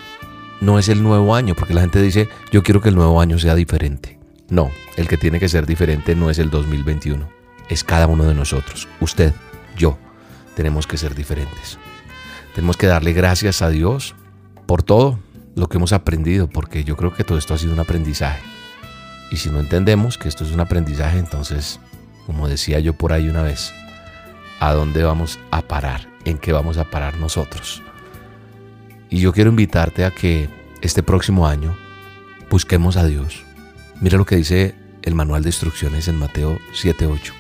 no 0.62 0.80
es 0.80 0.88
el 0.90 1.04
nuevo 1.04 1.36
año, 1.36 1.56
porque 1.56 1.74
la 1.74 1.82
gente 1.82 2.02
dice, 2.02 2.30
yo 2.52 2.64
quiero 2.64 2.82
que 2.82 2.90
el 2.90 2.96
nuevo 2.96 3.20
año 3.20 3.38
sea 3.38 3.56
diferente. 3.56 4.20
No, 4.50 4.72
el 4.98 5.08
que 5.08 5.18
tiene 5.18 5.40
que 5.40 5.50
ser 5.50 5.66
diferente 5.66 6.16
no 6.16 6.30
es 6.30 6.40
el 6.40 6.50
2021, 6.50 7.28
es 7.70 7.84
cada 7.84 8.08
uno 8.08 8.24
de 8.26 8.34
nosotros. 8.34 8.88
Usted, 9.00 9.34
yo, 9.78 9.98
tenemos 10.56 10.88
que 10.88 10.98
ser 10.98 11.16
diferentes. 11.16 11.80
Tenemos 12.56 12.78
que 12.78 12.88
darle 12.88 13.14
gracias 13.14 13.62
a 13.62 13.70
Dios 13.70 14.16
por 14.66 14.84
todo 14.84 15.20
lo 15.56 15.68
que 15.68 15.78
hemos 15.78 15.92
aprendido, 15.92 16.48
porque 16.48 16.84
yo 16.84 16.96
creo 16.96 17.14
que 17.14 17.24
todo 17.24 17.38
esto 17.38 17.54
ha 17.54 17.58
sido 17.58 17.74
un 17.74 17.80
aprendizaje. 17.80 18.53
Y 19.34 19.38
si 19.38 19.50
no 19.50 19.60
entendemos 19.60 20.20
que 20.20 20.30
esto 20.30 20.44
es 20.44 20.52
un 20.52 20.60
aprendizaje, 20.60 21.18
entonces, 21.18 21.80
como 22.28 22.48
decía 22.48 22.80
yo 22.80 22.94
por 22.94 23.14
ahí 23.14 23.28
una 23.28 23.42
vez, 23.42 23.74
¿a 24.60 24.74
dónde 24.74 25.04
vamos 25.04 25.40
a 25.50 25.64
parar? 25.64 26.08
¿En 26.24 26.38
qué 26.38 26.52
vamos 26.52 26.78
a 26.78 26.84
parar 26.92 27.18
nosotros? 27.18 27.82
Y 29.10 29.20
yo 29.22 29.34
quiero 29.34 29.50
invitarte 29.50 30.06
a 30.06 30.12
que 30.12 30.50
este 30.82 31.02
próximo 31.02 31.48
año 31.48 31.76
busquemos 32.52 32.96
a 32.96 33.08
Dios. 33.08 33.44
Mira 34.02 34.20
lo 34.20 34.26
que 34.26 34.36
dice 34.36 34.76
el 35.02 35.16
manual 35.16 35.42
de 35.42 35.50
instrucciones 35.50 36.08
en 36.08 36.20
Mateo 36.20 36.60
7:8. 36.72 37.34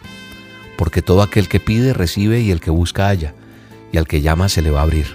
Porque 0.80 1.04
todo 1.04 1.22
aquel 1.22 1.48
que 1.48 1.60
pide 1.60 1.94
recibe 1.94 2.42
y 2.42 2.50
el 2.50 2.60
que 2.60 2.72
busca 2.72 3.08
halla, 3.08 3.36
y 3.92 3.98
al 3.98 4.08
que 4.08 4.22
llama 4.24 4.50
se 4.50 4.64
le 4.64 4.72
va 4.72 4.80
a 4.80 4.84
abrir. 4.84 5.14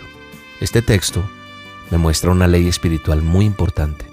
Este 0.60 0.80
texto 0.80 1.28
me 1.90 1.98
muestra 1.98 2.30
una 2.30 2.46
ley 2.46 2.68
espiritual 2.68 3.20
muy 3.20 3.46
importante 3.46 4.06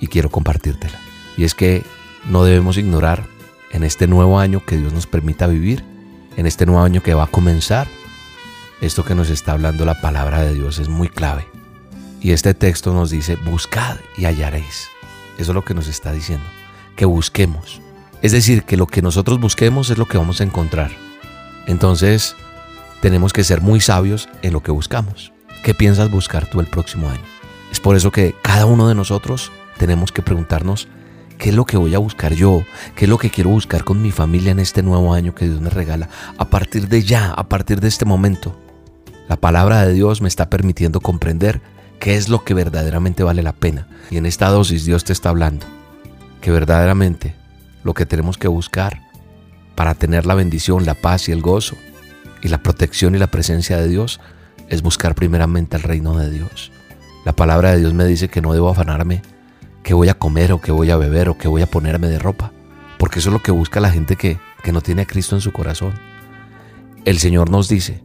y 0.00 0.08
quiero 0.08 0.28
compartírtela. 0.28 0.98
Y 1.36 1.44
es 1.44 1.54
que 1.54 1.84
no 2.26 2.44
debemos 2.44 2.76
ignorar 2.76 3.26
en 3.70 3.84
este 3.84 4.06
nuevo 4.06 4.38
año 4.38 4.64
que 4.64 4.76
Dios 4.76 4.92
nos 4.92 5.06
permita 5.06 5.46
vivir, 5.46 5.84
en 6.36 6.46
este 6.46 6.66
nuevo 6.66 6.82
año 6.82 7.02
que 7.02 7.14
va 7.14 7.24
a 7.24 7.28
comenzar, 7.28 7.88
esto 8.80 9.04
que 9.04 9.14
nos 9.14 9.30
está 9.30 9.52
hablando 9.52 9.84
la 9.84 10.00
palabra 10.00 10.42
de 10.42 10.54
Dios 10.54 10.78
es 10.78 10.88
muy 10.88 11.08
clave. 11.08 11.46
Y 12.20 12.32
este 12.32 12.54
texto 12.54 12.92
nos 12.92 13.10
dice, 13.10 13.36
buscad 13.36 13.96
y 14.16 14.24
hallaréis. 14.24 14.88
Eso 15.38 15.52
es 15.52 15.54
lo 15.54 15.64
que 15.64 15.74
nos 15.74 15.86
está 15.86 16.12
diciendo, 16.12 16.46
que 16.96 17.04
busquemos. 17.04 17.80
Es 18.22 18.32
decir, 18.32 18.64
que 18.64 18.76
lo 18.76 18.86
que 18.86 19.02
nosotros 19.02 19.40
busquemos 19.40 19.90
es 19.90 19.98
lo 19.98 20.06
que 20.06 20.18
vamos 20.18 20.40
a 20.40 20.44
encontrar. 20.44 20.90
Entonces, 21.66 22.36
tenemos 23.00 23.32
que 23.32 23.44
ser 23.44 23.62
muy 23.62 23.80
sabios 23.80 24.28
en 24.42 24.52
lo 24.52 24.62
que 24.62 24.70
buscamos. 24.70 25.32
¿Qué 25.62 25.74
piensas 25.74 26.10
buscar 26.10 26.46
tú 26.46 26.60
el 26.60 26.66
próximo 26.66 27.08
año? 27.08 27.22
Es 27.72 27.80
por 27.80 27.96
eso 27.96 28.10
que 28.10 28.34
cada 28.42 28.66
uno 28.66 28.88
de 28.88 28.94
nosotros 28.94 29.50
tenemos 29.78 30.12
que 30.12 30.22
preguntarnos, 30.22 30.88
¿Qué 31.40 31.48
es 31.48 31.54
lo 31.54 31.64
que 31.64 31.78
voy 31.78 31.94
a 31.94 31.98
buscar 31.98 32.34
yo? 32.34 32.64
¿Qué 32.94 33.06
es 33.06 33.08
lo 33.08 33.16
que 33.16 33.30
quiero 33.30 33.48
buscar 33.48 33.82
con 33.82 34.02
mi 34.02 34.10
familia 34.10 34.50
en 34.50 34.58
este 34.58 34.82
nuevo 34.82 35.14
año 35.14 35.34
que 35.34 35.46
Dios 35.46 35.62
me 35.62 35.70
regala? 35.70 36.10
A 36.36 36.50
partir 36.50 36.86
de 36.86 37.02
ya, 37.02 37.30
a 37.30 37.48
partir 37.48 37.80
de 37.80 37.88
este 37.88 38.04
momento, 38.04 38.60
la 39.26 39.36
palabra 39.36 39.86
de 39.86 39.94
Dios 39.94 40.20
me 40.20 40.28
está 40.28 40.50
permitiendo 40.50 41.00
comprender 41.00 41.62
qué 41.98 42.16
es 42.16 42.28
lo 42.28 42.44
que 42.44 42.52
verdaderamente 42.52 43.22
vale 43.22 43.42
la 43.42 43.54
pena. 43.54 43.88
Y 44.10 44.18
en 44.18 44.26
esta 44.26 44.50
dosis 44.50 44.84
Dios 44.84 45.04
te 45.04 45.14
está 45.14 45.30
hablando 45.30 45.64
que 46.42 46.50
verdaderamente 46.50 47.34
lo 47.84 47.94
que 47.94 48.04
tenemos 48.04 48.36
que 48.36 48.48
buscar 48.48 49.00
para 49.76 49.94
tener 49.94 50.26
la 50.26 50.34
bendición, 50.34 50.84
la 50.84 50.92
paz 50.92 51.30
y 51.30 51.32
el 51.32 51.40
gozo 51.40 51.74
y 52.42 52.48
la 52.48 52.62
protección 52.62 53.14
y 53.14 53.18
la 53.18 53.28
presencia 53.28 53.78
de 53.78 53.88
Dios 53.88 54.20
es 54.68 54.82
buscar 54.82 55.14
primeramente 55.14 55.78
el 55.78 55.84
reino 55.84 56.18
de 56.18 56.28
Dios. 56.28 56.70
La 57.24 57.32
palabra 57.32 57.70
de 57.70 57.78
Dios 57.78 57.94
me 57.94 58.04
dice 58.04 58.28
que 58.28 58.42
no 58.42 58.52
debo 58.52 58.68
afanarme 58.68 59.22
qué 59.82 59.94
voy 59.94 60.08
a 60.08 60.14
comer 60.14 60.52
o 60.52 60.60
qué 60.60 60.72
voy 60.72 60.90
a 60.90 60.96
beber 60.96 61.28
o 61.28 61.38
qué 61.38 61.48
voy 61.48 61.62
a 61.62 61.70
ponerme 61.70 62.08
de 62.08 62.18
ropa, 62.18 62.52
porque 62.98 63.18
eso 63.18 63.30
es 63.30 63.32
lo 63.32 63.42
que 63.42 63.52
busca 63.52 63.80
la 63.80 63.90
gente 63.90 64.16
que, 64.16 64.38
que 64.62 64.72
no 64.72 64.80
tiene 64.80 65.02
a 65.02 65.06
Cristo 65.06 65.34
en 65.34 65.40
su 65.40 65.52
corazón. 65.52 65.94
El 67.04 67.18
Señor 67.18 67.50
nos 67.50 67.68
dice 67.68 68.02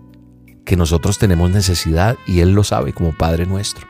que 0.63 0.75
nosotros 0.75 1.17
tenemos 1.19 1.51
necesidad 1.51 2.17
y 2.25 2.39
Él 2.39 2.53
lo 2.53 2.63
sabe 2.63 2.93
como 2.93 3.13
Padre 3.13 3.45
nuestro. 3.45 3.87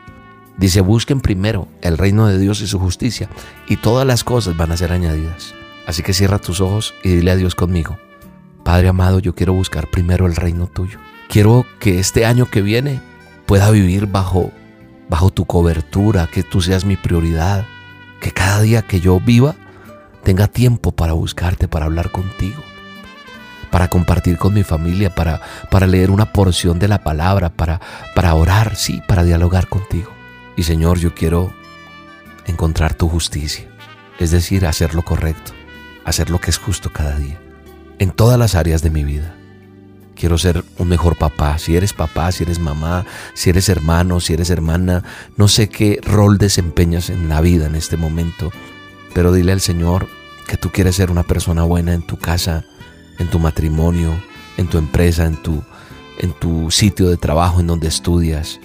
Dice, 0.58 0.82
busquen 0.82 1.22
primero 1.22 1.68
el 1.82 1.98
reino 1.98 2.28
de 2.28 2.38
Dios 2.38 2.62
y 2.62 2.68
su 2.68 2.80
justicia 2.80 3.30
y 3.68 3.78
todas 3.78 4.08
las 4.08 4.24
cosas 4.24 4.56
van 4.56 4.72
a 4.72 4.78
ser 4.78 4.92
añadidas. 4.92 5.54
Así 5.86 6.02
que 6.02 6.14
cierra 6.14 6.40
tus 6.40 6.62
ojos 6.62 6.94
y 7.04 7.10
dile 7.10 7.32
a 7.32 7.36
Dios 7.36 7.56
conmigo. 7.56 7.98
Padre 8.64 8.88
amado, 8.88 9.20
yo 9.20 9.36
quiero 9.36 9.54
buscar 9.54 9.90
primero 9.90 10.26
el 10.26 10.36
reino 10.36 10.68
tuyo. 10.68 11.00
Quiero 11.30 11.66
que 11.80 12.00
este 12.00 12.26
año 12.26 12.50
que 12.50 12.62
viene 12.62 13.02
pueda 13.46 13.70
vivir 13.70 14.08
bajo, 14.08 14.52
bajo 15.10 15.30
tu 15.30 15.46
cobertura, 15.46 16.28
que 16.28 16.42
tú 16.42 16.62
seas 16.62 16.86
mi 16.86 16.96
prioridad, 16.96 17.68
que 18.20 18.32
cada 18.32 18.62
día 18.62 18.82
que 18.82 19.00
yo 19.00 19.20
viva 19.20 19.56
tenga 20.24 20.48
tiempo 20.48 20.92
para 20.92 21.14
buscarte, 21.14 21.68
para 21.68 21.86
hablar 21.86 22.12
contigo, 22.12 22.62
para 23.72 23.90
compartir 23.90 24.38
con 24.38 24.54
mi 24.54 24.64
familia, 24.64 25.14
para, 25.14 25.42
para 25.70 25.88
leer 25.88 26.10
una 26.10 26.32
porción 26.32 26.80
de 26.80 26.88
la 26.88 27.04
palabra, 27.04 27.50
para, 27.50 27.82
para 28.16 28.34
orar, 28.34 28.76
sí, 28.76 29.02
para 29.08 29.24
dialogar 29.24 29.68
contigo. 29.68 30.12
Y 30.56 30.64
Señor, 30.64 30.98
yo 31.00 31.14
quiero 31.14 31.54
encontrar 32.48 32.94
tu 32.94 33.10
justicia, 33.10 33.68
es 34.20 34.32
decir, 34.32 34.66
hacer 34.66 34.96
lo 34.96 35.04
correcto, 35.04 35.52
hacer 36.06 36.30
lo 36.30 36.40
que 36.40 36.50
es 36.50 36.58
justo 36.58 36.92
cada 36.92 37.18
día, 37.18 37.40
en 38.00 38.12
todas 38.12 38.40
las 38.40 38.56
áreas 38.56 38.82
de 38.82 38.90
mi 38.90 39.04
vida. 39.04 39.36
Quiero 40.16 40.38
ser 40.38 40.64
un 40.78 40.88
mejor 40.88 41.18
papá. 41.18 41.58
Si 41.58 41.76
eres 41.76 41.94
papá, 41.94 42.32
si 42.32 42.44
eres 42.44 42.60
mamá, 42.60 43.06
si 43.34 43.50
eres 43.50 43.70
hermano, 43.70 44.20
si 44.20 44.34
eres 44.34 44.50
hermana, 44.50 45.04
no 45.38 45.48
sé 45.48 45.70
qué 45.70 46.00
rol 46.02 46.38
desempeñas 46.38 47.10
en 47.10 47.28
la 47.28 47.42
vida 47.42 47.66
en 47.66 47.76
este 47.76 47.98
momento, 47.98 48.52
pero 49.14 49.32
dile 49.32 49.52
al 49.52 49.62
Señor 49.62 50.08
que 50.48 50.58
tú 50.58 50.72
quieres 50.72 50.96
ser 50.96 51.12
una 51.12 51.24
persona 51.24 51.64
buena 51.64 51.94
en 51.94 52.02
tu 52.02 52.18
casa, 52.18 52.66
en 53.20 53.30
tu 53.30 53.40
matrimonio, 53.40 54.14
en 54.58 54.68
tu 54.68 54.78
empresa, 54.78 55.26
en 55.26 55.36
tu, 55.36 55.64
en 56.20 56.32
tu 56.34 56.72
sitio 56.72 57.10
de 57.10 57.18
trabajo, 57.18 57.60
en 57.60 57.68
donde 57.68 57.88
estudias, 57.88 58.60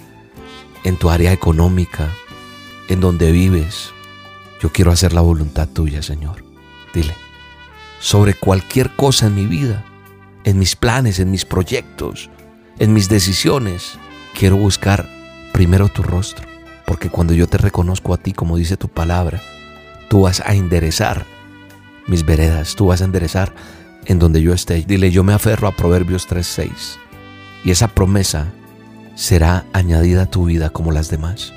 en 0.83 0.97
tu 0.97 1.09
área 1.09 1.33
económica, 1.33 2.09
en 2.87 3.01
donde 3.01 3.31
vives. 3.31 3.91
Yo 4.61 4.71
quiero 4.71 4.91
hacer 4.91 5.13
la 5.13 5.21
voluntad 5.21 5.67
tuya, 5.67 6.01
Señor. 6.01 6.43
Dile, 6.93 7.15
sobre 7.99 8.33
cualquier 8.35 8.95
cosa 8.95 9.27
en 9.27 9.35
mi 9.35 9.45
vida, 9.45 9.85
en 10.43 10.59
mis 10.59 10.75
planes, 10.75 11.19
en 11.19 11.31
mis 11.31 11.45
proyectos, 11.45 12.29
en 12.79 12.93
mis 12.93 13.09
decisiones. 13.09 13.97
Quiero 14.37 14.57
buscar 14.57 15.07
primero 15.53 15.89
tu 15.89 16.03
rostro, 16.03 16.47
porque 16.85 17.09
cuando 17.09 17.33
yo 17.33 17.47
te 17.47 17.57
reconozco 17.57 18.13
a 18.13 18.17
ti, 18.17 18.33
como 18.33 18.57
dice 18.57 18.77
tu 18.77 18.87
palabra, 18.87 19.41
tú 20.09 20.21
vas 20.21 20.41
a 20.45 20.53
enderezar 20.53 21.25
mis 22.07 22.25
veredas, 22.25 22.75
tú 22.75 22.87
vas 22.87 23.01
a 23.01 23.05
enderezar 23.05 23.53
en 24.05 24.19
donde 24.19 24.41
yo 24.41 24.53
esté. 24.53 24.83
Dile, 24.87 25.11
yo 25.11 25.23
me 25.23 25.33
aferro 25.33 25.67
a 25.67 25.75
Proverbios 25.75 26.27
3:6 26.27 26.97
y 27.63 27.71
esa 27.71 27.87
promesa 27.87 28.47
será 29.15 29.65
añadida 29.73 30.23
a 30.23 30.29
tu 30.29 30.45
vida 30.45 30.69
como 30.69 30.91
las 30.91 31.09
demás. 31.09 31.53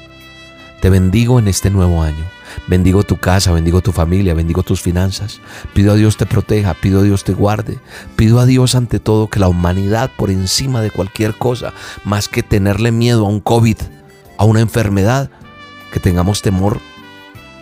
Te 0.80 0.90
bendigo 0.90 1.38
en 1.38 1.48
este 1.48 1.70
nuevo 1.70 2.02
año. 2.02 2.24
Bendigo 2.66 3.02
tu 3.02 3.16
casa, 3.16 3.52
bendigo 3.52 3.80
tu 3.80 3.92
familia, 3.92 4.34
bendigo 4.34 4.62
tus 4.62 4.80
finanzas. 4.80 5.40
Pido 5.72 5.92
a 5.92 5.96
Dios 5.96 6.16
te 6.16 6.26
proteja, 6.26 6.74
pido 6.74 7.00
a 7.00 7.02
Dios 7.02 7.24
te 7.24 7.32
guarde. 7.32 7.78
Pido 8.16 8.40
a 8.40 8.46
Dios 8.46 8.74
ante 8.74 9.00
todo 9.00 9.28
que 9.28 9.40
la 9.40 9.48
humanidad 9.48 10.10
por 10.16 10.30
encima 10.30 10.80
de 10.80 10.90
cualquier 10.90 11.34
cosa, 11.34 11.72
más 12.04 12.28
que 12.28 12.42
tenerle 12.42 12.92
miedo 12.92 13.26
a 13.26 13.28
un 13.28 13.40
COVID, 13.40 13.76
a 14.38 14.44
una 14.44 14.60
enfermedad, 14.60 15.30
que 15.92 16.00
tengamos 16.00 16.42
temor 16.42 16.80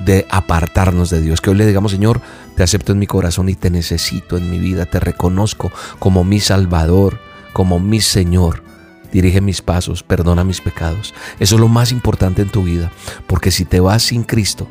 de 0.01 0.27
apartarnos 0.31 1.11
de 1.11 1.21
Dios. 1.21 1.41
Que 1.41 1.51
hoy 1.51 1.57
le 1.57 1.67
digamos, 1.67 1.93
Señor, 1.93 2.21
te 2.57 2.63
acepto 2.63 2.93
en 2.93 2.99
mi 2.99 3.07
corazón 3.07 3.49
y 3.49 3.55
te 3.55 3.71
necesito 3.71 4.37
en 4.37 4.51
mi 4.51 4.59
vida, 4.59 4.87
te 4.87 5.01
reconozco 5.01 5.71
como 5.99 6.25
mi 6.25 6.41
Salvador, 6.41 7.21
como 7.53 7.79
mi 7.79 8.01
Señor. 8.01 8.63
Dirige 9.13 9.43
mis 9.43 9.61
pasos, 9.61 10.03
perdona 10.03 10.45
mis 10.45 10.63
pecados. 10.63 11.13
Eso 11.39 11.57
es 11.57 11.61
lo 11.61 11.69
más 11.69 11.93
importante 11.93 12.41
en 12.41 12.49
tu 12.49 12.63
vida, 12.63 12.91
porque 13.27 13.51
si 13.51 13.67
te 13.67 13.81
vas 13.81 14.03
sin 14.03 14.23
Cristo, 14.23 14.67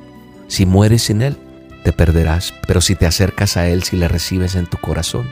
si 0.52 0.66
mueres 0.66 1.04
sin 1.04 1.22
Él, 1.22 1.38
te 1.86 1.94
perderás. 1.94 2.54
Pero 2.68 2.82
si 2.82 2.96
te 2.96 3.06
acercas 3.06 3.56
a 3.56 3.70
Él, 3.70 3.84
si 3.84 3.96
le 3.96 4.10
recibes 4.10 4.56
en 4.56 4.68
tu 4.68 4.78
corazón, 4.78 5.26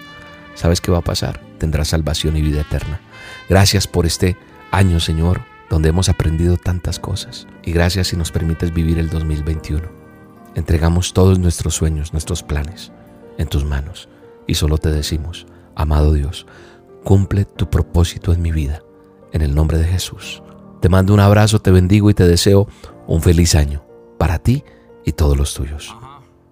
¿sabes 0.55 0.79
qué 0.79 0.91
va 0.91 0.99
a 0.99 1.03
pasar? 1.03 1.41
Tendrás 1.57 1.89
salvación 1.89 2.37
y 2.37 2.41
vida 2.41 2.61
eterna. 2.61 3.01
Gracias 3.49 3.85
por 3.85 4.05
este 4.05 4.37
año, 4.71 5.01
Señor, 5.01 5.41
donde 5.69 5.89
hemos 5.89 6.07
aprendido 6.07 6.55
tantas 6.55 6.99
cosas. 6.99 7.47
Y 7.65 7.73
gracias 7.73 8.07
si 8.07 8.15
nos 8.15 8.31
permites 8.31 8.73
vivir 8.73 8.97
el 8.97 9.09
2021. 9.09 9.89
Entregamos 10.55 11.11
todos 11.11 11.37
nuestros 11.37 11.75
sueños, 11.75 12.13
nuestros 12.13 12.41
planes 12.41 12.93
en 13.37 13.49
tus 13.49 13.65
manos. 13.65 14.07
Y 14.47 14.53
solo 14.55 14.77
te 14.77 14.89
decimos, 14.89 15.47
amado 15.75 16.13
Dios, 16.13 16.47
cumple 17.03 17.43
tu 17.43 17.69
propósito 17.69 18.31
en 18.31 18.41
mi 18.41 18.53
vida. 18.53 18.83
En 19.33 19.41
el 19.41 19.53
nombre 19.53 19.79
de 19.79 19.83
Jesús. 19.83 20.41
Te 20.79 20.87
mando 20.87 21.13
un 21.13 21.19
abrazo, 21.19 21.59
te 21.59 21.71
bendigo 21.71 22.09
y 22.09 22.13
te 22.13 22.25
deseo 22.25 22.69
un 23.05 23.21
feliz 23.21 23.53
año 23.55 23.83
para 24.17 24.39
ti 24.39 24.63
y 25.05 25.11
todos 25.13 25.37
los 25.37 25.53
tuyos. 25.53 25.95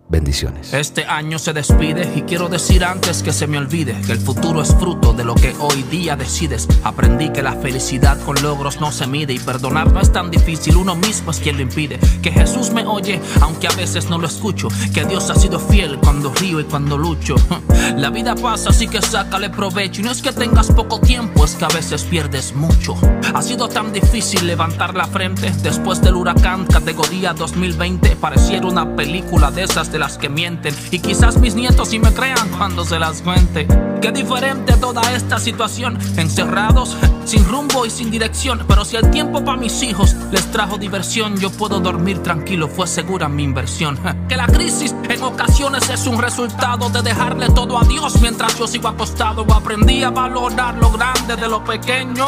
Bendiciones. 0.10 0.74
Este 0.74 1.04
año 1.04 1.38
se 1.38 1.52
despide 1.52 2.10
y 2.16 2.22
quiero 2.22 2.48
decir 2.48 2.86
antes 2.86 3.22
que 3.22 3.34
se 3.34 3.46
me 3.46 3.58
olvide 3.58 3.94
que 4.06 4.14
el 4.14 4.20
futuro 4.20 4.62
es 4.62 4.74
fruto 4.74 5.12
de 5.12 5.26
lo 5.26 5.36
que 5.36 5.54
hoy 5.60 5.84
día 5.84 6.16
decides. 6.16 6.66
Aprendí 6.86 7.30
que 7.34 7.44
la 7.44 7.52
felicidad 7.52 8.18
con 8.22 8.42
logros 8.42 8.80
no 8.80 8.94
se 8.94 9.06
mide 9.06 9.34
y 9.34 9.40
perdonar 9.40 9.92
no 9.92 10.00
es 10.00 10.14
tan 10.14 10.32
difícil, 10.32 10.78
uno 10.78 10.96
mismo 10.96 11.32
es 11.32 11.40
quien 11.42 11.58
lo 11.58 11.64
impide. 11.64 12.00
Que 12.22 12.32
Jesús 12.32 12.72
me 12.72 12.86
oye, 12.86 13.20
aunque 13.42 13.68
a 13.68 13.72
veces 13.72 14.10
no 14.10 14.18
lo 14.18 14.28
escucho. 14.28 14.70
Que 14.94 15.04
Dios 15.04 15.30
ha 15.30 15.36
sido 15.36 15.60
fiel 15.60 15.98
cuando 16.00 16.34
río 16.34 16.62
y 16.62 16.64
cuando 16.64 16.98
lucho. 16.98 17.36
La 17.98 18.10
vida 18.10 18.34
pasa, 18.34 18.70
así 18.70 18.88
que 18.88 19.02
sácale 19.02 19.50
provecho. 19.50 20.00
Y 20.00 20.06
no 20.06 20.12
es 20.12 20.22
que 20.22 20.32
tengas 20.32 20.72
poco 20.72 21.02
tiempo, 21.02 21.44
es 21.44 21.56
que 21.56 21.66
a 21.66 21.70
veces 21.70 22.04
pierdes 22.04 22.56
mucho. 22.56 22.96
Ha 23.34 23.42
sido 23.42 23.68
tan 23.68 23.92
difícil 23.92 24.48
levantar 24.48 24.96
la 24.96 25.06
frente 25.06 25.52
después 25.64 26.02
del 26.02 26.16
huracán 26.16 26.66
categoría 26.66 27.34
2020. 27.34 28.16
Pareciera 28.16 28.68
una 28.68 28.96
película 28.96 29.52
de 29.52 29.64
esas 29.64 29.92
de 29.92 29.97
las 29.98 30.18
que 30.18 30.30
mienten. 30.30 30.76
Y 30.92 31.00
quizás 31.00 31.38
mis 31.38 31.56
nietos 31.56 31.90
sí 31.90 32.00
me 32.00 32.14
crean 32.14 32.50
cuando 32.58 32.86
se 32.86 33.00
las 33.00 33.22
cuente. 33.22 33.68
Qué 34.02 34.12
diferente 34.12 34.74
toda 34.78 35.02
esta 35.14 35.40
situación. 35.40 35.98
Encerrados, 36.18 36.98
sin 37.28 37.46
rumbo 37.46 37.86
y 37.86 37.90
sin 37.90 38.10
dirección. 38.10 38.64
Pero 38.68 38.86
si 38.86 38.96
el 38.96 39.12
tiempo 39.12 39.44
para 39.44 39.58
mis 39.58 39.84
hijos 39.84 40.16
les 40.32 40.50
trajo 40.52 40.78
diversión, 40.78 41.38
yo 41.38 41.50
puedo 41.52 41.80
dormir 41.80 42.24
tranquilo, 42.24 42.68
fue 42.70 42.88
segura 42.88 43.28
mi 43.28 43.44
inversión. 43.44 44.00
Que 44.30 44.38
la 44.38 44.48
crisis 44.48 44.96
en 45.10 45.22
ocasiones 45.22 45.90
es 45.90 46.08
un 46.08 46.18
resultado 46.18 46.90
de 46.90 47.02
dejarle 47.02 47.50
todo 47.50 47.78
a 47.78 47.84
Dios 47.84 48.22
mientras 48.22 48.58
yo 48.58 48.66
sigo 48.66 48.88
acostado. 48.88 49.46
Aprendí 49.54 50.04
a 50.04 50.10
valorar 50.10 50.76
lo 50.76 50.90
grande 50.92 51.36
de 51.36 51.48
lo 51.50 51.64
pequeño, 51.64 52.26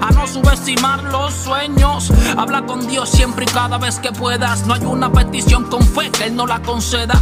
a 0.00 0.10
no 0.12 0.26
subestimar 0.26 1.02
los 1.04 1.34
sueños. 1.34 2.12
Habla 2.36 2.64
con 2.64 2.86
Dios 2.86 3.10
siempre 3.10 3.44
y 3.44 3.48
cada 3.52 3.78
vez 3.78 3.98
que 3.98 4.12
puedas. 4.12 4.66
No 4.66 4.74
hay 4.74 4.84
una 4.84 5.12
petición 5.12 5.64
con 5.64 5.82
fe 5.82 6.10
que 6.10 6.24
Él 6.24 6.36
no 6.36 6.46
la 6.46 6.62
conceda. 6.62 7.20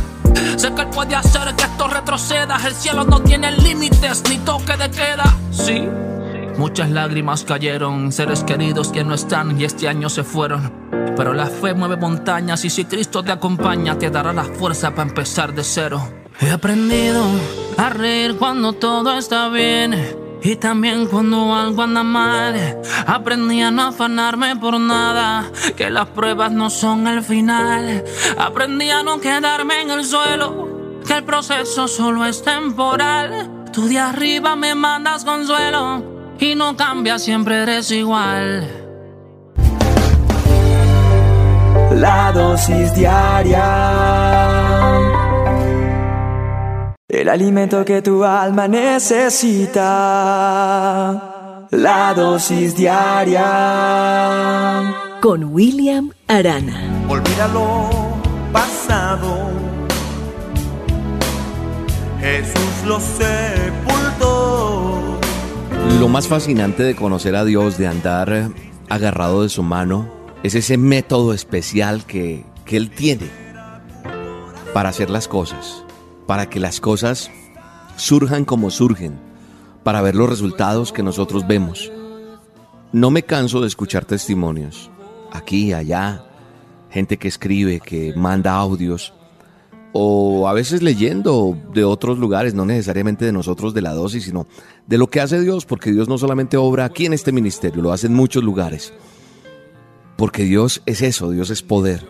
Sé 0.56 0.74
que 0.74 0.82
Él 0.82 0.88
puede 0.88 1.14
hacer 1.14 1.54
que 1.56 1.64
esto 1.64 1.88
retroceda. 1.88 2.60
El 2.66 2.74
cielo 2.74 3.04
no 3.04 3.20
tiene 3.20 3.52
límites 3.52 4.22
ni 4.28 4.36
toque 4.38 4.76
de 4.76 4.90
queda. 4.90 5.36
Sí. 5.50 5.88
Muchas 6.60 6.90
lágrimas 6.90 7.44
cayeron, 7.44 8.12
seres 8.12 8.44
queridos 8.44 8.92
que 8.92 9.02
no 9.02 9.14
están 9.14 9.58
y 9.58 9.64
este 9.64 9.88
año 9.88 10.10
se 10.10 10.24
fueron. 10.24 10.90
Pero 11.16 11.32
la 11.32 11.46
fe 11.46 11.72
mueve 11.72 11.96
montañas 11.96 12.66
y 12.66 12.68
si 12.68 12.84
Cristo 12.84 13.22
te 13.22 13.32
acompaña, 13.32 13.96
te 13.96 14.10
dará 14.10 14.34
la 14.34 14.44
fuerza 14.44 14.90
para 14.90 15.08
empezar 15.08 15.54
de 15.54 15.64
cero. 15.64 16.06
He 16.38 16.50
aprendido 16.50 17.24
a 17.78 17.88
reír 17.88 18.36
cuando 18.36 18.74
todo 18.74 19.16
está 19.16 19.48
bien. 19.48 19.94
Y 20.42 20.56
también 20.56 21.06
cuando 21.06 21.54
algo 21.54 21.80
anda 21.80 22.02
mal, 22.02 22.78
aprendí 23.06 23.62
a 23.62 23.70
no 23.70 23.84
afanarme 23.84 24.54
por 24.56 24.78
nada, 24.78 25.50
que 25.78 25.88
las 25.88 26.08
pruebas 26.08 26.52
no 26.52 26.68
son 26.68 27.06
el 27.06 27.22
final. 27.22 28.04
Aprendí 28.36 28.90
a 28.90 29.02
no 29.02 29.18
quedarme 29.18 29.80
en 29.80 29.92
el 29.92 30.04
suelo, 30.04 31.00
que 31.06 31.14
el 31.14 31.24
proceso 31.24 31.88
solo 31.88 32.26
es 32.26 32.42
temporal. 32.42 33.64
Tú 33.72 33.88
de 33.88 33.98
arriba 33.98 34.56
me 34.56 34.74
mandas 34.74 35.24
consuelo 35.24 36.19
y 36.40 36.54
no 36.54 36.76
cambias, 36.76 37.22
siempre 37.22 37.62
eres 37.62 37.90
igual. 37.90 38.68
La 41.92 42.32
dosis 42.32 42.94
diaria 42.94 44.10
el 47.20 47.28
alimento 47.28 47.84
que 47.84 48.00
tu 48.02 48.24
alma 48.24 48.66
necesita, 48.68 49.82
la 51.70 52.14
dosis 52.14 52.74
diaria. 52.76 53.42
Con 55.20 55.44
William 55.52 56.12
Arana. 56.28 57.04
Olvida 57.08 57.48
lo 57.48 57.90
pasado. 58.52 59.50
Jesús 62.20 62.84
lo 62.86 62.98
sepultó. 63.00 64.79
Lo 66.00 66.08
más 66.08 66.26
fascinante 66.26 66.82
de 66.82 66.96
conocer 66.96 67.36
a 67.36 67.44
Dios, 67.44 67.78
de 67.78 67.86
andar 67.86 68.50
agarrado 68.88 69.42
de 69.42 69.48
su 69.48 69.62
mano, 69.62 70.10
es 70.42 70.56
ese 70.56 70.76
método 70.76 71.32
especial 71.32 72.04
que, 72.06 72.44
que 72.64 72.76
Él 72.76 72.90
tiene 72.90 73.28
para 74.74 74.88
hacer 74.88 75.10
las 75.10 75.28
cosas 75.28 75.84
para 76.30 76.48
que 76.48 76.60
las 76.60 76.80
cosas 76.80 77.28
surjan 77.96 78.44
como 78.44 78.70
surgen, 78.70 79.18
para 79.82 80.00
ver 80.00 80.14
los 80.14 80.28
resultados 80.28 80.92
que 80.92 81.02
nosotros 81.02 81.44
vemos. 81.44 81.90
No 82.92 83.10
me 83.10 83.24
canso 83.24 83.60
de 83.60 83.66
escuchar 83.66 84.04
testimonios, 84.04 84.92
aquí, 85.32 85.72
allá, 85.72 86.24
gente 86.88 87.16
que 87.16 87.26
escribe, 87.26 87.80
que 87.80 88.14
manda 88.14 88.54
audios, 88.54 89.12
o 89.92 90.48
a 90.48 90.52
veces 90.52 90.82
leyendo 90.82 91.56
de 91.74 91.84
otros 91.84 92.18
lugares, 92.18 92.54
no 92.54 92.64
necesariamente 92.64 93.24
de 93.24 93.32
nosotros 93.32 93.74
de 93.74 93.82
la 93.82 93.92
dosis, 93.92 94.24
sino 94.24 94.46
de 94.86 94.98
lo 94.98 95.08
que 95.08 95.20
hace 95.20 95.40
Dios, 95.40 95.66
porque 95.66 95.92
Dios 95.92 96.08
no 96.08 96.18
solamente 96.18 96.56
obra 96.56 96.84
aquí 96.84 97.06
en 97.06 97.12
este 97.12 97.32
ministerio, 97.32 97.82
lo 97.82 97.92
hace 97.92 98.06
en 98.06 98.14
muchos 98.14 98.44
lugares. 98.44 98.92
Porque 100.16 100.44
Dios 100.44 100.82
es 100.86 101.02
eso, 101.02 101.30
Dios 101.30 101.50
es 101.50 101.62
poder. 101.62 102.06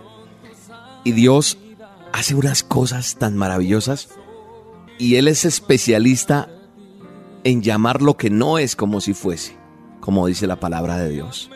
Y 1.04 1.12
Dios 1.12 1.58
hace 2.12 2.34
unas 2.34 2.62
cosas 2.62 3.16
tan 3.16 3.36
maravillosas 3.36 4.08
y 4.98 5.16
él 5.16 5.28
es 5.28 5.44
especialista 5.44 6.48
en 7.44 7.62
llamar 7.62 8.02
lo 8.02 8.16
que 8.16 8.28
no 8.28 8.58
es 8.58 8.76
como 8.76 9.00
si 9.00 9.14
fuese, 9.14 9.56
como 10.00 10.26
dice 10.26 10.46
la 10.46 10.60
palabra 10.60 10.98
de 10.98 11.08
Dios. 11.08 11.50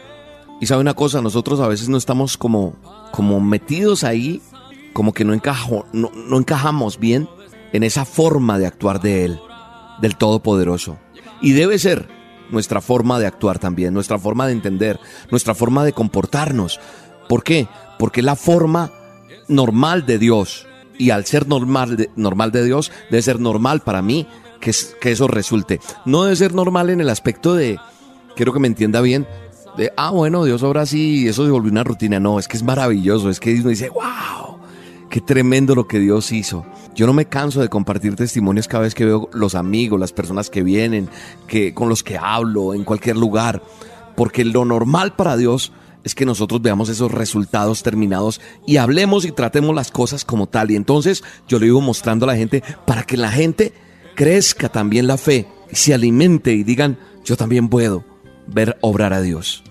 Y 0.61 0.67
sabe 0.67 0.81
una 0.81 0.95
cosa, 0.95 1.21
nosotros 1.21 1.61
a 1.61 1.69
veces 1.69 1.89
no 1.89 1.99
estamos 1.99 2.39
como, 2.39 2.77
como 3.13 3.41
metidos 3.41 4.05
ahí, 4.05 4.41
como 4.95 5.13
que 5.13 5.25
no, 5.27 5.35
encajo, 5.35 5.85
no, 5.93 6.11
no 6.15 6.39
encajamos 6.39 6.99
bien 6.99 7.29
en 7.75 7.83
esa 7.83 8.07
forma 8.07 8.59
de 8.59 8.67
actuar 8.67 9.03
de 9.03 9.27
Él, 9.27 9.41
del 10.01 10.17
Todopoderoso. 10.17 10.97
Y 11.43 11.53
debe 11.53 11.79
ser 11.79 12.09
nuestra 12.51 12.81
forma 12.81 13.19
de 13.19 13.27
actuar 13.27 13.59
también, 13.59 13.93
nuestra 13.93 14.19
forma 14.19 14.47
de 14.47 14.53
entender, 14.53 14.99
nuestra 15.31 15.55
forma 15.55 15.85
de 15.85 15.93
comportarnos. 15.93 16.81
¿Por 17.29 17.43
qué? 17.43 17.69
Porque 17.99 18.23
la 18.23 18.37
forma 18.37 18.93
normal 19.49 20.07
de 20.07 20.19
Dios. 20.19 20.67
Y 20.97 21.11
al 21.11 21.27
ser 21.27 21.49
normal 21.49 21.97
de, 21.97 22.11
normal 22.17 22.53
de 22.53 22.65
Dios, 22.65 22.93
debe 23.11 23.23
ser 23.23 23.41
normal 23.41 23.81
para 23.81 24.01
mí 24.01 24.27
que, 24.61 24.73
que 25.01 25.13
eso 25.13 25.27
resulte. 25.27 25.81
No 26.05 26.23
debe 26.23 26.37
ser 26.37 26.55
normal 26.55 26.91
en 26.91 27.01
el 27.01 27.09
aspecto 27.11 27.55
de, 27.55 27.79
quiero 28.37 28.53
que 28.53 28.61
me 28.61 28.69
entienda 28.69 29.01
bien, 29.01 29.27
de, 29.77 29.93
ah, 29.97 30.11
bueno, 30.11 30.45
Dios 30.45 30.63
así 30.63 31.25
y 31.25 31.29
eso 31.29 31.45
se 31.45 31.51
volvió 31.51 31.73
una 31.73 31.83
rutina. 31.83 32.21
No, 32.21 32.39
es 32.39 32.47
que 32.47 32.57
es 32.57 32.63
maravilloso, 32.63 33.29
es 33.29 33.41
que 33.41 33.55
uno 33.55 33.71
dice, 33.71 33.89
wow, 33.89 34.54
qué 35.15 35.21
tremendo 35.21 35.77
lo 35.77 35.87
que 35.87 36.01
Dios 36.01 36.33
hizo. 36.33 36.67
Yo 36.97 37.07
no 37.07 37.13
me 37.13 37.27
canso 37.27 37.61
de 37.61 37.69
compartir 37.69 38.17
testimonios 38.17 38.67
cada 38.67 38.83
vez 38.83 38.97
que 38.97 39.05
veo 39.05 39.31
los 39.33 39.55
amigos, 39.55 40.01
las 40.01 40.13
personas 40.13 40.51
que 40.51 40.65
vienen, 40.65 41.09
que, 41.47 41.73
con 41.73 41.89
los 41.89 42.03
que 42.03 42.19
hablo 42.19 42.75
en 42.75 42.83
cualquier 42.83 43.17
lugar, 43.17 43.63
porque 44.17 44.45
lo 44.45 44.65
normal 44.65 45.15
para 45.15 45.37
Dios 45.37 45.71
es 46.03 46.17
que 46.17 46.27
nosotros 46.27 46.61
veamos 46.63 46.89
esos 46.89 47.13
resultados 47.13 47.85
terminados 47.85 48.41
y 48.67 48.79
hablemos 48.79 49.25
y 49.25 49.31
tratemos 49.31 49.73
las 49.73 49.93
cosas 49.93 50.25
como 50.25 50.49
tal. 50.49 50.73
Y 50.73 50.75
entonces 50.75 51.23
yo 51.47 51.61
le 51.61 51.67
digo 51.67 51.81
mostrando 51.81 52.25
a 52.25 52.33
la 52.33 52.37
gente 52.37 52.65
para 52.85 53.05
que 53.05 53.17
la 53.17 53.31
gente 53.31 53.73
crezca 54.17 54.69
también 54.69 55.07
la 55.07 55.17
fe, 55.17 55.47
y 55.71 55.77
se 55.77 55.95
alimente 55.95 56.55
y 56.55 56.65
digan, 56.65 56.99
yo 57.25 57.37
también 57.37 57.69
puedo 57.69 58.05
ver 58.49 58.79
obrar 58.81 59.13
a 59.13 59.21
Dios. 59.21 59.63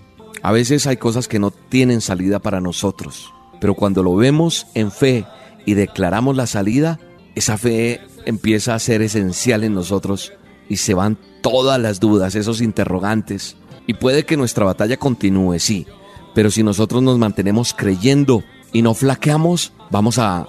A 0.42 0.54
veces 0.54 0.88
hay 0.88 0.96
cosas 0.96 1.28
que 1.28 1.40
no 1.40 1.52
tienen 1.52 2.00
salida 2.00 2.40
para 2.40 2.62
nosotros, 2.62 3.34
pero 3.64 3.76
cuando 3.76 4.04
lo 4.04 4.14
vemos 4.18 4.68
en 4.74 4.92
fe 4.92 5.24
y 5.66 5.76
declaramos 5.76 6.36
la 6.36 6.48
salida, 6.48 7.00
esa 7.34 7.58
fe 7.58 8.02
empieza 8.26 8.76
a 8.76 8.80
ser 8.80 9.02
esencial 9.02 9.64
en 9.64 9.74
nosotros 9.74 10.34
y 10.68 10.76
se 10.76 10.94
van 10.94 11.18
todas 11.42 11.80
las 11.80 12.02
dudas, 12.02 12.36
esos 12.36 12.60
interrogantes. 12.60 13.56
Y 13.88 13.94
puede 13.94 14.26
que 14.26 14.36
nuestra 14.36 14.66
batalla 14.66 14.98
continúe, 14.98 15.60
sí, 15.60 15.88
pero 16.36 16.52
si 16.52 16.62
nosotros 16.62 17.02
nos 17.02 17.18
mantenemos 17.18 17.74
creyendo 17.74 18.44
y 18.74 18.82
no 18.82 18.94
flaqueamos, 18.94 19.72
vamos 19.90 20.20
a, 20.20 20.46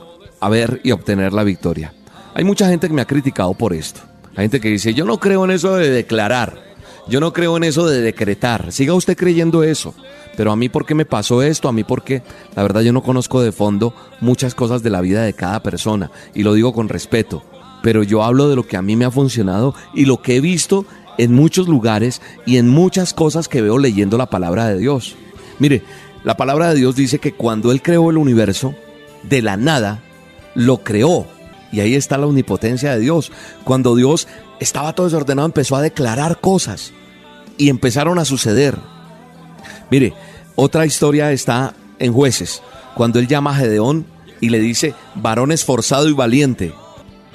ver 0.51 0.81
y 0.83 0.91
obtener 0.91 1.33
la 1.33 1.45
victoria. 1.45 1.95
Hay 2.35 2.43
mucha 2.43 2.69
gente 2.69 2.89
que 2.89 2.95
me 2.95 3.03
ha 3.03 3.07
criticado 3.07 3.55
por 3.55 3.75
esto. 3.75 4.01
Hay 4.33 4.47
gente 4.47 4.61
que 4.61 4.71
dice, 4.71 4.93
yo 4.93 5.05
no 5.05 5.21
creo 5.21 5.45
en 5.45 5.53
eso 5.53 5.77
de 5.77 5.89
declarar, 5.89 6.65
yo 7.07 7.21
no 7.21 7.33
creo 7.33 7.57
en 7.59 7.63
eso 7.63 7.87
de 7.87 8.01
decretar. 8.01 8.73
Siga 8.73 8.93
usted 8.93 9.17
creyendo 9.17 9.63
eso. 9.63 9.95
Pero 10.37 10.53
a 10.53 10.57
mí, 10.57 10.69
¿por 10.69 10.87
qué 10.87 10.95
me 10.95 11.05
pasó 11.05 11.43
esto? 11.43 11.69
A 11.69 11.73
mí, 11.73 11.85
porque 11.85 12.23
la 12.57 12.63
verdad 12.63 12.83
yo 12.83 12.93
no 12.93 13.03
conozco 13.03 13.41
de 13.43 13.53
fondo 13.53 13.95
muchas 14.21 14.55
cosas 14.55 14.83
de 14.83 14.91
la 14.91 15.01
vida 15.01 15.23
de 15.23 15.33
cada 15.33 15.63
persona. 15.63 16.11
Y 16.35 16.43
lo 16.43 16.55
digo 16.55 16.73
con 16.73 16.89
respeto. 16.89 17.43
Pero 17.83 18.03
yo 18.03 18.23
hablo 18.23 18.49
de 18.49 18.57
lo 18.57 18.67
que 18.67 18.77
a 18.77 18.83
mí 18.83 18.97
me 18.97 19.05
ha 19.05 19.11
funcionado 19.11 19.75
y 19.95 20.07
lo 20.07 20.23
que 20.23 20.37
he 20.37 20.41
visto 20.41 20.87
en 21.19 21.35
muchos 21.35 21.69
lugares 21.69 22.21
y 22.47 22.57
en 22.57 22.69
muchas 22.69 23.15
cosas 23.15 23.49
que 23.49 23.63
veo 23.63 23.79
leyendo 23.79 24.17
la 24.19 24.31
palabra 24.31 24.67
de 24.69 24.79
Dios. 24.79 25.17
Mire, 25.59 25.83
la 26.25 26.37
palabra 26.37 26.71
de 26.71 26.77
Dios 26.77 26.97
dice 26.97 27.19
que 27.19 27.33
cuando 27.33 27.71
Él 27.71 27.83
creó 27.83 28.11
el 28.11 28.17
universo, 28.17 28.75
de 29.29 29.43
la 29.43 29.57
nada, 29.57 30.03
lo 30.55 30.79
creó. 30.79 31.27
Y 31.73 31.81
ahí 31.81 31.95
está 31.95 32.19
la 32.19 32.27
omnipotencia 32.27 32.93
de 32.93 33.01
Dios. 33.01 33.33
Cuando 33.65 33.97
Dios 33.97 34.29
estaba 34.61 34.95
todo 34.95 35.07
desordenado, 35.07 35.47
empezó 35.47 35.77
a 35.77 35.83
declarar 35.83 36.41
cosas. 36.41 36.93
Y 37.59 37.69
empezaron 37.69 38.19
a 38.19 38.25
suceder. 38.25 38.77
Mire, 39.95 40.13
otra 40.57 40.87
historia 40.87 41.31
está 41.31 41.73
en 42.01 42.13
jueces. 42.13 42.63
Cuando 42.97 43.21
Él 43.21 43.29
llama 43.29 43.53
a 43.53 43.55
Gedeón 43.55 44.07
y 44.41 44.49
le 44.49 44.59
dice, 44.59 44.93
varón 45.15 45.53
esforzado 45.53 46.09
y 46.09 46.13
valiente. 46.13 46.75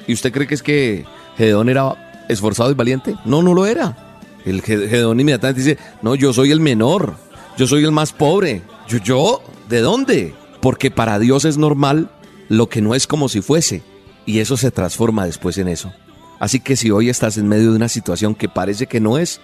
¿Y 0.06 0.12
usted 0.12 0.30
cree 0.30 0.46
que 0.46 0.56
es 0.56 0.62
que 0.62 1.06
Gedeón 1.38 1.70
era 1.70 2.26
esforzado 2.28 2.70
y 2.70 2.74
valiente? 2.74 3.14
No, 3.24 3.40
no 3.40 3.54
lo 3.54 3.64
era. 3.64 3.96
El 4.44 4.60
Gedeón 4.60 5.20
inmediatamente 5.20 5.62
dice, 5.62 5.78
no, 6.02 6.14
yo 6.14 6.34
soy 6.34 6.50
el 6.50 6.60
menor 6.60 7.16
yo 7.56 7.66
soy 7.66 7.84
el 7.84 7.92
más 7.92 8.12
pobre. 8.12 8.62
¿Yo, 8.88 8.98
yo? 8.98 9.42
¿De 9.68 9.80
dónde? 9.80 10.34
Porque 10.60 10.90
para 10.90 11.18
Dios 11.18 11.44
es 11.44 11.58
normal 11.58 12.10
lo 12.48 12.68
que 12.68 12.80
no 12.80 12.94
es 12.94 13.06
como 13.06 13.28
si 13.28 13.40
fuese. 13.40 13.82
Y 14.26 14.38
eso 14.38 14.56
se 14.56 14.70
transforma 14.70 15.24
después 15.24 15.58
en 15.58 15.68
eso. 15.68 15.92
Así 16.38 16.60
que 16.60 16.76
si 16.76 16.90
hoy 16.90 17.08
estás 17.08 17.36
en 17.36 17.48
medio 17.48 17.70
de 17.70 17.76
una 17.76 17.88
situación 17.88 18.34
que 18.34 18.48
parece 18.48 18.86
que 18.86 19.00
no 19.00 19.18
es, 19.18 19.40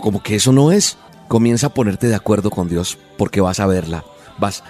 como 0.00 0.22
que 0.22 0.34
eso 0.34 0.52
no 0.52 0.72
es, 0.72 0.96
comienza 1.30 1.68
a 1.68 1.74
ponerte 1.74 2.08
de 2.08 2.16
acuerdo 2.16 2.50
con 2.50 2.68
Dios 2.68 2.98
porque 3.16 3.40
vas 3.40 3.60
a 3.60 3.66
verla, 3.68 4.04
vas 4.40 4.64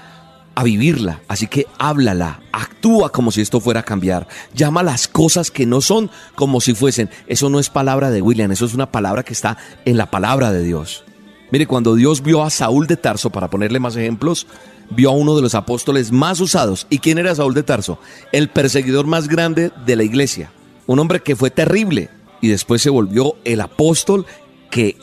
a 0.54 0.62
vivirla. 0.62 1.22
Así 1.26 1.46
que 1.46 1.66
háblala, 1.78 2.42
actúa 2.52 3.10
como 3.10 3.32
si 3.32 3.40
esto 3.40 3.62
fuera 3.62 3.80
a 3.80 3.84
cambiar. 3.84 4.28
Llama 4.54 4.82
las 4.82 5.08
cosas 5.08 5.50
que 5.50 5.64
no 5.64 5.80
son 5.80 6.10
como 6.34 6.60
si 6.60 6.74
fuesen. 6.74 7.08
Eso 7.26 7.48
no 7.48 7.60
es 7.60 7.70
palabra 7.70 8.10
de 8.10 8.20
William, 8.20 8.52
eso 8.52 8.66
es 8.66 8.74
una 8.74 8.92
palabra 8.92 9.22
que 9.22 9.32
está 9.32 9.56
en 9.86 9.96
la 9.96 10.10
palabra 10.10 10.52
de 10.52 10.62
Dios. 10.62 11.02
Mire, 11.50 11.66
cuando 11.66 11.94
Dios 11.94 12.22
vio 12.22 12.42
a 12.44 12.50
Saúl 12.50 12.86
de 12.86 12.98
Tarso, 12.98 13.30
para 13.30 13.48
ponerle 13.48 13.80
más 13.80 13.96
ejemplos, 13.96 14.46
vio 14.90 15.08
a 15.08 15.14
uno 15.14 15.34
de 15.36 15.42
los 15.42 15.54
apóstoles 15.54 16.12
más 16.12 16.40
usados. 16.40 16.86
¿Y 16.90 16.98
quién 16.98 17.16
era 17.16 17.34
Saúl 17.34 17.54
de 17.54 17.62
Tarso? 17.62 17.98
El 18.32 18.50
perseguidor 18.50 19.06
más 19.06 19.28
grande 19.28 19.72
de 19.86 19.96
la 19.96 20.02
iglesia. 20.02 20.52
Un 20.86 20.98
hombre 20.98 21.22
que 21.22 21.36
fue 21.36 21.50
terrible 21.50 22.10
y 22.42 22.48
después 22.48 22.82
se 22.82 22.90
volvió 22.90 23.36
el 23.44 23.62
apóstol 23.62 24.26
que 24.70 24.98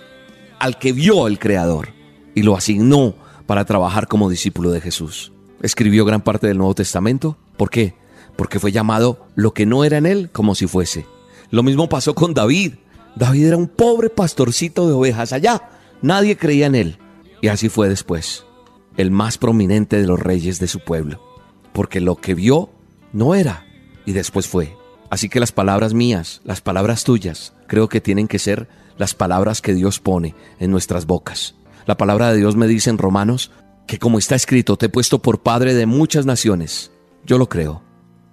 al 0.60 0.80
que 0.80 0.94
vio 0.94 1.28
el 1.28 1.40
Creador 1.40 1.90
y 2.36 2.44
lo 2.44 2.56
asignó 2.56 3.16
para 3.46 3.66
trabajar 3.66 4.08
como 4.08 4.30
discípulo 4.30 4.72
de 4.72 4.82
Jesús. 4.82 5.32
Escribió 5.62 6.06
gran 6.06 6.22
parte 6.22 6.48
del 6.48 6.58
Nuevo 6.58 6.76
Testamento. 6.76 7.38
¿Por 7.58 7.70
qué? 7.70 7.96
Porque 8.36 8.60
fue 8.60 8.72
llamado 8.72 9.28
lo 9.36 9.54
que 9.54 9.66
no 9.66 9.84
era 9.84 9.98
en 9.98 10.06
él 10.06 10.30
como 10.32 10.54
si 10.54 10.68
fuese. 10.68 11.06
Lo 11.50 11.64
mismo 11.64 11.90
pasó 11.90 12.14
con 12.14 12.34
David. 12.34 12.74
David 13.16 13.48
era 13.48 13.58
un 13.58 13.68
pobre 13.68 14.10
pastorcito 14.10 14.88
de 14.88 14.94
ovejas 14.94 15.34
allá 15.34 15.70
Nadie 16.02 16.38
creía 16.38 16.68
en 16.68 16.76
él. 16.76 17.00
Y 17.42 17.48
así 17.48 17.70
fue 17.70 17.90
después, 17.90 18.46
el 18.98 19.12
más 19.12 19.38
prominente 19.38 20.00
de 20.00 20.08
los 20.08 20.20
reyes 20.20 20.60
de 20.60 20.68
su 20.68 20.80
pueblo. 20.80 21.24
Porque 21.74 22.02
lo 22.02 22.16
que 22.16 22.36
vio 22.36 22.70
no 23.14 23.36
era 23.36 23.66
y 24.06 24.14
después 24.14 24.48
fue. 24.48 24.76
Así 25.10 25.30
que 25.30 25.40
las 25.40 25.52
palabras 25.52 25.94
mías, 25.94 26.42
las 26.44 26.62
palabras 26.62 27.04
tuyas, 27.04 27.54
creo 27.68 27.90
que 27.90 28.02
tienen 28.02 28.28
que 28.28 28.40
ser 28.40 28.68
las 28.98 29.14
palabras 29.14 29.62
que 29.62 29.74
Dios 29.74 30.00
pone 30.00 30.36
en 30.60 30.72
nuestras 30.72 31.06
bocas. 31.06 31.56
La 31.86 31.98
palabra 31.98 32.32
de 32.32 32.38
Dios 32.38 32.56
me 32.56 32.68
dice 32.68 32.90
en 32.90 32.98
Romanos 32.98 33.52
que 33.88 34.00
como 34.00 34.20
está 34.20 34.36
escrito, 34.36 34.78
te 34.78 34.88
he 34.88 34.90
puesto 34.90 35.22
por 35.22 35.42
padre 35.42 35.74
de 35.74 35.86
muchas 35.86 36.26
naciones. 36.26 36.92
Yo 37.26 37.38
lo 37.38 37.48
creo 37.48 37.82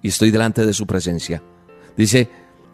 y 0.03 0.09
estoy 0.09 0.31
delante 0.31 0.67
de 0.67 0.75
su 0.75 0.87
presencia. 0.87 1.43
Dice, 1.97 2.29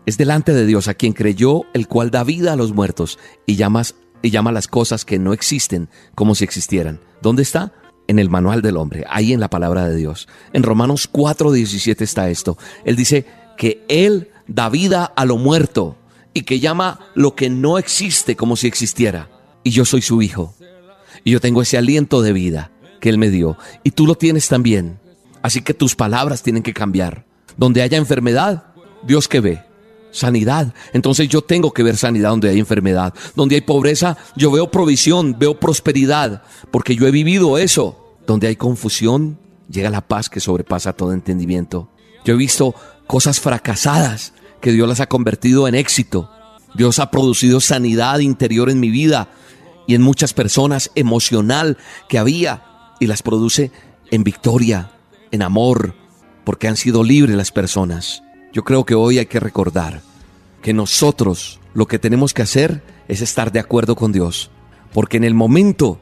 es 0.07 0.17
delante 0.17 0.55
de 0.55 0.67
Dios 0.67 0.89
a 0.89 0.95
quien 0.95 1.13
creyó, 1.13 1.63
el 1.75 1.87
cual 1.87 2.11
da 2.11 2.25
vida 2.25 2.55
a 2.55 2.57
los 2.57 2.73
muertos 2.73 3.19
y 3.47 3.57
llamas 3.57 3.95
y 4.23 4.31
llama 4.31 4.53
las 4.53 4.67
cosas 4.67 5.05
que 5.05 5.19
no 5.19 5.33
existen 5.33 5.89
como 6.15 6.35
si 6.35 6.45
existieran. 6.45 7.01
¿Dónde 7.23 7.43
está? 7.43 7.73
En 8.09 8.19
el 8.19 8.29
manual 8.29 8.63
del 8.63 8.77
hombre, 8.77 9.05
ahí 9.09 9.33
en 9.33 9.41
la 9.41 9.51
palabra 9.51 9.87
de 9.87 9.95
Dios. 9.95 10.27
En 10.53 10.63
Romanos 10.63 11.09
4:17 11.11 12.03
está 12.03 12.29
esto. 12.29 12.59
Él 12.85 12.97
dice 12.97 13.27
que 13.57 13.85
Él 13.89 14.31
da 14.49 14.69
vida 14.69 15.05
a 15.05 15.25
lo 15.25 15.37
muerto 15.37 15.97
y 16.33 16.43
que 16.43 16.61
llama 16.61 17.01
lo 17.15 17.35
que 17.35 17.51
no 17.51 17.79
existe 17.79 18.37
como 18.37 18.57
si 18.57 18.67
existiera. 18.67 19.29
Y 19.63 19.71
yo 19.71 19.85
soy 19.85 20.03
su 20.03 20.23
hijo. 20.23 20.55
Y 21.25 21.33
yo 21.33 21.41
tengo 21.41 21.63
ese 21.63 21.77
aliento 21.77 22.23
de 22.23 22.33
vida 22.33 22.71
que 23.01 23.09
Él 23.09 23.19
me 23.19 23.31
dio. 23.31 23.57
Y 23.83 23.91
tú 23.91 24.07
lo 24.07 24.15
tienes 24.15 24.49
también. 24.49 24.99
Así 25.43 25.63
que 25.63 25.75
tus 25.75 25.97
palabras 25.97 26.43
tienen 26.43 26.63
que 26.63 26.75
cambiar. 26.75 27.27
Donde 27.57 27.83
haya 27.83 27.99
enfermedad, 27.99 28.65
Dios 29.03 29.29
que 29.29 29.41
ve. 29.41 29.63
Sanidad. 30.13 30.75
Entonces 30.93 31.29
yo 31.29 31.43
tengo 31.43 31.73
que 31.73 31.83
ver 31.83 31.97
sanidad 31.97 32.31
donde 32.31 32.49
hay 32.49 32.59
enfermedad. 32.59 33.15
Donde 33.35 33.57
hay 33.57 33.61
pobreza, 33.61 34.17
yo 34.37 34.51
veo 34.51 34.71
provisión, 34.71 35.37
veo 35.39 35.59
prosperidad. 35.59 36.43
Porque 36.71 36.97
yo 36.97 37.07
he 37.07 37.11
vivido 37.11 37.59
eso. 37.59 38.17
Donde 38.27 38.47
hay 38.47 38.57
confusión, 38.57 39.39
llega 39.69 39.91
la 39.91 40.07
paz 40.07 40.29
que 40.29 40.41
sobrepasa 40.41 40.93
todo 40.93 41.13
entendimiento. 41.13 41.89
Yo 42.25 42.35
he 42.35 42.37
visto 42.37 42.75
cosas 43.07 43.41
fracasadas 43.41 44.35
que 44.61 44.73
Dios 44.73 44.89
las 44.89 45.01
ha 45.01 45.09
convertido 45.09 45.69
en 45.69 45.75
éxito. 45.75 46.31
Dios 46.75 46.99
ha 46.99 47.11
producido 47.11 47.61
sanidad 47.61 48.21
interior 48.21 48.71
en 48.71 48.81
mi 48.81 48.91
vida 48.91 49.29
y 49.87 49.95
en 49.95 50.03
muchas 50.03 50.35
personas 50.35 50.91
emocional 50.95 51.79
que 52.09 52.19
había 52.19 52.63
y 53.01 53.07
las 53.07 53.23
produce 53.23 53.73
en 54.11 54.25
victoria, 54.25 54.93
en 55.31 55.43
amor, 55.43 55.95
porque 56.45 56.69
han 56.69 56.77
sido 56.77 57.03
libres 57.03 57.37
las 57.37 57.51
personas. 57.51 58.23
Yo 58.53 58.65
creo 58.65 58.85
que 58.85 58.95
hoy 58.95 59.19
hay 59.19 59.27
que 59.27 59.41
recordar 59.41 60.03
que 60.63 60.73
nosotros 60.73 61.61
lo 61.75 61.87
que 61.87 61.99
tenemos 61.99 62.35
que 62.35 62.43
hacer 62.43 62.83
es 63.09 63.23
estar 63.23 63.53
de 63.53 63.61
acuerdo 63.61 63.97
con 63.97 64.13
Dios, 64.13 64.51
porque 64.93 65.17
en 65.17 65.25
el 65.25 65.35
momento 65.35 66.01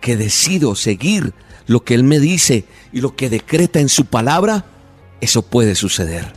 que 0.00 0.16
decido 0.16 0.74
seguir 0.74 1.34
lo 1.66 1.84
que 1.84 1.94
Él 1.94 2.04
me 2.04 2.18
dice 2.18 2.64
y 2.92 3.00
lo 3.00 3.14
que 3.14 3.30
decreta 3.30 3.80
en 3.80 3.88
su 3.88 4.06
palabra, 4.06 4.64
eso 5.20 5.42
puede 5.42 5.74
suceder. 5.74 6.32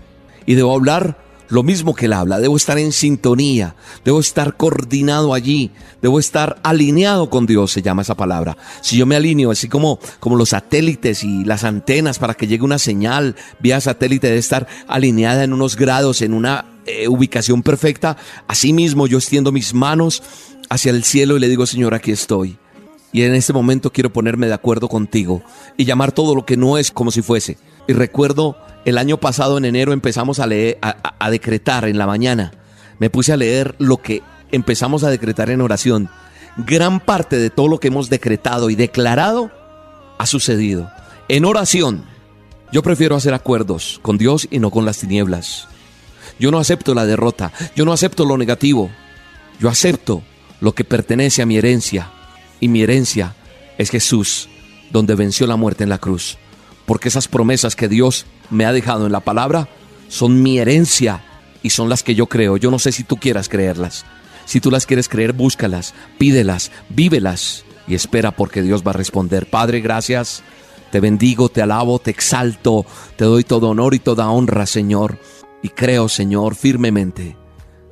Y 0.45 0.55
debo 0.55 0.73
hablar 0.75 1.22
lo 1.53 1.61
mismo 1.61 1.93
que 1.93 2.07
él 2.07 2.13
habla, 2.13 2.39
debo 2.39 2.57
estar 2.57 2.79
en 2.79 2.91
sintonía, 2.91 3.75
debo 4.03 4.19
estar 4.19 4.57
coordinado 4.57 5.35
allí, 5.35 5.69
debo 6.01 6.19
estar 6.19 6.59
alineado 6.63 7.29
con 7.29 7.45
Dios, 7.45 7.71
se 7.71 7.83
llama 7.83 8.01
esa 8.01 8.15
palabra. 8.15 8.57
Si 8.81 8.97
yo 8.97 9.05
me 9.05 9.15
alineo, 9.15 9.51
así 9.51 9.69
como, 9.69 9.99
como 10.19 10.35
los 10.35 10.49
satélites 10.49 11.23
y 11.23 11.45
las 11.45 11.63
antenas 11.63 12.17
para 12.17 12.33
que 12.33 12.47
llegue 12.47 12.63
una 12.63 12.79
señal 12.79 13.35
vía 13.59 13.79
satélite, 13.79 14.27
debe 14.27 14.39
estar 14.39 14.67
alineada 14.87 15.43
en 15.43 15.53
unos 15.53 15.75
grados, 15.75 16.23
en 16.23 16.33
una 16.33 16.65
eh, 16.87 17.07
ubicación 17.07 17.61
perfecta, 17.61 18.17
así 18.47 18.73
mismo 18.73 19.05
yo 19.05 19.19
extiendo 19.19 19.51
mis 19.51 19.75
manos 19.75 20.23
hacia 20.69 20.89
el 20.89 21.03
cielo 21.03 21.37
y 21.37 21.39
le 21.39 21.49
digo, 21.49 21.67
Señor, 21.67 21.93
aquí 21.93 22.11
estoy. 22.11 22.57
Y 23.11 23.21
en 23.21 23.35
este 23.35 23.53
momento 23.53 23.91
quiero 23.91 24.11
ponerme 24.11 24.47
de 24.47 24.55
acuerdo 24.55 24.89
contigo 24.89 25.43
y 25.77 25.85
llamar 25.85 26.13
todo 26.13 26.33
lo 26.33 26.47
que 26.47 26.57
no 26.57 26.79
es 26.79 26.89
como 26.89 27.11
si 27.11 27.21
fuese. 27.21 27.59
Y 27.87 27.93
recuerdo 27.93 28.57
el 28.85 28.97
año 28.97 29.17
pasado, 29.17 29.57
en 29.57 29.65
enero, 29.65 29.93
empezamos 29.93 30.39
a 30.39 30.47
leer, 30.47 30.77
a, 30.81 31.29
decretar 31.29 31.85
en 31.85 31.97
la 31.97 32.07
mañana. 32.07 32.51
Me 32.99 33.09
puse 33.09 33.33
a 33.33 33.37
leer 33.37 33.75
lo 33.79 33.97
que 33.97 34.21
empezamos 34.51 35.03
a 35.03 35.09
decretar 35.09 35.49
en 35.49 35.61
oración. 35.61 36.09
Gran 36.57 36.99
parte 36.99 37.37
de 37.37 37.49
todo 37.49 37.67
lo 37.67 37.79
que 37.79 37.87
hemos 37.87 38.09
decretado 38.09 38.69
y 38.69 38.75
declarado 38.75 39.51
ha 40.17 40.25
sucedido. 40.25 40.91
En 41.27 41.45
oración, 41.45 42.05
yo 42.71 42.83
prefiero 42.83 43.15
hacer 43.15 43.33
acuerdos 43.33 43.99
con 44.01 44.17
Dios 44.17 44.47
y 44.51 44.59
no 44.59 44.69
con 44.69 44.85
las 44.85 44.99
tinieblas. 44.99 45.67
Yo 46.39 46.51
no 46.51 46.59
acepto 46.59 46.93
la 46.93 47.05
derrota, 47.05 47.51
yo 47.75 47.85
no 47.85 47.93
acepto 47.93 48.25
lo 48.25 48.37
negativo, 48.37 48.89
yo 49.59 49.69
acepto 49.69 50.23
lo 50.59 50.73
que 50.73 50.83
pertenece 50.83 51.41
a 51.41 51.45
mi 51.45 51.57
herencia. 51.57 52.11
Y 52.59 52.67
mi 52.67 52.81
herencia 52.81 53.35
es 53.77 53.89
Jesús, 53.89 54.49
donde 54.91 55.15
venció 55.15 55.47
la 55.47 55.55
muerte 55.55 55.83
en 55.83 55.89
la 55.89 55.97
cruz 55.97 56.37
porque 56.85 57.09
esas 57.09 57.27
promesas 57.27 57.75
que 57.75 57.87
Dios 57.87 58.25
me 58.49 58.65
ha 58.65 58.73
dejado 58.73 59.05
en 59.05 59.11
la 59.11 59.21
palabra 59.21 59.67
son 60.07 60.43
mi 60.43 60.59
herencia 60.59 61.23
y 61.61 61.69
son 61.69 61.89
las 61.89 62.03
que 62.03 62.15
yo 62.15 62.27
creo. 62.27 62.57
Yo 62.57 62.71
no 62.71 62.79
sé 62.79 62.91
si 62.91 63.03
tú 63.03 63.17
quieras 63.17 63.49
creerlas. 63.49 64.05
Si 64.45 64.59
tú 64.59 64.69
las 64.69 64.85
quieres 64.85 65.07
creer, 65.07 65.33
búscalas, 65.33 65.93
pídelas, 66.17 66.71
vívelas 66.89 67.63
y 67.87 67.95
espera 67.95 68.31
porque 68.31 68.61
Dios 68.61 68.83
va 68.85 68.91
a 68.91 68.95
responder. 68.95 69.49
Padre, 69.49 69.79
gracias. 69.79 70.43
Te 70.91 70.99
bendigo, 70.99 71.49
te 71.49 71.61
alabo, 71.61 71.99
te 71.99 72.11
exalto, 72.11 72.85
te 73.15 73.25
doy 73.25 73.43
todo 73.43 73.69
honor 73.69 73.95
y 73.95 73.99
toda 73.99 74.29
honra, 74.29 74.65
Señor. 74.65 75.17
Y 75.63 75.69
creo, 75.69 76.09
Señor, 76.09 76.55
firmemente 76.55 77.37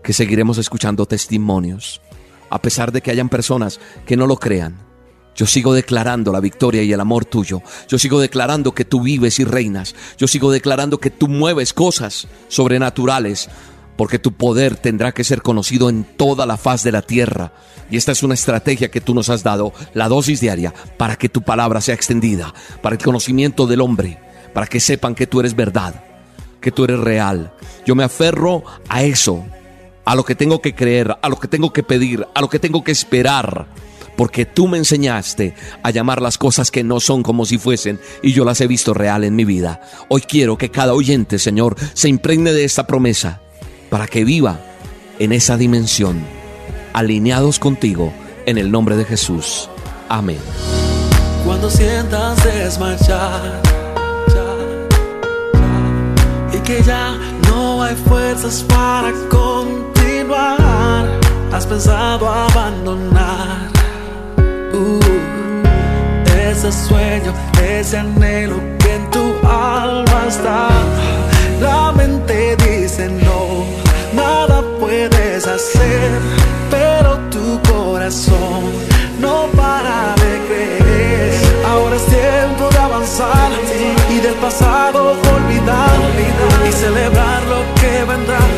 que 0.03 0.13
seguiremos 0.13 0.57
escuchando 0.57 1.05
testimonios, 1.05 2.01
a 2.49 2.61
pesar 2.61 2.91
de 2.91 3.01
que 3.01 3.11
hayan 3.11 3.29
personas 3.29 3.79
que 4.05 4.17
no 4.17 4.27
lo 4.27 4.37
crean 4.37 4.90
yo 5.35 5.45
sigo 5.45 5.73
declarando 5.73 6.31
la 6.31 6.39
victoria 6.39 6.83
y 6.83 6.91
el 6.91 6.99
amor 6.99 7.25
tuyo. 7.25 7.61
Yo 7.87 7.97
sigo 7.97 8.19
declarando 8.19 8.73
que 8.73 8.85
tú 8.85 9.01
vives 9.01 9.39
y 9.39 9.45
reinas. 9.45 9.95
Yo 10.17 10.27
sigo 10.27 10.51
declarando 10.51 10.99
que 10.99 11.09
tú 11.09 11.27
mueves 11.27 11.73
cosas 11.73 12.27
sobrenaturales. 12.47 13.49
Porque 13.97 14.19
tu 14.19 14.33
poder 14.33 14.77
tendrá 14.77 15.11
que 15.13 15.23
ser 15.23 15.41
conocido 15.41 15.89
en 15.89 16.03
toda 16.03 16.45
la 16.45 16.57
faz 16.57 16.83
de 16.83 16.91
la 16.91 17.01
tierra. 17.01 17.53
Y 17.89 17.97
esta 17.97 18.11
es 18.11 18.23
una 18.23 18.33
estrategia 18.33 18.89
que 18.89 19.01
tú 19.01 19.13
nos 19.13 19.29
has 19.29 19.43
dado, 19.43 19.73
la 19.93 20.07
dosis 20.07 20.39
diaria, 20.39 20.73
para 20.97 21.17
que 21.17 21.29
tu 21.29 21.41
palabra 21.41 21.81
sea 21.81 21.93
extendida, 21.93 22.53
para 22.81 22.95
el 22.95 23.03
conocimiento 23.03 23.67
del 23.67 23.81
hombre, 23.81 24.17
para 24.53 24.65
que 24.65 24.79
sepan 24.79 25.13
que 25.13 25.27
tú 25.27 25.41
eres 25.41 25.55
verdad, 25.55 26.01
que 26.61 26.71
tú 26.71 26.85
eres 26.85 26.99
real. 26.99 27.53
Yo 27.85 27.93
me 27.93 28.05
aferro 28.05 28.63
a 28.87 29.03
eso, 29.03 29.45
a 30.05 30.15
lo 30.15 30.23
que 30.23 30.35
tengo 30.35 30.61
que 30.61 30.73
creer, 30.73 31.17
a 31.21 31.27
lo 31.27 31.37
que 31.37 31.49
tengo 31.49 31.73
que 31.73 31.83
pedir, 31.83 32.25
a 32.33 32.39
lo 32.39 32.49
que 32.49 32.59
tengo 32.59 32.81
que 32.81 32.93
esperar 32.93 33.67
porque 34.21 34.45
tú 34.45 34.67
me 34.67 34.77
enseñaste 34.77 35.55
a 35.81 35.89
llamar 35.89 36.21
las 36.21 36.37
cosas 36.37 36.69
que 36.69 36.83
no 36.83 36.99
son 36.99 37.23
como 37.23 37.43
si 37.43 37.57
fuesen 37.57 37.99
y 38.21 38.33
yo 38.33 38.45
las 38.45 38.61
he 38.61 38.67
visto 38.67 38.93
real 38.93 39.23
en 39.23 39.35
mi 39.35 39.45
vida. 39.45 39.81
Hoy 40.09 40.21
quiero 40.21 40.59
que 40.59 40.69
cada 40.69 40.93
oyente, 40.93 41.39
Señor, 41.39 41.75
se 41.95 42.07
impregne 42.07 42.53
de 42.53 42.63
esta 42.63 42.85
promesa 42.85 43.41
para 43.89 44.05
que 44.05 44.23
viva 44.23 44.59
en 45.17 45.31
esa 45.31 45.57
dimensión, 45.57 46.23
alineados 46.93 47.57
contigo, 47.57 48.13
en 48.45 48.59
el 48.59 48.69
nombre 48.69 48.95
de 48.95 49.05
Jesús. 49.05 49.67
Amén. 50.07 50.37
Cuando 51.43 51.71
sientas 51.71 52.43
desmayar 52.43 53.59
y 56.53 56.57
que 56.59 56.83
ya 56.83 57.17
no 57.47 57.81
hay 57.81 57.95
fuerzas 57.95 58.63
para 58.69 59.11
continuar, 59.31 61.09
has 61.51 61.65
pensado 61.65 62.29
abandonar 62.29 63.80
ese 66.51 66.71
sueño, 66.71 67.33
ese 67.63 67.97
anhelo 67.97 68.57
que 68.79 68.95
en 68.95 69.09
tu 69.09 69.25
alma 69.47 70.25
está. 70.27 70.67
La 71.61 71.91
mente 71.93 72.57
dice 72.57 73.09
no, 73.09 73.65
nada 74.13 74.61
puedes 74.79 75.47
hacer, 75.47 76.11
pero 76.69 77.17
tu 77.29 77.59
corazón 77.71 78.63
no 79.19 79.45
para 79.55 80.13
de 80.23 80.31
creer. 80.47 81.33
Ahora 81.65 81.95
es 81.95 82.05
tiempo 82.07 82.69
de 82.69 82.77
avanzar 82.79 83.51
y 84.09 84.19
del 84.19 84.35
pasado 84.35 85.11
olvidar 85.11 85.99
y 86.67 86.71
celebrar 86.73 87.43
lo 87.43 87.61
que 87.79 88.03
vendrá. 88.03 88.50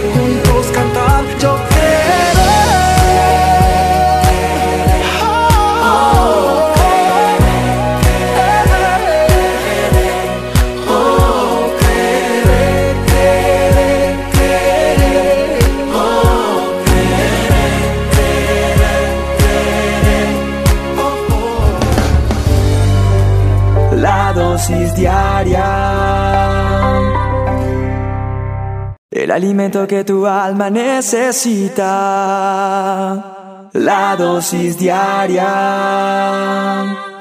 El 29.24 29.32
alimento 29.32 29.88
que 29.88 30.04
tu 30.04 30.28
alma 30.28 30.70
necesita, 30.70 31.80
la 33.72 34.16
dosis 34.18 34.78
diaria. 34.78 35.46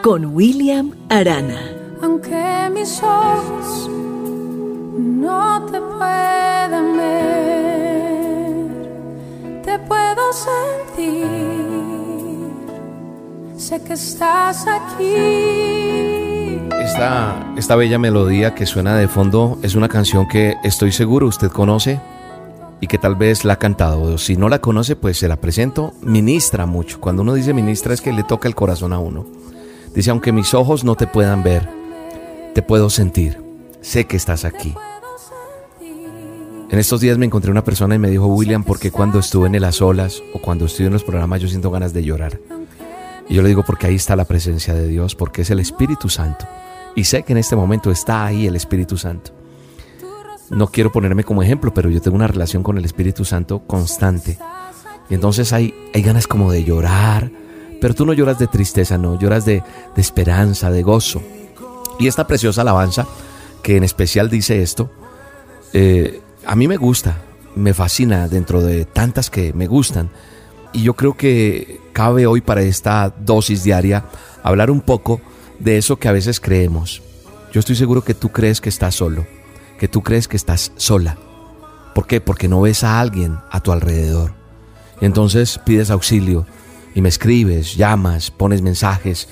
Con 0.03 0.35
William 0.35 0.91
Arana. 1.09 1.61
Aunque 2.03 2.69
mis 2.75 3.01
ojos 3.05 3.89
no 4.99 5.65
te 5.67 5.81
puedan 5.81 6.97
ver, 6.97 8.67
te 9.63 9.79
puedo 9.79 10.33
sentir. 10.33 11.29
Sé 13.57 13.81
que 13.85 13.93
estás 13.93 14.67
aquí 14.67 16.22
esta, 16.95 17.77
bella 17.77 17.99
melodía 17.99 18.55
que 18.55 18.67
suena 18.67 18.95
de 18.97 19.09
fondo 19.09 19.59
es 19.63 19.75
una 19.75 19.89
canción 19.89 20.29
que 20.29 20.57
estoy 20.63 20.93
seguro 20.93 21.27
usted 21.27 21.49
conoce 21.49 22.01
y 22.81 22.87
que 22.87 22.99
tal 22.99 23.17
vez 23.17 23.47
la 23.47 23.55
ha 23.55 23.59
cantado. 23.59 24.19
Si 24.19 24.37
no 24.37 24.51
la 24.51 24.61
conoce, 24.61 24.95
pues 24.95 25.17
se 25.17 25.29
la 25.29 25.37
presento. 25.37 25.95
Ministra 26.03 26.67
mucho. 26.67 27.01
Cuando 27.01 27.23
uno 27.23 27.33
dice 27.33 27.55
ministra 27.55 27.95
es 27.95 28.03
que 28.03 28.13
le 28.13 28.25
toca 28.25 28.47
el 28.47 28.55
corazón 28.55 28.93
a 28.93 28.99
uno. 28.99 29.25
Dice, 29.95 30.11
aunque 30.11 30.33
mis 30.33 30.53
ojos 30.53 30.85
no 30.85 30.95
te 30.95 31.07
puedan 31.07 31.43
ver, 31.43 31.67
te 32.55 32.61
puedo 32.61 32.91
sentir. 32.91 33.41
Sé 33.81 34.05
que 34.05 34.17
estás 34.17 34.45
aquí. 34.45 34.75
En 36.71 36.79
estos 36.79 37.01
días 37.01 37.17
me 37.17 37.27
encontré 37.27 37.51
una 37.51 37.65
persona 37.65 37.95
y 37.95 37.99
me 37.99 38.11
dijo, 38.11 38.27
William, 38.27 38.65
porque 38.65 38.91
cuando 38.91 39.19
estuve 39.19 39.47
en 39.47 39.61
las 39.61 39.81
olas 39.81 40.23
o 40.35 40.41
cuando 40.41 40.67
estoy 40.67 40.87
en 40.87 40.93
los 40.93 41.05
programas 41.05 41.41
yo 41.41 41.49
siento 41.49 41.71
ganas 41.71 41.93
de 41.93 42.05
llorar? 42.05 42.39
Y 43.29 43.35
yo 43.35 43.43
le 43.43 43.49
digo 43.49 43.63
porque 43.63 43.87
ahí 43.87 43.95
está 43.95 44.15
la 44.15 44.25
presencia 44.25 44.75
de 44.75 44.89
Dios, 44.89 45.15
porque 45.15 45.43
es 45.43 45.51
el 45.51 45.61
Espíritu 45.61 46.09
Santo. 46.09 46.47
Y 46.95 47.05
sé 47.05 47.23
que 47.23 47.33
en 47.33 47.39
este 47.39 47.57
momento 47.57 47.91
está 47.91 48.25
ahí 48.25 48.47
el 48.47 48.57
Espíritu 48.57 48.97
Santo. 48.97 49.33
No 50.51 50.67
quiero 50.69 50.93
ponerme 50.93 51.25
como 51.25 51.43
ejemplo, 51.43 51.73
pero 51.73 51.89
yo 51.89 52.03
tengo 52.03 52.17
una 52.17 52.27
relación 52.27 52.63
con 52.63 52.77
el 52.77 52.85
Espíritu 52.85 53.25
Santo 53.25 53.61
constante. 53.67 54.39
Y 55.09 55.15
entonces 55.15 55.53
hay, 55.53 55.75
hay 55.95 56.03
ganas 56.03 56.27
como 56.27 56.53
de 56.53 56.65
llorar, 56.65 57.31
pero 57.81 57.95
tú 57.95 58.05
no 58.05 58.13
lloras 58.13 58.39
de 58.39 58.47
tristeza, 58.47 58.99
no, 58.99 59.19
lloras 59.19 59.45
de, 59.45 59.63
de 59.95 60.01
esperanza, 60.01 60.71
de 60.71 60.83
gozo. 60.83 61.23
Y 61.99 62.07
esta 62.07 62.27
preciosa 62.27 62.61
alabanza, 62.61 63.07
que 63.63 63.77
en 63.77 63.85
especial 63.85 64.29
dice 64.29 64.63
esto, 64.63 64.91
eh, 65.73 66.21
a 66.45 66.55
mí 66.55 66.69
me 66.69 66.77
gusta, 66.77 67.19
me 67.55 67.75
fascina 67.75 68.29
dentro 68.29 68.61
de 68.61 68.85
tantas 68.85 69.31
que 69.31 69.53
me 69.53 69.67
gustan. 69.67 70.11
Y 70.73 70.83
yo 70.83 70.95
creo 70.95 71.17
que 71.17 71.81
cabe 71.93 72.27
hoy 72.27 72.41
para 72.41 72.63
esta 72.63 73.11
dosis 73.11 73.63
diaria 73.65 74.05
hablar 74.43 74.71
un 74.71 74.81
poco 74.81 75.21
de 75.63 75.79
eso 75.79 75.99
que 75.99 76.09
a 76.09 76.13
veces 76.13 76.41
creemos. 76.41 77.03
Yo 77.53 77.61
estoy 77.61 77.77
seguro 77.77 78.03
que 78.03 78.15
tú 78.15 78.31
crees 78.31 78.61
que 78.61 78.69
estás 78.69 78.95
solo, 78.95 79.27
que 79.79 79.89
tú 79.89 80.03
crees 80.03 80.27
que 80.27 80.37
estás 80.37 80.73
sola. 80.77 81.17
¿Por 81.95 82.07
qué? 82.07 82.21
Porque 82.21 82.49
no 82.49 82.61
ves 82.63 82.85
a 82.85 83.01
alguien 83.01 83.39
a 83.51 83.61
tu 83.61 83.73
alrededor. 83.73 84.35
entonces 85.01 85.59
pides 85.65 85.91
auxilio 85.91 86.47
y 86.95 87.01
me 87.01 87.09
escribes, 87.09 87.77
llamas, 87.77 88.31
pones 88.31 88.63
mensajes. 88.63 89.29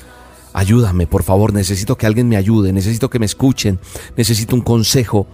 Ayúdame, 0.53 1.07
por 1.07 1.23
favor, 1.23 1.53
necesito 1.53 1.97
que 1.97 2.07
alguien 2.07 2.29
me 2.29 2.37
ayude, 2.37 2.73
necesito 2.73 3.09
que 3.09 3.21
me 3.21 3.27
escuchen, 3.27 3.79
necesito 4.17 4.57
un 4.57 4.63
consejo. 4.63 5.27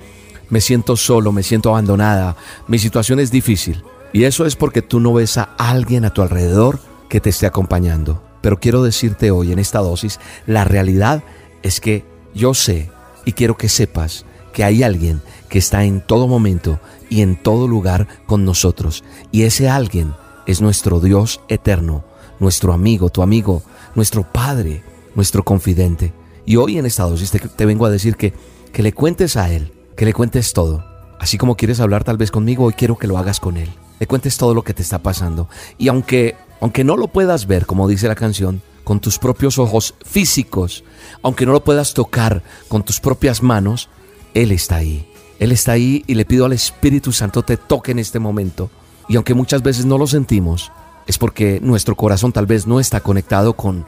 Me 0.50 0.60
siento 0.60 0.96
solo, 0.96 1.32
me 1.32 1.42
siento 1.42 1.70
abandonada, 1.70 2.36
mi 2.68 2.78
situación 2.78 3.18
es 3.18 3.30
difícil. 3.30 3.82
Y 4.12 4.24
eso 4.24 4.46
es 4.46 4.56
porque 4.56 4.82
tú 4.82 5.00
no 5.00 5.12
ves 5.14 5.38
a 5.38 5.54
alguien 5.58 6.04
a 6.04 6.10
tu 6.10 6.22
alrededor 6.22 6.80
que 7.08 7.20
te 7.20 7.30
esté 7.30 7.46
acompañando. 7.46 8.25
Pero 8.40 8.60
quiero 8.60 8.82
decirte 8.82 9.30
hoy 9.30 9.52
en 9.52 9.58
esta 9.58 9.80
dosis, 9.80 10.20
la 10.46 10.64
realidad 10.64 11.22
es 11.62 11.80
que 11.80 12.04
yo 12.34 12.54
sé 12.54 12.90
y 13.24 13.32
quiero 13.32 13.56
que 13.56 13.68
sepas 13.68 14.24
que 14.52 14.64
hay 14.64 14.82
alguien 14.82 15.20
que 15.48 15.58
está 15.58 15.84
en 15.84 16.00
todo 16.00 16.28
momento 16.28 16.80
y 17.10 17.22
en 17.22 17.36
todo 17.36 17.68
lugar 17.68 18.08
con 18.26 18.44
nosotros. 18.44 19.04
Y 19.30 19.42
ese 19.42 19.68
alguien 19.68 20.14
es 20.46 20.60
nuestro 20.60 21.00
Dios 21.00 21.40
eterno, 21.48 22.04
nuestro 22.40 22.72
amigo, 22.72 23.10
tu 23.10 23.22
amigo, 23.22 23.62
nuestro 23.94 24.22
Padre, 24.22 24.82
nuestro 25.14 25.44
confidente. 25.44 26.12
Y 26.46 26.56
hoy 26.56 26.78
en 26.78 26.86
esta 26.86 27.04
dosis 27.04 27.30
te, 27.30 27.66
vengo 27.66 27.84
a 27.84 27.90
decir 27.90 28.16
que, 28.16 28.32
que 28.72 28.82
le 28.82 28.92
cuentes 28.92 29.36
a 29.36 29.52
Él, 29.52 29.72
que 29.96 30.04
le 30.04 30.14
cuentes 30.14 30.52
todo. 30.52 30.84
Así 31.18 31.38
como 31.38 31.56
quieres 31.56 31.80
hablar 31.80 32.04
tal 32.04 32.16
vez 32.16 32.30
conmigo, 32.30 32.64
hoy 32.64 32.74
quiero 32.74 32.96
que 32.96 33.06
lo 33.06 33.18
hagas 33.18 33.40
con 33.40 33.56
Él. 33.56 33.68
Le 33.98 34.06
cuentes 34.06 34.36
todo 34.36 34.54
lo 34.54 34.62
que 34.62 34.74
te 34.74 34.82
está 34.82 35.00
pasando. 35.00 35.48
Y 35.78 35.88
aunque, 35.88 36.36
aunque 36.60 36.84
no 36.84 36.96
lo 36.96 37.08
puedas 37.08 37.46
ver, 37.46 37.66
como 37.66 37.88
dice 37.88 38.08
la 38.08 38.14
canción, 38.14 38.62
con 38.84 39.00
tus 39.00 39.18
propios 39.18 39.58
ojos 39.58 39.94
físicos, 40.04 40.84
aunque 41.22 41.44
no 41.44 41.52
lo 41.52 41.64
puedas 41.64 41.92
tocar 41.92 42.42
con 42.68 42.84
tus 42.84 43.00
propias 43.00 43.42
manos, 43.42 43.88
Él 44.34 44.52
está 44.52 44.76
ahí. 44.76 45.08
Él 45.38 45.52
está 45.52 45.72
ahí 45.72 46.04
y 46.06 46.14
le 46.14 46.24
pido 46.24 46.46
al 46.46 46.52
Espíritu 46.52 47.12
Santo 47.12 47.42
te 47.42 47.56
toque 47.56 47.92
en 47.92 47.98
este 47.98 48.18
momento. 48.18 48.70
Y 49.08 49.16
aunque 49.16 49.34
muchas 49.34 49.62
veces 49.62 49.86
no 49.86 49.98
lo 49.98 50.06
sentimos, 50.06 50.72
es 51.06 51.18
porque 51.18 51.60
nuestro 51.62 51.96
corazón 51.96 52.32
tal 52.32 52.46
vez 52.46 52.66
no 52.66 52.80
está 52.80 53.00
conectado 53.00 53.54
con, 53.54 53.86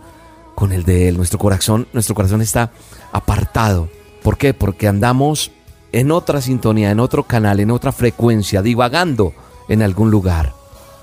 con 0.55 0.73
el 0.73 0.85
de 0.85 1.09
Él. 1.09 1.17
Nuestro 1.17 1.39
corazón, 1.39 1.87
nuestro 1.93 2.15
corazón 2.15 2.43
está 2.43 2.73
apartado. 3.13 3.89
¿Por 4.23 4.37
qué? 4.37 4.53
Porque 4.53 4.89
andamos 4.89 5.53
en 5.93 6.11
otra 6.11 6.41
sintonía, 6.41 6.91
en 6.91 7.01
otro 7.01 7.23
canal, 7.23 7.61
en 7.61 7.71
otra 7.71 7.93
frecuencia, 7.93 8.63
divagando 8.63 9.33
en 9.69 9.83
algún 9.83 10.11
lugar. 10.11 10.58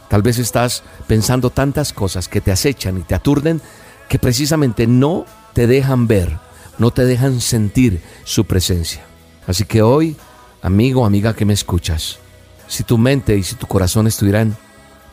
Tal 0.09 0.21
vez 0.21 0.37
estás 0.37 0.83
pensando 1.07 1.49
tantas 1.49 1.93
cosas 1.93 2.27
que 2.27 2.41
te 2.41 2.51
acechan 2.51 2.97
y 2.97 3.01
te 3.01 3.15
aturden 3.15 3.61
que 4.07 4.19
precisamente 4.19 4.87
no 4.87 5.25
te 5.53 5.67
dejan 5.67 6.07
ver, 6.07 6.37
no 6.77 6.91
te 6.91 7.05
dejan 7.05 7.41
sentir 7.41 8.01
su 8.23 8.45
presencia. 8.45 9.03
Así 9.47 9.65
que 9.65 9.81
hoy, 9.81 10.15
amigo, 10.61 11.05
amiga 11.05 11.35
que 11.35 11.45
me 11.45 11.53
escuchas, 11.53 12.19
si 12.67 12.83
tu 12.83 12.97
mente 12.97 13.35
y 13.37 13.43
si 13.43 13.55
tu 13.55 13.67
corazón 13.67 14.07
estuvieran 14.07 14.57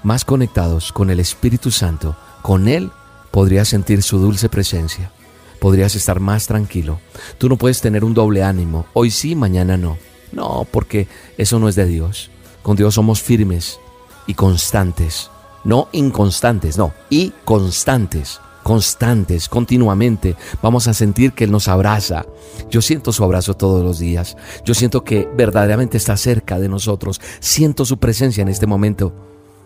más 0.03 0.25
conectados 0.25 0.93
con 0.93 1.11
el 1.11 1.21
Espíritu 1.21 1.71
Santo, 1.71 2.17
con 2.43 2.69
Él 2.69 2.91
podrías 3.31 3.69
sentir 3.69 4.03
su 4.03 4.19
dulce 4.19 4.49
presencia, 4.49 5.11
podrías 5.59 5.95
estar 5.95 6.21
más 6.21 6.47
tranquilo. 6.47 7.01
Tú 7.39 7.49
no 7.49 7.57
puedes 7.57 7.81
tener 7.81 8.05
un 8.05 8.15
doble 8.15 8.43
ánimo, 8.43 8.87
hoy 8.93 9.11
sí, 9.11 9.35
mañana 9.35 9.77
no. 9.77 9.97
No, 10.33 10.67
porque 10.71 11.09
eso 11.37 11.59
no 11.59 11.69
es 11.69 11.75
de 11.75 11.85
Dios. 11.85 12.31
Con 12.63 12.77
Dios 12.77 12.95
somos 12.95 13.21
firmes 13.21 13.79
y 14.27 14.35
constantes, 14.35 15.31
no 15.65 15.89
inconstantes, 15.93 16.79
no, 16.79 16.93
y 17.11 17.33
constantes 17.45 18.41
constantes, 18.63 19.49
continuamente. 19.49 20.37
Vamos 20.63 20.89
a 20.89 20.95
sentir 20.95 21.33
que 21.33 21.45
Él 21.45 21.51
nos 21.51 21.69
abraza. 21.69 22.25
Yo 22.71 22.81
siento 22.81 23.13
su 23.13 23.25
abrazo 23.25 23.55
todos 23.55 23.85
los 23.85 23.99
días. 23.99 24.37
Yo 24.65 24.75
siento 24.75 25.05
que 25.05 25.29
verdaderamente 25.37 25.97
está 25.97 26.17
cerca 26.17 26.59
de 26.59 26.69
nosotros. 26.69 27.21
Siento 27.41 27.85
su 27.85 27.99
presencia 27.99 28.43
en 28.43 28.49
este 28.49 28.67
momento. 28.67 29.13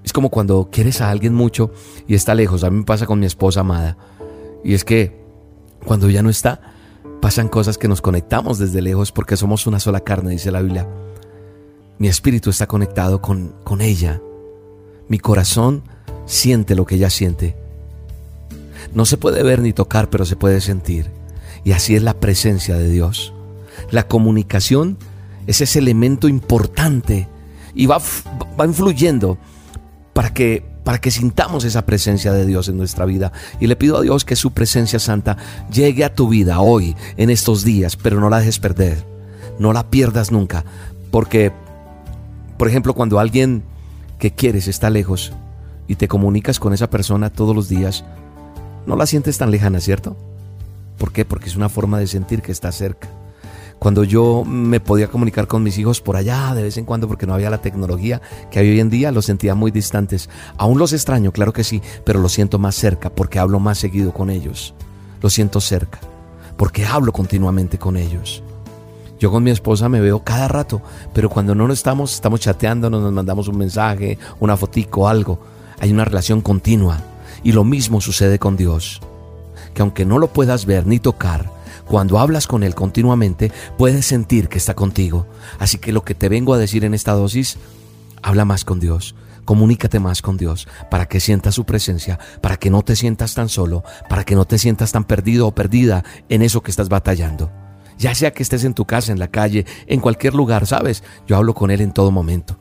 Es 0.04 0.12
como 0.12 0.30
cuando 0.30 0.68
quieres 0.70 1.00
a 1.00 1.11
alguien 1.11 1.34
mucho 1.34 1.70
y 2.07 2.14
está 2.14 2.34
lejos. 2.34 2.64
A 2.64 2.70
mí 2.70 2.78
me 2.78 2.84
pasa 2.84 3.07
con 3.07 3.20
mi 3.20 3.26
esposa 3.26 3.61
amada. 3.61 3.96
Y 4.64 4.74
es 4.74 4.84
que 4.84 5.24
cuando 5.84 6.09
ya 6.09 6.22
no 6.22 6.30
está, 6.30 6.61
pasan 7.20 7.48
cosas 7.48 7.78
que 7.78 7.88
nos 7.88 8.02
conectamos 8.02 8.59
desde 8.59 8.82
lejos 8.82 9.12
porque 9.12 9.36
somos 9.36 9.66
una 9.66 9.80
sola 9.80 10.00
carne, 10.00 10.30
dice 10.30 10.50
la 10.50 10.62
Biblia. 10.62 10.88
Mi 11.98 12.09
espíritu 12.09 12.50
está 12.50 12.66
conectado 12.66 13.20
con, 13.20 13.54
con 13.64 13.80
ella. 13.80 14.20
Mi 15.09 15.18
corazón 15.18 15.82
siente 16.26 16.74
lo 16.74 16.84
que 16.86 16.96
ella 16.96 17.11
siente. 17.11 17.57
No 18.94 19.04
se 19.04 19.16
puede 19.16 19.42
ver 19.42 19.61
ni 19.61 19.72
tocar, 19.72 20.11
pero 20.11 20.24
se 20.24 20.36
puede 20.36 20.61
sentir. 20.61 21.11
Y 21.64 21.72
así 21.72 21.96
es 21.96 22.02
la 22.02 22.14
presencia 22.14 22.76
de 22.76 22.88
Dios. 22.88 23.32
La 23.90 24.07
comunicación 24.07 24.98
es 25.46 25.61
ese 25.61 25.78
elemento 25.78 26.28
importante 26.28 27.28
y 27.74 27.86
va, 27.86 27.98
va 28.59 28.66
influyendo 28.66 29.38
para 30.12 30.32
que, 30.32 30.64
para 30.82 30.98
que 30.98 31.11
sintamos 31.11 31.64
esa 31.64 31.84
presencia 31.84 32.32
de 32.32 32.46
Dios 32.46 32.68
en 32.68 32.76
nuestra 32.76 33.04
vida. 33.04 33.32
Y 33.61 33.66
le 33.66 33.76
pido 33.76 33.98
a 33.98 34.02
Dios 34.02 34.24
que 34.24 34.36
su 34.36 34.52
presencia 34.52 34.98
santa 34.98 35.36
llegue 35.72 36.04
a 36.04 36.14
tu 36.14 36.28
vida 36.28 36.61
hoy, 36.61 36.96
en 37.16 37.30
estos 37.30 37.64
días, 37.64 37.96
pero 37.96 38.20
no 38.20 38.30
la 38.30 38.38
dejes 38.38 38.59
perder. 38.59 39.04
No 39.59 39.72
la 39.72 39.90
pierdas 39.90 40.32
nunca, 40.32 40.64
porque 41.11 41.52
por 42.57 42.68
ejemplo, 42.68 42.94
cuando 42.94 43.18
alguien 43.18 43.62
que 44.18 44.32
quieres 44.32 44.68
está 44.68 44.90
lejos 44.90 45.32
y 45.88 45.96
te 45.96 46.08
comunicas 46.08 46.58
con 46.58 46.72
esa 46.72 46.90
persona 46.90 47.30
todos 47.30 47.54
los 47.54 47.68
días, 47.68 48.04
no 48.86 48.96
la 48.96 49.06
sientes 49.06 49.38
tan 49.38 49.50
lejana, 49.50 49.80
¿cierto? 49.80 50.16
¿Por 50.98 51.12
qué? 51.12 51.24
Porque 51.24 51.48
es 51.48 51.56
una 51.56 51.68
forma 51.68 51.98
de 51.98 52.06
sentir 52.06 52.42
que 52.42 52.52
está 52.52 52.72
cerca. 52.72 53.08
Cuando 53.78 54.04
yo 54.04 54.42
me 54.44 54.80
podía 54.80 55.08
comunicar 55.08 55.46
con 55.46 55.62
mis 55.62 55.76
hijos 55.76 56.00
por 56.00 56.16
allá 56.16 56.54
de 56.54 56.62
vez 56.62 56.78
en 56.78 56.86
cuando 56.86 57.08
porque 57.08 57.26
no 57.26 57.34
había 57.34 57.50
la 57.50 57.60
tecnología 57.60 58.22
que 58.50 58.58
hay 58.58 58.70
hoy 58.70 58.80
en 58.80 58.88
día, 58.88 59.12
los 59.12 59.26
sentía 59.26 59.54
muy 59.54 59.70
distantes. 59.70 60.30
Aún 60.56 60.78
los 60.78 60.94
extraño, 60.94 61.30
claro 61.30 61.52
que 61.52 61.64
sí, 61.64 61.82
pero 62.04 62.20
los 62.20 62.32
siento 62.32 62.58
más 62.58 62.74
cerca 62.74 63.10
porque 63.10 63.38
hablo 63.38 63.60
más 63.60 63.76
seguido 63.78 64.14
con 64.14 64.30
ellos. 64.30 64.74
Los 65.20 65.34
siento 65.34 65.60
cerca 65.60 66.00
porque 66.56 66.86
hablo 66.86 67.12
continuamente 67.12 67.78
con 67.78 67.98
ellos. 67.98 68.42
Yo 69.18 69.30
con 69.30 69.42
mi 69.42 69.50
esposa 69.50 69.88
me 69.88 70.00
veo 70.00 70.22
cada 70.22 70.46
rato, 70.46 70.82
pero 71.14 71.30
cuando 71.30 71.54
no 71.54 71.72
estamos, 71.72 72.14
estamos 72.14 72.40
chateando, 72.40 72.90
nos 72.90 73.12
mandamos 73.12 73.48
un 73.48 73.56
mensaje, 73.56 74.18
una 74.40 74.56
fotico, 74.56 75.08
algo. 75.08 75.40
Hay 75.78 75.90
una 75.90 76.04
relación 76.04 76.42
continua. 76.42 76.98
Y 77.42 77.52
lo 77.52 77.64
mismo 77.64 78.00
sucede 78.00 78.38
con 78.38 78.56
Dios. 78.56 79.00
Que 79.74 79.82
aunque 79.82 80.04
no 80.04 80.18
lo 80.18 80.28
puedas 80.28 80.66
ver 80.66 80.86
ni 80.86 80.98
tocar, 80.98 81.50
cuando 81.86 82.18
hablas 82.18 82.46
con 82.46 82.62
Él 82.62 82.74
continuamente, 82.74 83.52
puedes 83.78 84.04
sentir 84.04 84.48
que 84.48 84.58
está 84.58 84.74
contigo. 84.74 85.26
Así 85.58 85.78
que 85.78 85.92
lo 85.92 86.04
que 86.04 86.14
te 86.14 86.28
vengo 86.28 86.52
a 86.52 86.58
decir 86.58 86.84
en 86.84 86.92
esta 86.92 87.12
dosis, 87.12 87.56
habla 88.22 88.44
más 88.44 88.64
con 88.64 88.80
Dios. 88.80 89.14
Comunícate 89.46 90.00
más 90.00 90.22
con 90.22 90.36
Dios 90.36 90.66
para 90.90 91.06
que 91.06 91.20
sientas 91.20 91.54
su 91.54 91.64
presencia, 91.64 92.18
para 92.42 92.56
que 92.56 92.68
no 92.68 92.82
te 92.82 92.96
sientas 92.96 93.34
tan 93.34 93.48
solo, 93.48 93.84
para 94.10 94.24
que 94.24 94.34
no 94.34 94.44
te 94.44 94.58
sientas 94.58 94.92
tan 94.92 95.04
perdido 95.04 95.46
o 95.46 95.54
perdida 95.54 96.04
en 96.28 96.42
eso 96.42 96.62
que 96.62 96.72
estás 96.72 96.88
batallando 96.88 97.65
ya 97.99 98.14
sea 98.14 98.32
que 98.32 98.42
estés 98.42 98.64
en 98.64 98.74
tu 98.74 98.84
casa, 98.84 99.12
en 99.12 99.18
la 99.18 99.28
calle, 99.28 99.66
en 99.86 100.01
cualquier 100.01 100.34
lugar, 100.34 100.66
¿sabes? 100.66 101.03
Yo 101.26 101.36
hablo 101.36 101.55
con 101.55 101.70
Él 101.70 101.80
en 101.80 101.92
todo 101.92 102.11
momento, 102.11 102.59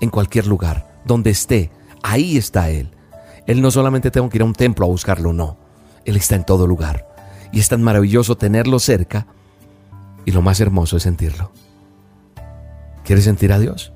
en 0.00 0.10
cualquier 0.10 0.46
lugar, 0.46 1.00
donde 1.04 1.30
esté, 1.30 1.70
ahí 2.02 2.36
está 2.36 2.70
Él. 2.70 2.90
Él 3.46 3.60
no 3.60 3.70
solamente 3.70 4.10
tengo 4.10 4.28
que 4.28 4.38
ir 4.38 4.42
a 4.42 4.46
un 4.46 4.54
templo 4.54 4.86
a 4.86 4.88
buscarlo, 4.88 5.32
no, 5.32 5.56
Él 6.04 6.16
está 6.16 6.34
en 6.34 6.44
todo 6.44 6.66
lugar. 6.66 7.06
Y 7.52 7.60
es 7.60 7.68
tan 7.68 7.82
maravilloso 7.82 8.36
tenerlo 8.36 8.78
cerca 8.78 9.26
y 10.24 10.32
lo 10.32 10.42
más 10.42 10.60
hermoso 10.60 10.96
es 10.96 11.04
sentirlo. 11.04 11.52
¿Quieres 13.04 13.24
sentir 13.24 13.52
a 13.52 13.58
Dios? 13.58 13.92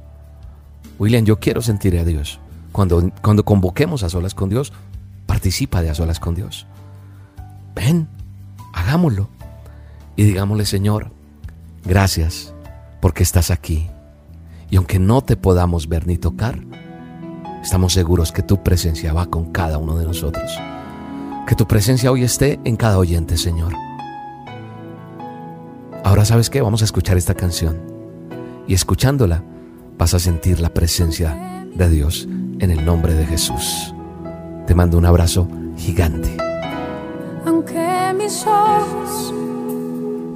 William, 0.98 1.24
yo 1.24 1.40
quiero 1.40 1.62
sentir 1.62 1.98
a 1.98 2.04
Dios. 2.04 2.40
Cuando, 2.72 3.10
cuando 3.22 3.44
convoquemos 3.44 4.02
a 4.02 4.10
solas 4.10 4.34
con 4.34 4.48
Dios, 4.48 4.72
participa 5.26 5.82
de 5.82 5.90
a 5.90 5.94
solas 5.94 6.20
con 6.20 6.34
Dios. 6.34 6.66
Ven, 7.74 8.08
hagámoslo 8.74 9.28
y 10.18 10.24
digámosle, 10.24 10.66
Señor, 10.66 11.12
gracias 11.84 12.52
porque 13.00 13.22
estás 13.22 13.52
aquí. 13.52 13.88
Y 14.68 14.74
aunque 14.74 14.98
no 14.98 15.22
te 15.22 15.36
podamos 15.36 15.88
ver 15.88 16.08
ni 16.08 16.18
tocar, 16.18 16.58
estamos 17.62 17.92
seguros 17.92 18.32
que 18.32 18.42
tu 18.42 18.64
presencia 18.64 19.12
va 19.12 19.26
con 19.26 19.52
cada 19.52 19.78
uno 19.78 19.96
de 19.96 20.04
nosotros. 20.04 20.50
Que 21.46 21.54
tu 21.54 21.68
presencia 21.68 22.10
hoy 22.10 22.24
esté 22.24 22.58
en 22.64 22.74
cada 22.74 22.98
oyente, 22.98 23.36
Señor. 23.36 23.72
Ahora 26.02 26.24
sabes 26.24 26.50
qué, 26.50 26.62
vamos 26.62 26.82
a 26.82 26.86
escuchar 26.86 27.16
esta 27.16 27.34
canción. 27.34 27.80
Y 28.66 28.74
escuchándola 28.74 29.44
vas 29.98 30.14
a 30.14 30.18
sentir 30.18 30.58
la 30.58 30.74
presencia 30.74 31.64
de 31.72 31.88
Dios 31.88 32.26
en 32.58 32.72
el 32.72 32.84
nombre 32.84 33.14
de 33.14 33.24
Jesús. 33.24 33.94
Te 34.66 34.74
mando 34.74 34.98
un 34.98 35.06
abrazo 35.06 35.46
gigante. 35.76 36.36
Aunque 37.46 38.12
mis 38.18 38.44
ojos 38.44 39.32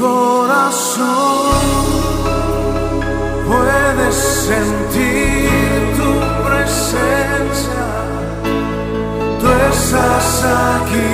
Corazón 0.00 1.50
puede 3.46 4.12
sentir 4.12 5.48
tu 5.98 6.10
presencia. 6.46 7.86
Tú 9.40 9.48
estás 9.70 10.44
aquí. 10.74 11.10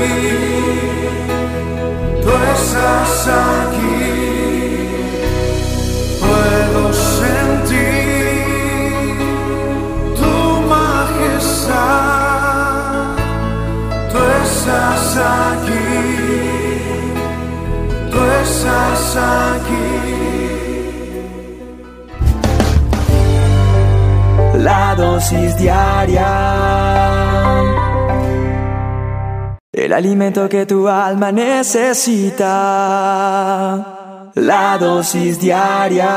Tú 2.22 2.30
estás 2.54 3.28
aquí. 3.28 3.85
Aquí. 19.16 20.16
La 24.58 24.94
dosis 24.96 25.56
diaria. 25.58 26.26
El 29.72 29.92
alimento 29.92 30.48
que 30.48 30.66
tu 30.66 30.88
alma 30.88 31.30
necesita. 31.32 32.52
La 34.34 34.78
dosis 34.78 35.38
diaria. 35.40 36.08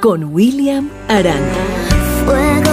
Con 0.00 0.34
William 0.34 0.88
Arana. 1.08 1.82
tal 2.26 2.71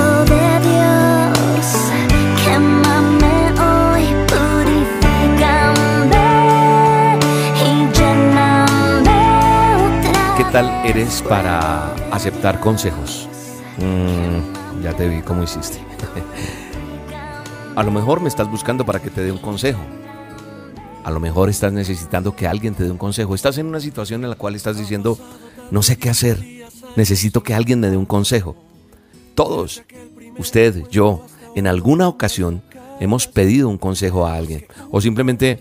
eres 10.90 11.22
para 11.22 11.94
aceptar 12.12 12.60
consejos? 12.60 13.30
Mm, 13.78 14.82
ya 14.82 14.92
te 14.94 15.08
vi 15.08 15.22
cómo 15.22 15.44
hiciste. 15.44 15.78
A 17.76 17.84
lo 17.84 17.92
mejor 17.92 18.22
me 18.22 18.28
estás 18.28 18.50
buscando 18.50 18.84
para 18.86 19.00
que 19.00 19.12
te 19.12 19.22
dé 19.22 19.32
un 19.32 19.38
consejo. 19.38 19.80
A 21.04 21.12
lo 21.12 21.20
mejor 21.20 21.48
estás 21.50 21.72
necesitando 21.72 22.36
que 22.36 22.48
alguien 22.48 22.74
te 22.74 22.84
dé 22.84 22.92
un 22.92 22.98
consejo. 22.98 23.36
Estás 23.36 23.60
en 23.60 23.68
una 23.68 23.80
situación 23.80 24.24
en 24.24 24.32
la 24.32 24.36
cual 24.36 24.56
estás 24.56 24.78
diciendo, 24.80 25.20
no 25.70 25.84
sé 25.84 25.98
qué 25.98 26.10
hacer. 26.10 26.44
Necesito 26.96 27.44
que 27.44 27.54
alguien 27.54 27.80
me 27.80 27.92
dé 27.92 27.96
un 27.96 28.08
consejo. 28.08 28.56
Todos, 29.36 29.84
usted, 30.40 30.88
yo, 30.90 31.24
en 31.56 31.68
alguna 31.68 32.08
ocasión 32.08 32.64
hemos 33.00 33.28
pedido 33.28 33.70
un 33.70 33.78
consejo 33.78 34.26
a 34.26 34.34
alguien. 34.34 34.66
O 34.90 35.02
simplemente 35.02 35.60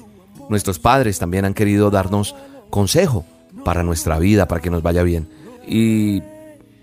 nuestros 0.49 0.79
padres 0.79 1.19
también 1.19 1.45
han 1.45 1.55
querido 1.55 1.91
darnos 1.91 2.35
consejo 2.71 3.27
para 3.69 3.83
nuestra 3.83 4.19
vida, 4.19 4.49
para 4.49 4.63
que 4.63 4.71
nos 4.71 4.83
vaya 4.83 5.03
bien. 5.03 5.29
Y 5.69 6.23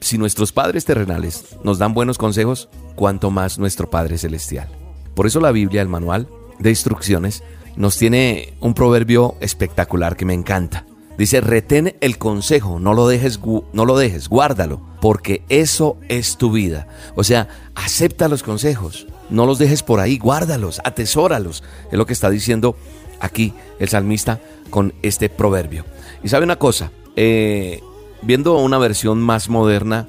si 0.02 0.20
nuestros 0.20 0.52
padres 0.52 0.86
terrenales 0.86 1.58
nos 1.64 1.80
dan 1.80 1.96
buenos 1.96 2.20
consejos, 2.20 2.70
cuanto 2.94 3.32
más 3.32 3.58
nuestro 3.58 3.90
Padre 3.90 4.20
Celestial. 4.20 4.70
Por 5.16 5.26
eso 5.26 5.40
la 5.40 5.52
Biblia, 5.52 5.82
el 5.82 5.88
manual 5.88 6.28
de 6.60 6.70
instrucciones, 6.70 7.42
nos 7.76 7.98
tiene 7.98 8.54
un 8.60 8.76
proverbio 8.76 9.34
espectacular 9.40 10.16
que 10.16 10.26
me 10.26 10.36
encanta. 10.36 10.86
Dice, 11.18 11.42
retén 11.42 11.96
el 12.02 12.20
consejo, 12.20 12.80
no 12.80 12.94
lo 12.94 13.08
dejes, 13.08 13.40
no 13.74 13.86
lo 13.86 13.98
dejes, 13.98 14.30
guárdalo, 14.30 14.80
porque 15.02 15.42
eso 15.50 15.98
es 16.08 16.38
tu 16.38 16.52
vida. 16.52 16.88
O 17.16 17.24
sea, 17.24 17.48
acepta 17.74 18.28
los 18.28 18.44
consejos, 18.44 19.08
no 19.32 19.48
los 19.48 19.58
dejes 19.58 19.82
por 19.82 20.02
ahí, 20.02 20.20
guárdalos, 20.20 20.82
atesóralos. 20.84 21.64
Es 21.92 21.98
lo 21.98 22.06
que 22.06 22.14
está 22.14 22.30
diciendo 22.30 22.78
aquí 23.26 23.54
el 23.80 23.90
salmista 23.90 24.40
con 24.70 24.94
este 25.02 25.30
proverbio. 25.30 25.86
Y 26.24 26.30
sabe 26.30 26.46
una 26.46 26.58
cosa, 26.58 26.92
eh, 27.16 27.82
viendo 28.22 28.58
una 28.58 28.78
versión 28.78 29.22
más 29.22 29.50
moderna 29.50 30.08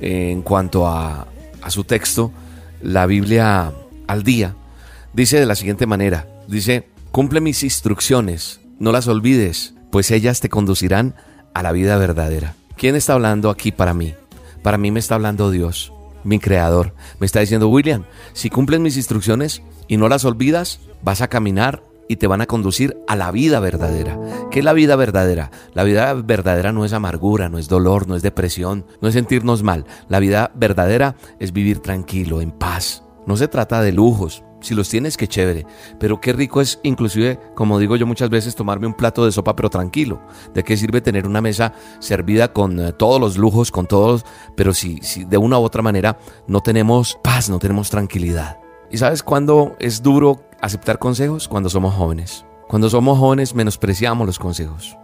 eh, 0.00 0.30
en 0.30 0.42
cuanto 0.42 0.86
a, 0.86 1.26
a 1.62 1.70
su 1.70 1.84
texto, 1.84 2.32
la 2.82 3.06
Biblia 3.06 3.72
al 4.06 4.22
día, 4.22 4.54
dice 5.12 5.40
de 5.40 5.46
la 5.46 5.54
siguiente 5.54 5.86
manera, 5.86 6.28
dice, 6.46 6.88
cumple 7.10 7.40
mis 7.40 7.62
instrucciones, 7.62 8.60
no 8.78 8.92
las 8.92 9.08
olvides, 9.08 9.74
pues 9.90 10.10
ellas 10.10 10.40
te 10.40 10.48
conducirán 10.48 11.14
a 11.54 11.62
la 11.62 11.72
vida 11.72 11.96
verdadera. 11.96 12.54
¿Quién 12.76 12.94
está 12.94 13.14
hablando 13.14 13.48
aquí 13.48 13.72
para 13.72 13.94
mí? 13.94 14.14
Para 14.62 14.76
mí 14.78 14.90
me 14.90 15.00
está 15.00 15.14
hablando 15.14 15.50
Dios, 15.50 15.92
mi 16.22 16.38
creador. 16.38 16.92
Me 17.18 17.26
está 17.26 17.40
diciendo, 17.40 17.68
William, 17.68 18.04
si 18.34 18.50
cumples 18.50 18.80
mis 18.80 18.96
instrucciones 18.96 19.62
y 19.88 19.96
no 19.96 20.08
las 20.08 20.24
olvidas, 20.24 20.80
vas 21.02 21.22
a 21.22 21.28
caminar 21.28 21.82
y 22.08 22.16
te 22.16 22.26
van 22.26 22.40
a 22.40 22.46
conducir 22.46 22.96
a 23.06 23.16
la 23.16 23.30
vida 23.30 23.60
verdadera. 23.60 24.18
¿Qué 24.50 24.60
es 24.60 24.64
la 24.64 24.72
vida 24.72 24.96
verdadera? 24.96 25.50
La 25.74 25.84
vida 25.84 26.12
verdadera 26.14 26.72
no 26.72 26.84
es 26.84 26.92
amargura, 26.92 27.48
no 27.48 27.58
es 27.58 27.68
dolor, 27.68 28.08
no 28.08 28.16
es 28.16 28.22
depresión, 28.22 28.86
no 29.00 29.08
es 29.08 29.14
sentirnos 29.14 29.62
mal. 29.62 29.84
La 30.08 30.20
vida 30.20 30.50
verdadera 30.54 31.16
es 31.38 31.52
vivir 31.52 31.80
tranquilo, 31.80 32.40
en 32.40 32.50
paz. 32.50 33.02
No 33.26 33.36
se 33.36 33.48
trata 33.48 33.82
de 33.82 33.92
lujos. 33.92 34.42
Si 34.60 34.74
los 34.74 34.88
tienes, 34.88 35.16
qué 35.16 35.28
chévere. 35.28 35.66
Pero 36.00 36.20
qué 36.20 36.32
rico 36.32 36.60
es, 36.60 36.80
inclusive, 36.82 37.38
como 37.54 37.78
digo 37.78 37.96
yo 37.96 38.06
muchas 38.06 38.30
veces, 38.30 38.54
tomarme 38.54 38.86
un 38.86 38.94
plato 38.94 39.24
de 39.24 39.32
sopa, 39.32 39.54
pero 39.54 39.70
tranquilo. 39.70 40.22
¿De 40.54 40.64
qué 40.64 40.76
sirve 40.76 41.00
tener 41.00 41.26
una 41.26 41.40
mesa 41.40 41.72
servida 42.00 42.52
con 42.52 42.80
eh, 42.80 42.92
todos 42.92 43.20
los 43.20 43.36
lujos, 43.36 43.70
con 43.70 43.86
todos, 43.86 44.24
pero 44.56 44.72
si, 44.72 44.98
si 45.02 45.24
de 45.24 45.38
una 45.38 45.58
u 45.58 45.62
otra 45.62 45.82
manera 45.82 46.18
no 46.46 46.62
tenemos 46.62 47.18
paz, 47.22 47.50
no 47.50 47.58
tenemos 47.58 47.90
tranquilidad? 47.90 48.65
¿Y 48.90 48.98
sabes 48.98 49.22
cuándo 49.22 49.76
es 49.78 50.02
duro 50.02 50.42
aceptar 50.60 50.98
consejos? 50.98 51.48
Cuando 51.48 51.68
somos 51.68 51.94
jóvenes. 51.94 52.44
Cuando 52.68 52.88
somos 52.88 53.18
jóvenes 53.18 53.54
menospreciamos 53.54 54.26
los 54.26 54.38
consejos. 54.38 54.96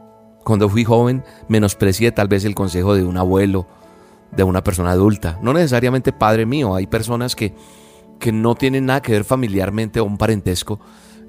Cuando 0.44 0.68
fui 0.68 0.84
joven 0.84 1.24
menosprecié 1.48 2.12
tal 2.12 2.28
vez 2.28 2.44
el 2.44 2.54
consejo 2.54 2.94
de 2.94 3.04
un 3.04 3.16
abuelo, 3.16 3.66
de 4.30 4.44
una 4.44 4.62
persona 4.62 4.92
adulta. 4.92 5.38
No 5.42 5.52
necesariamente 5.52 6.12
padre 6.12 6.46
mío, 6.46 6.74
hay 6.74 6.86
personas 6.86 7.36
que, 7.36 7.54
que 8.18 8.32
no 8.32 8.54
tienen 8.54 8.86
nada 8.86 9.02
que 9.02 9.12
ver 9.12 9.24
familiarmente 9.24 10.00
o 10.00 10.04
un 10.04 10.18
parentesco 10.18 10.80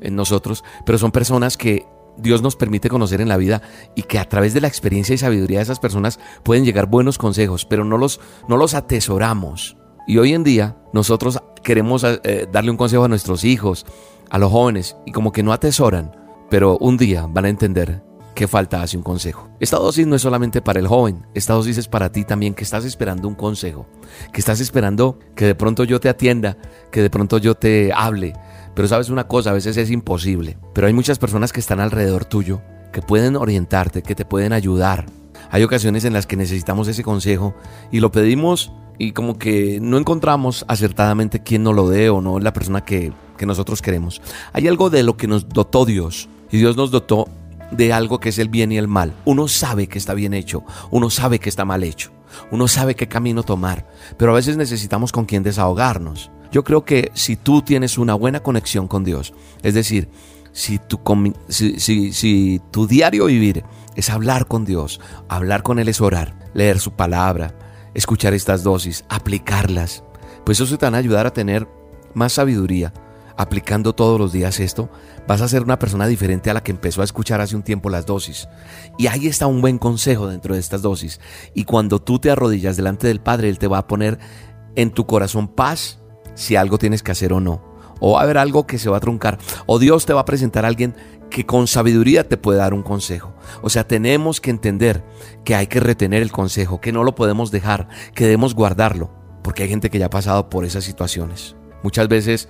en 0.02 0.16
nosotros, 0.16 0.64
pero 0.86 0.98
son 0.98 1.12
personas 1.12 1.58
que 1.58 1.88
Dios 2.18 2.42
nos 2.42 2.56
permite 2.56 2.90
conocer 2.90 3.22
en 3.22 3.30
la 3.30 3.38
vida 3.38 3.62
y 3.96 4.04
que 4.04 4.20
a 4.20 4.30
través 4.30 4.54
de 4.54 4.62
la 4.62 4.68
experiencia 4.68 5.16
y 5.16 5.18
sabiduría 5.18 5.60
de 5.60 5.64
esas 5.64 5.80
personas 5.80 6.20
pueden 6.44 6.66
llegar 6.66 6.86
buenos 6.86 7.18
consejos, 7.18 7.66
pero 7.66 7.84
no 7.84 7.98
los, 7.98 8.20
no 8.48 8.58
los 8.58 8.76
atesoramos. 8.76 9.78
Y 10.06 10.18
hoy 10.18 10.34
en 10.34 10.44
día 10.44 10.76
nosotros 10.92 11.42
queremos 11.64 12.04
eh, 12.04 12.48
darle 12.52 12.72
un 12.72 12.78
consejo 12.78 13.06
a 13.06 13.08
nuestros 13.08 13.44
hijos, 13.44 13.86
a 14.30 14.38
los 14.38 14.52
jóvenes, 14.52 14.98
y 15.06 15.12
como 15.12 15.32
que 15.32 15.44
no 15.44 15.54
atesoran, 15.54 16.12
pero 16.50 16.78
un 16.78 16.98
día 16.98 17.26
van 17.30 17.46
a 17.46 17.50
entender 17.50 18.04
que 18.34 18.48
falta 18.48 18.82
hace 18.82 18.98
un 18.98 19.04
consejo. 19.04 19.50
Esta 19.60 19.78
dosis 19.78 20.08
no 20.08 20.16
es 20.16 20.22
solamente 20.22 20.62
para 20.62 20.80
el 20.80 20.88
joven, 20.88 21.26
esta 21.34 21.54
dosis 21.54 21.78
es 21.78 21.88
para 21.88 22.12
ti 22.12 22.26
también 22.26 22.54
que 22.54 22.64
estás 22.64 22.84
esperando 22.84 23.28
un 23.28 23.36
consejo, 23.36 23.86
que 24.32 24.40
estás 24.40 24.60
esperando 24.60 25.20
que 25.36 25.46
de 25.46 25.56
pronto 25.56 25.84
yo 25.84 26.00
te 26.00 26.10
atienda, 26.10 26.58
que 26.92 27.02
de 27.02 27.10
pronto 27.10 27.38
yo 27.38 27.56
te 27.56 27.92
hable. 27.94 28.34
Pero 28.76 28.88
sabes 28.88 29.10
una 29.10 29.28
cosa, 29.28 29.52
a 29.52 29.54
veces 29.54 29.78
es 29.78 29.92
imposible, 29.92 30.58
pero 30.74 30.88
hay 30.88 30.94
muchas 30.94 31.20
personas 31.20 31.54
que 31.54 31.60
están 31.60 31.80
alrededor 31.80 32.26
tuyo, 32.26 32.62
que 32.92 33.02
pueden 33.02 33.36
orientarte, 33.36 34.02
que 34.02 34.16
te 34.16 34.26
pueden 34.26 34.52
ayudar. 34.52 35.06
Hay 35.52 35.64
ocasiones 35.64 36.04
en 36.06 36.14
las 36.14 36.26
que 36.26 36.36
necesitamos 36.36 36.88
ese 36.88 37.04
consejo 37.04 37.54
y 37.92 38.00
lo 38.00 38.12
pedimos 38.12 38.74
y 38.98 39.12
como 39.12 39.38
que 39.38 39.80
no 39.82 39.98
encontramos 39.98 40.66
acertadamente 40.68 41.42
quién 41.42 41.64
nos 41.64 41.76
lo 41.76 41.90
dé 41.90 42.10
o 42.10 42.22
no 42.22 42.40
la 42.40 42.54
persona 42.54 42.84
que, 42.84 43.12
nosotros 43.44 43.82
queremos. 43.82 44.22
Hay 44.54 44.70
algo 44.70 44.90
de 44.90 45.04
lo 45.04 45.18
que 45.18 45.28
nos 45.28 45.50
dotó 45.50 45.84
Dios 45.84 46.30
y 46.50 46.60
Dios 46.60 46.78
nos 46.78 46.92
dotó 46.92 47.28
de 47.72 47.92
algo 47.92 48.22
que 48.22 48.30
es 48.30 48.40
el 48.40 48.48
bien 48.48 48.72
y 48.72 48.78
el 48.78 48.88
mal. 48.88 49.14
Uno 49.26 49.50
sabe 49.50 49.88
que 49.88 49.98
está 49.98 50.14
bien 50.14 50.34
hecho, 50.34 50.64
uno 50.92 51.10
sabe 51.10 51.40
que 51.40 51.50
está 51.50 51.66
mal 51.66 51.84
hecho, 51.84 52.12
uno 52.52 52.70
sabe 52.70 52.96
qué 52.96 53.10
camino 53.10 53.44
tomar, 53.44 53.86
pero 54.16 54.32
a 54.32 54.36
veces 54.36 54.56
necesitamos 54.56 55.12
con 55.12 55.26
quien 55.26 55.44
desahogarnos. 55.44 56.32
Yo 56.54 56.64
creo 56.64 56.86
que 56.86 57.12
si 57.16 57.36
tú 57.36 57.64
tienes 57.64 57.98
una 57.98 58.14
buena 58.14 58.40
conexión 58.40 58.88
con 58.88 59.04
Dios, 59.04 59.34
es 59.62 59.74
decir, 59.74 60.08
si 60.54 60.80
tu, 60.80 61.02
si, 61.50 62.14
si 62.14 62.62
tu 62.72 62.88
diario 62.88 63.26
vivir 63.26 63.66
es 63.98 64.10
hablar 64.10 64.48
con 64.48 64.64
Dios, 64.64 65.02
hablar 65.28 65.64
con 65.64 65.80
Él 65.80 65.90
es 65.90 66.00
orar, 66.00 66.34
leer 66.54 66.80
su 66.80 66.92
palabra, 66.92 67.54
escuchar 67.94 68.34
estas 68.34 68.64
dosis, 68.64 69.06
aplicarlas, 69.10 70.04
pues 70.46 70.60
eso 70.60 70.78
te 70.78 70.86
van 70.86 70.96
a 70.96 71.00
ayudar 71.00 71.28
a 71.28 71.34
tener 71.34 71.68
más 72.14 72.34
sabiduría. 72.34 72.94
Aplicando 73.36 73.94
todos 73.94 74.20
los 74.20 74.32
días 74.32 74.60
esto, 74.60 74.92
vas 75.28 75.42
a 75.42 75.48
ser 75.48 75.64
una 75.64 75.80
persona 75.80 76.06
diferente 76.06 76.52
a 76.52 76.54
la 76.54 76.62
que 76.62 76.72
empezó 76.72 77.02
a 77.02 77.04
escuchar 77.04 77.42
hace 77.42 77.56
un 77.56 77.64
tiempo 77.64 77.90
las 77.90 78.06
dosis. 78.06 78.48
Y 79.00 79.08
ahí 79.08 79.26
está 79.26 79.48
un 79.48 79.60
buen 79.60 79.80
consejo 79.80 80.28
dentro 80.28 80.54
de 80.54 80.60
estas 80.60 80.84
dosis. 80.84 81.20
Y 81.56 81.64
cuando 81.64 82.00
tú 82.00 82.20
te 82.20 82.30
arrodillas 82.30 82.78
delante 82.78 83.08
del 83.08 83.22
Padre, 83.22 83.50
Él 83.50 83.58
te 83.58 83.68
va 83.68 83.80
a 83.80 83.88
poner 83.88 84.20
en 84.76 84.92
tu 84.92 85.08
corazón 85.08 85.48
paz 85.48 86.00
si 86.36 86.56
algo 86.56 86.78
tienes 86.78 87.02
que 87.02 87.12
hacer 87.12 87.34
o 87.34 87.40
no 87.40 87.74
o 88.06 88.16
va 88.16 88.20
a 88.20 88.24
haber 88.24 88.38
algo 88.38 88.68
que 88.68 88.80
se 88.80 88.90
va 88.90 88.98
a 88.98 89.00
truncar, 89.00 89.40
o 89.66 89.80
Dios 89.80 90.06
te 90.06 90.12
va 90.12 90.20
a 90.20 90.26
presentar 90.26 90.66
a 90.66 90.68
alguien 90.68 90.94
que 91.30 91.46
con 91.46 91.68
sabiduría 91.68 92.28
te 92.28 92.36
puede 92.36 92.60
dar 92.60 92.74
un 92.74 92.84
consejo. 92.84 93.34
O 93.62 93.70
sea, 93.70 93.88
tenemos 93.88 94.42
que 94.42 94.50
entender 94.50 95.06
que 95.44 95.56
hay 95.56 95.68
que 95.68 95.80
retener 95.80 96.22
el 96.22 96.32
consejo, 96.32 96.82
que 96.82 96.92
no 96.92 97.04
lo 97.04 97.16
podemos 97.16 97.52
dejar, 97.52 97.88
que 98.14 98.26
debemos 98.26 98.56
guardarlo, 98.56 99.12
porque 99.44 99.64
hay 99.64 99.70
gente 99.70 99.90
que 99.90 100.00
ya 100.00 100.08
ha 100.08 100.10
pasado 100.10 100.50
por 100.50 100.66
esas 100.66 100.84
situaciones. 100.84 101.56
Muchas 101.84 102.08
veces 102.08 102.50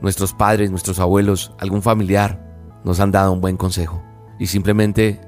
nuestros 0.00 0.34
padres, 0.34 0.70
nuestros 0.70 1.00
abuelos, 1.00 1.52
algún 1.58 1.82
familiar 1.82 2.44
nos 2.84 3.00
han 3.00 3.10
dado 3.10 3.32
un 3.32 3.40
buen 3.40 3.56
consejo 3.56 4.02
y 4.38 4.46
simplemente 4.46 5.20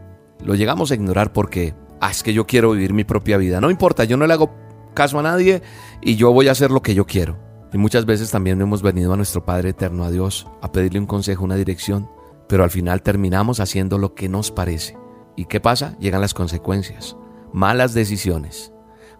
lo 0.45 0.55
llegamos 0.55 0.91
a 0.91 0.95
ignorar 0.95 1.33
porque, 1.33 1.75
ah, 2.01 2.11
es 2.11 2.23
que 2.23 2.33
yo 2.33 2.47
quiero 2.47 2.73
vivir 2.73 2.93
mi 2.93 3.05
propia 3.05 3.37
vida. 3.39 3.61
No 3.61 3.71
importa, 3.71 4.05
yo 4.05 4.17
no 4.17 4.27
le 4.27 4.35
hago 4.35 4.55
caso 4.95 5.19
a 5.19 5.23
nadie 5.23 5.63
y 6.01 6.17
yo 6.17 6.33
voy 6.33 6.49
a 6.49 6.53
hacer 6.53 6.71
lo 6.71 6.83
que 6.83 6.95
yo 6.95 7.07
quiero. 7.07 7.39
Y 7.73 7.79
muchas 7.79 8.07
veces 8.07 8.31
también 8.31 8.61
hemos 8.61 8.83
venido 8.83 9.13
a 9.13 9.17
nuestro 9.17 9.45
Padre 9.45 9.71
Eterno, 9.71 10.05
a 10.05 10.11
Dios, 10.11 10.47
a 10.63 10.73
pedirle 10.73 11.01
un 11.01 11.07
consejo, 11.07 11.45
una 11.45 11.57
dirección, 11.57 12.09
pero 12.49 12.65
al 12.65 12.71
final 12.71 13.03
terminamos 13.03 13.61
haciendo 13.61 13.99
lo 13.99 14.15
que 14.15 14.29
nos 14.29 14.51
parece. 14.51 14.97
¿Y 15.39 15.45
qué 15.45 15.61
pasa? 15.61 15.97
Llegan 16.01 16.21
las 16.21 16.35
consecuencias. 16.35 17.17
Malas 17.53 17.95
decisiones. 17.95 18.73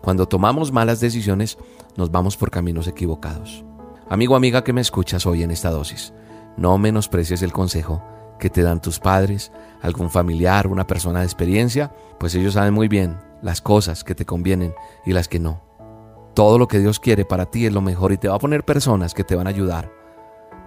Cuando 0.03 0.27
tomamos 0.27 0.73
malas 0.73 0.99
decisiones, 0.99 1.59
nos 1.97 2.11
vamos 2.11 2.37
por 2.37 2.51
caminos 2.51 2.89
equivocados. 2.89 3.65
Amigo, 4.09 4.35
amiga 4.35 4.65
que 4.65 4.73
me 4.73 4.81
escuchas 4.81 5.27
hoy 5.27 5.45
en 5.45 5.53
esta 5.53 5.71
dosis, 5.71 6.13
no 6.57 6.77
menosprecies 6.77 7.43
el 7.43 7.53
consejo 7.53 8.03
que 8.41 8.51
te 8.51 8.63
dan 8.63 8.83
tus 8.83 8.99
padres, 8.99 9.53
algún 9.81 10.11
familiar, 10.11 10.67
una 10.67 10.89
persona 10.89 11.21
de 11.21 11.27
experiencia, 11.27 11.93
pues 12.19 12.35
ellos 12.35 12.55
saben 12.55 12.75
muy 12.75 12.89
bien 12.89 13.19
las 13.41 13.61
cosas 13.61 14.03
que 14.03 14.17
te 14.17 14.27
convienen 14.27 14.75
y 15.07 15.13
las 15.13 15.29
que 15.29 15.39
no. 15.39 15.63
Todo 16.35 16.59
lo 16.59 16.67
que 16.67 16.81
Dios 16.81 16.99
quiere 16.99 17.27
para 17.27 17.47
ti 17.47 17.65
es 17.67 17.73
lo 17.73 17.81
mejor 17.81 18.11
y 18.11 18.19
te 18.19 18.27
va 18.29 18.35
a 18.35 18.41
poner 18.41 18.65
personas 18.65 19.15
que 19.15 19.23
te 19.23 19.37
van 19.37 19.47
a 19.47 19.51
ayudar. 19.51 19.93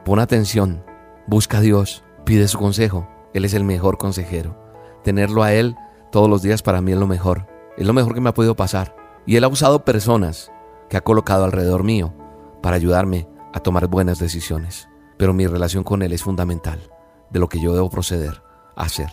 Pon 0.06 0.20
atención, 0.20 0.86
busca 1.28 1.58
a 1.58 1.62
Dios, 1.62 2.06
pide 2.24 2.48
su 2.48 2.58
consejo. 2.58 3.06
Él 3.34 3.44
es 3.44 3.54
el 3.54 3.66
mejor 3.66 3.98
consejero. 3.98 4.61
Tenerlo 5.04 5.44
a 5.44 5.54
Él 5.54 5.76
todos 6.12 6.30
los 6.30 6.42
días 6.42 6.62
para 6.62 6.82
mí 6.82 6.92
es 6.92 6.98
lo 6.98 7.08
mejor. 7.08 7.48
Es 7.78 7.88
lo 7.88 7.94
mejor 7.94 8.14
que 8.14 8.22
me 8.22 8.30
ha 8.30 8.34
podido 8.34 8.56
pasar. 8.56 8.96
Y 9.26 9.36
Él 9.36 9.44
ha 9.44 9.48
usado 9.48 9.86
personas 9.86 10.52
que 10.90 10.98
ha 10.98 11.02
colocado 11.02 11.46
alrededor 11.46 11.84
mío 11.84 12.14
para 12.62 12.76
ayudarme 12.76 13.28
a 13.54 13.60
tomar 13.60 13.88
buenas 13.88 14.20
decisiones. 14.20 14.88
Pero 15.18 15.34
mi 15.34 15.48
relación 15.48 15.84
con 15.84 16.02
Él 16.02 16.14
es 16.14 16.24
fundamental 16.24 16.80
de 17.30 17.40
lo 17.40 17.50
que 17.50 17.62
yo 17.62 17.74
debo 17.74 17.90
proceder 17.90 18.44
hacer. 18.76 19.10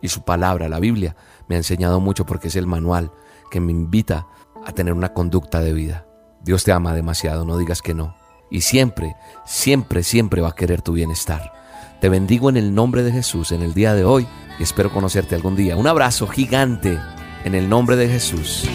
Y 0.00 0.08
su 0.08 0.22
palabra, 0.22 0.68
la 0.68 0.80
Biblia, 0.80 1.16
me 1.48 1.54
ha 1.54 1.58
enseñado 1.58 2.00
mucho 2.00 2.24
porque 2.26 2.48
es 2.48 2.56
el 2.56 2.66
manual 2.66 3.12
que 3.50 3.60
me 3.60 3.72
invita 3.72 4.26
a 4.64 4.72
tener 4.72 4.94
una 4.94 5.12
conducta 5.12 5.60
de 5.60 5.72
vida. 5.72 6.06
Dios 6.42 6.64
te 6.64 6.72
ama 6.72 6.94
demasiado, 6.94 7.44
no 7.44 7.58
digas 7.58 7.82
que 7.82 7.94
no. 7.94 8.16
Y 8.50 8.62
siempre, 8.62 9.14
siempre, 9.44 10.02
siempre 10.02 10.40
va 10.40 10.48
a 10.48 10.54
querer 10.54 10.82
tu 10.82 10.92
bienestar. 10.92 11.52
Te 12.00 12.08
bendigo 12.08 12.48
en 12.48 12.56
el 12.56 12.74
nombre 12.74 13.02
de 13.02 13.12
Jesús 13.12 13.52
en 13.52 13.62
el 13.62 13.74
día 13.74 13.94
de 13.94 14.04
hoy 14.04 14.26
espero 14.62 14.90
conocerte 14.90 15.34
algún 15.34 15.56
día. 15.56 15.76
Un 15.76 15.86
abrazo 15.86 16.26
gigante 16.26 16.98
en 17.44 17.54
el 17.54 17.68
nombre 17.68 17.96
de 17.96 18.08
Jesús. 18.08 18.68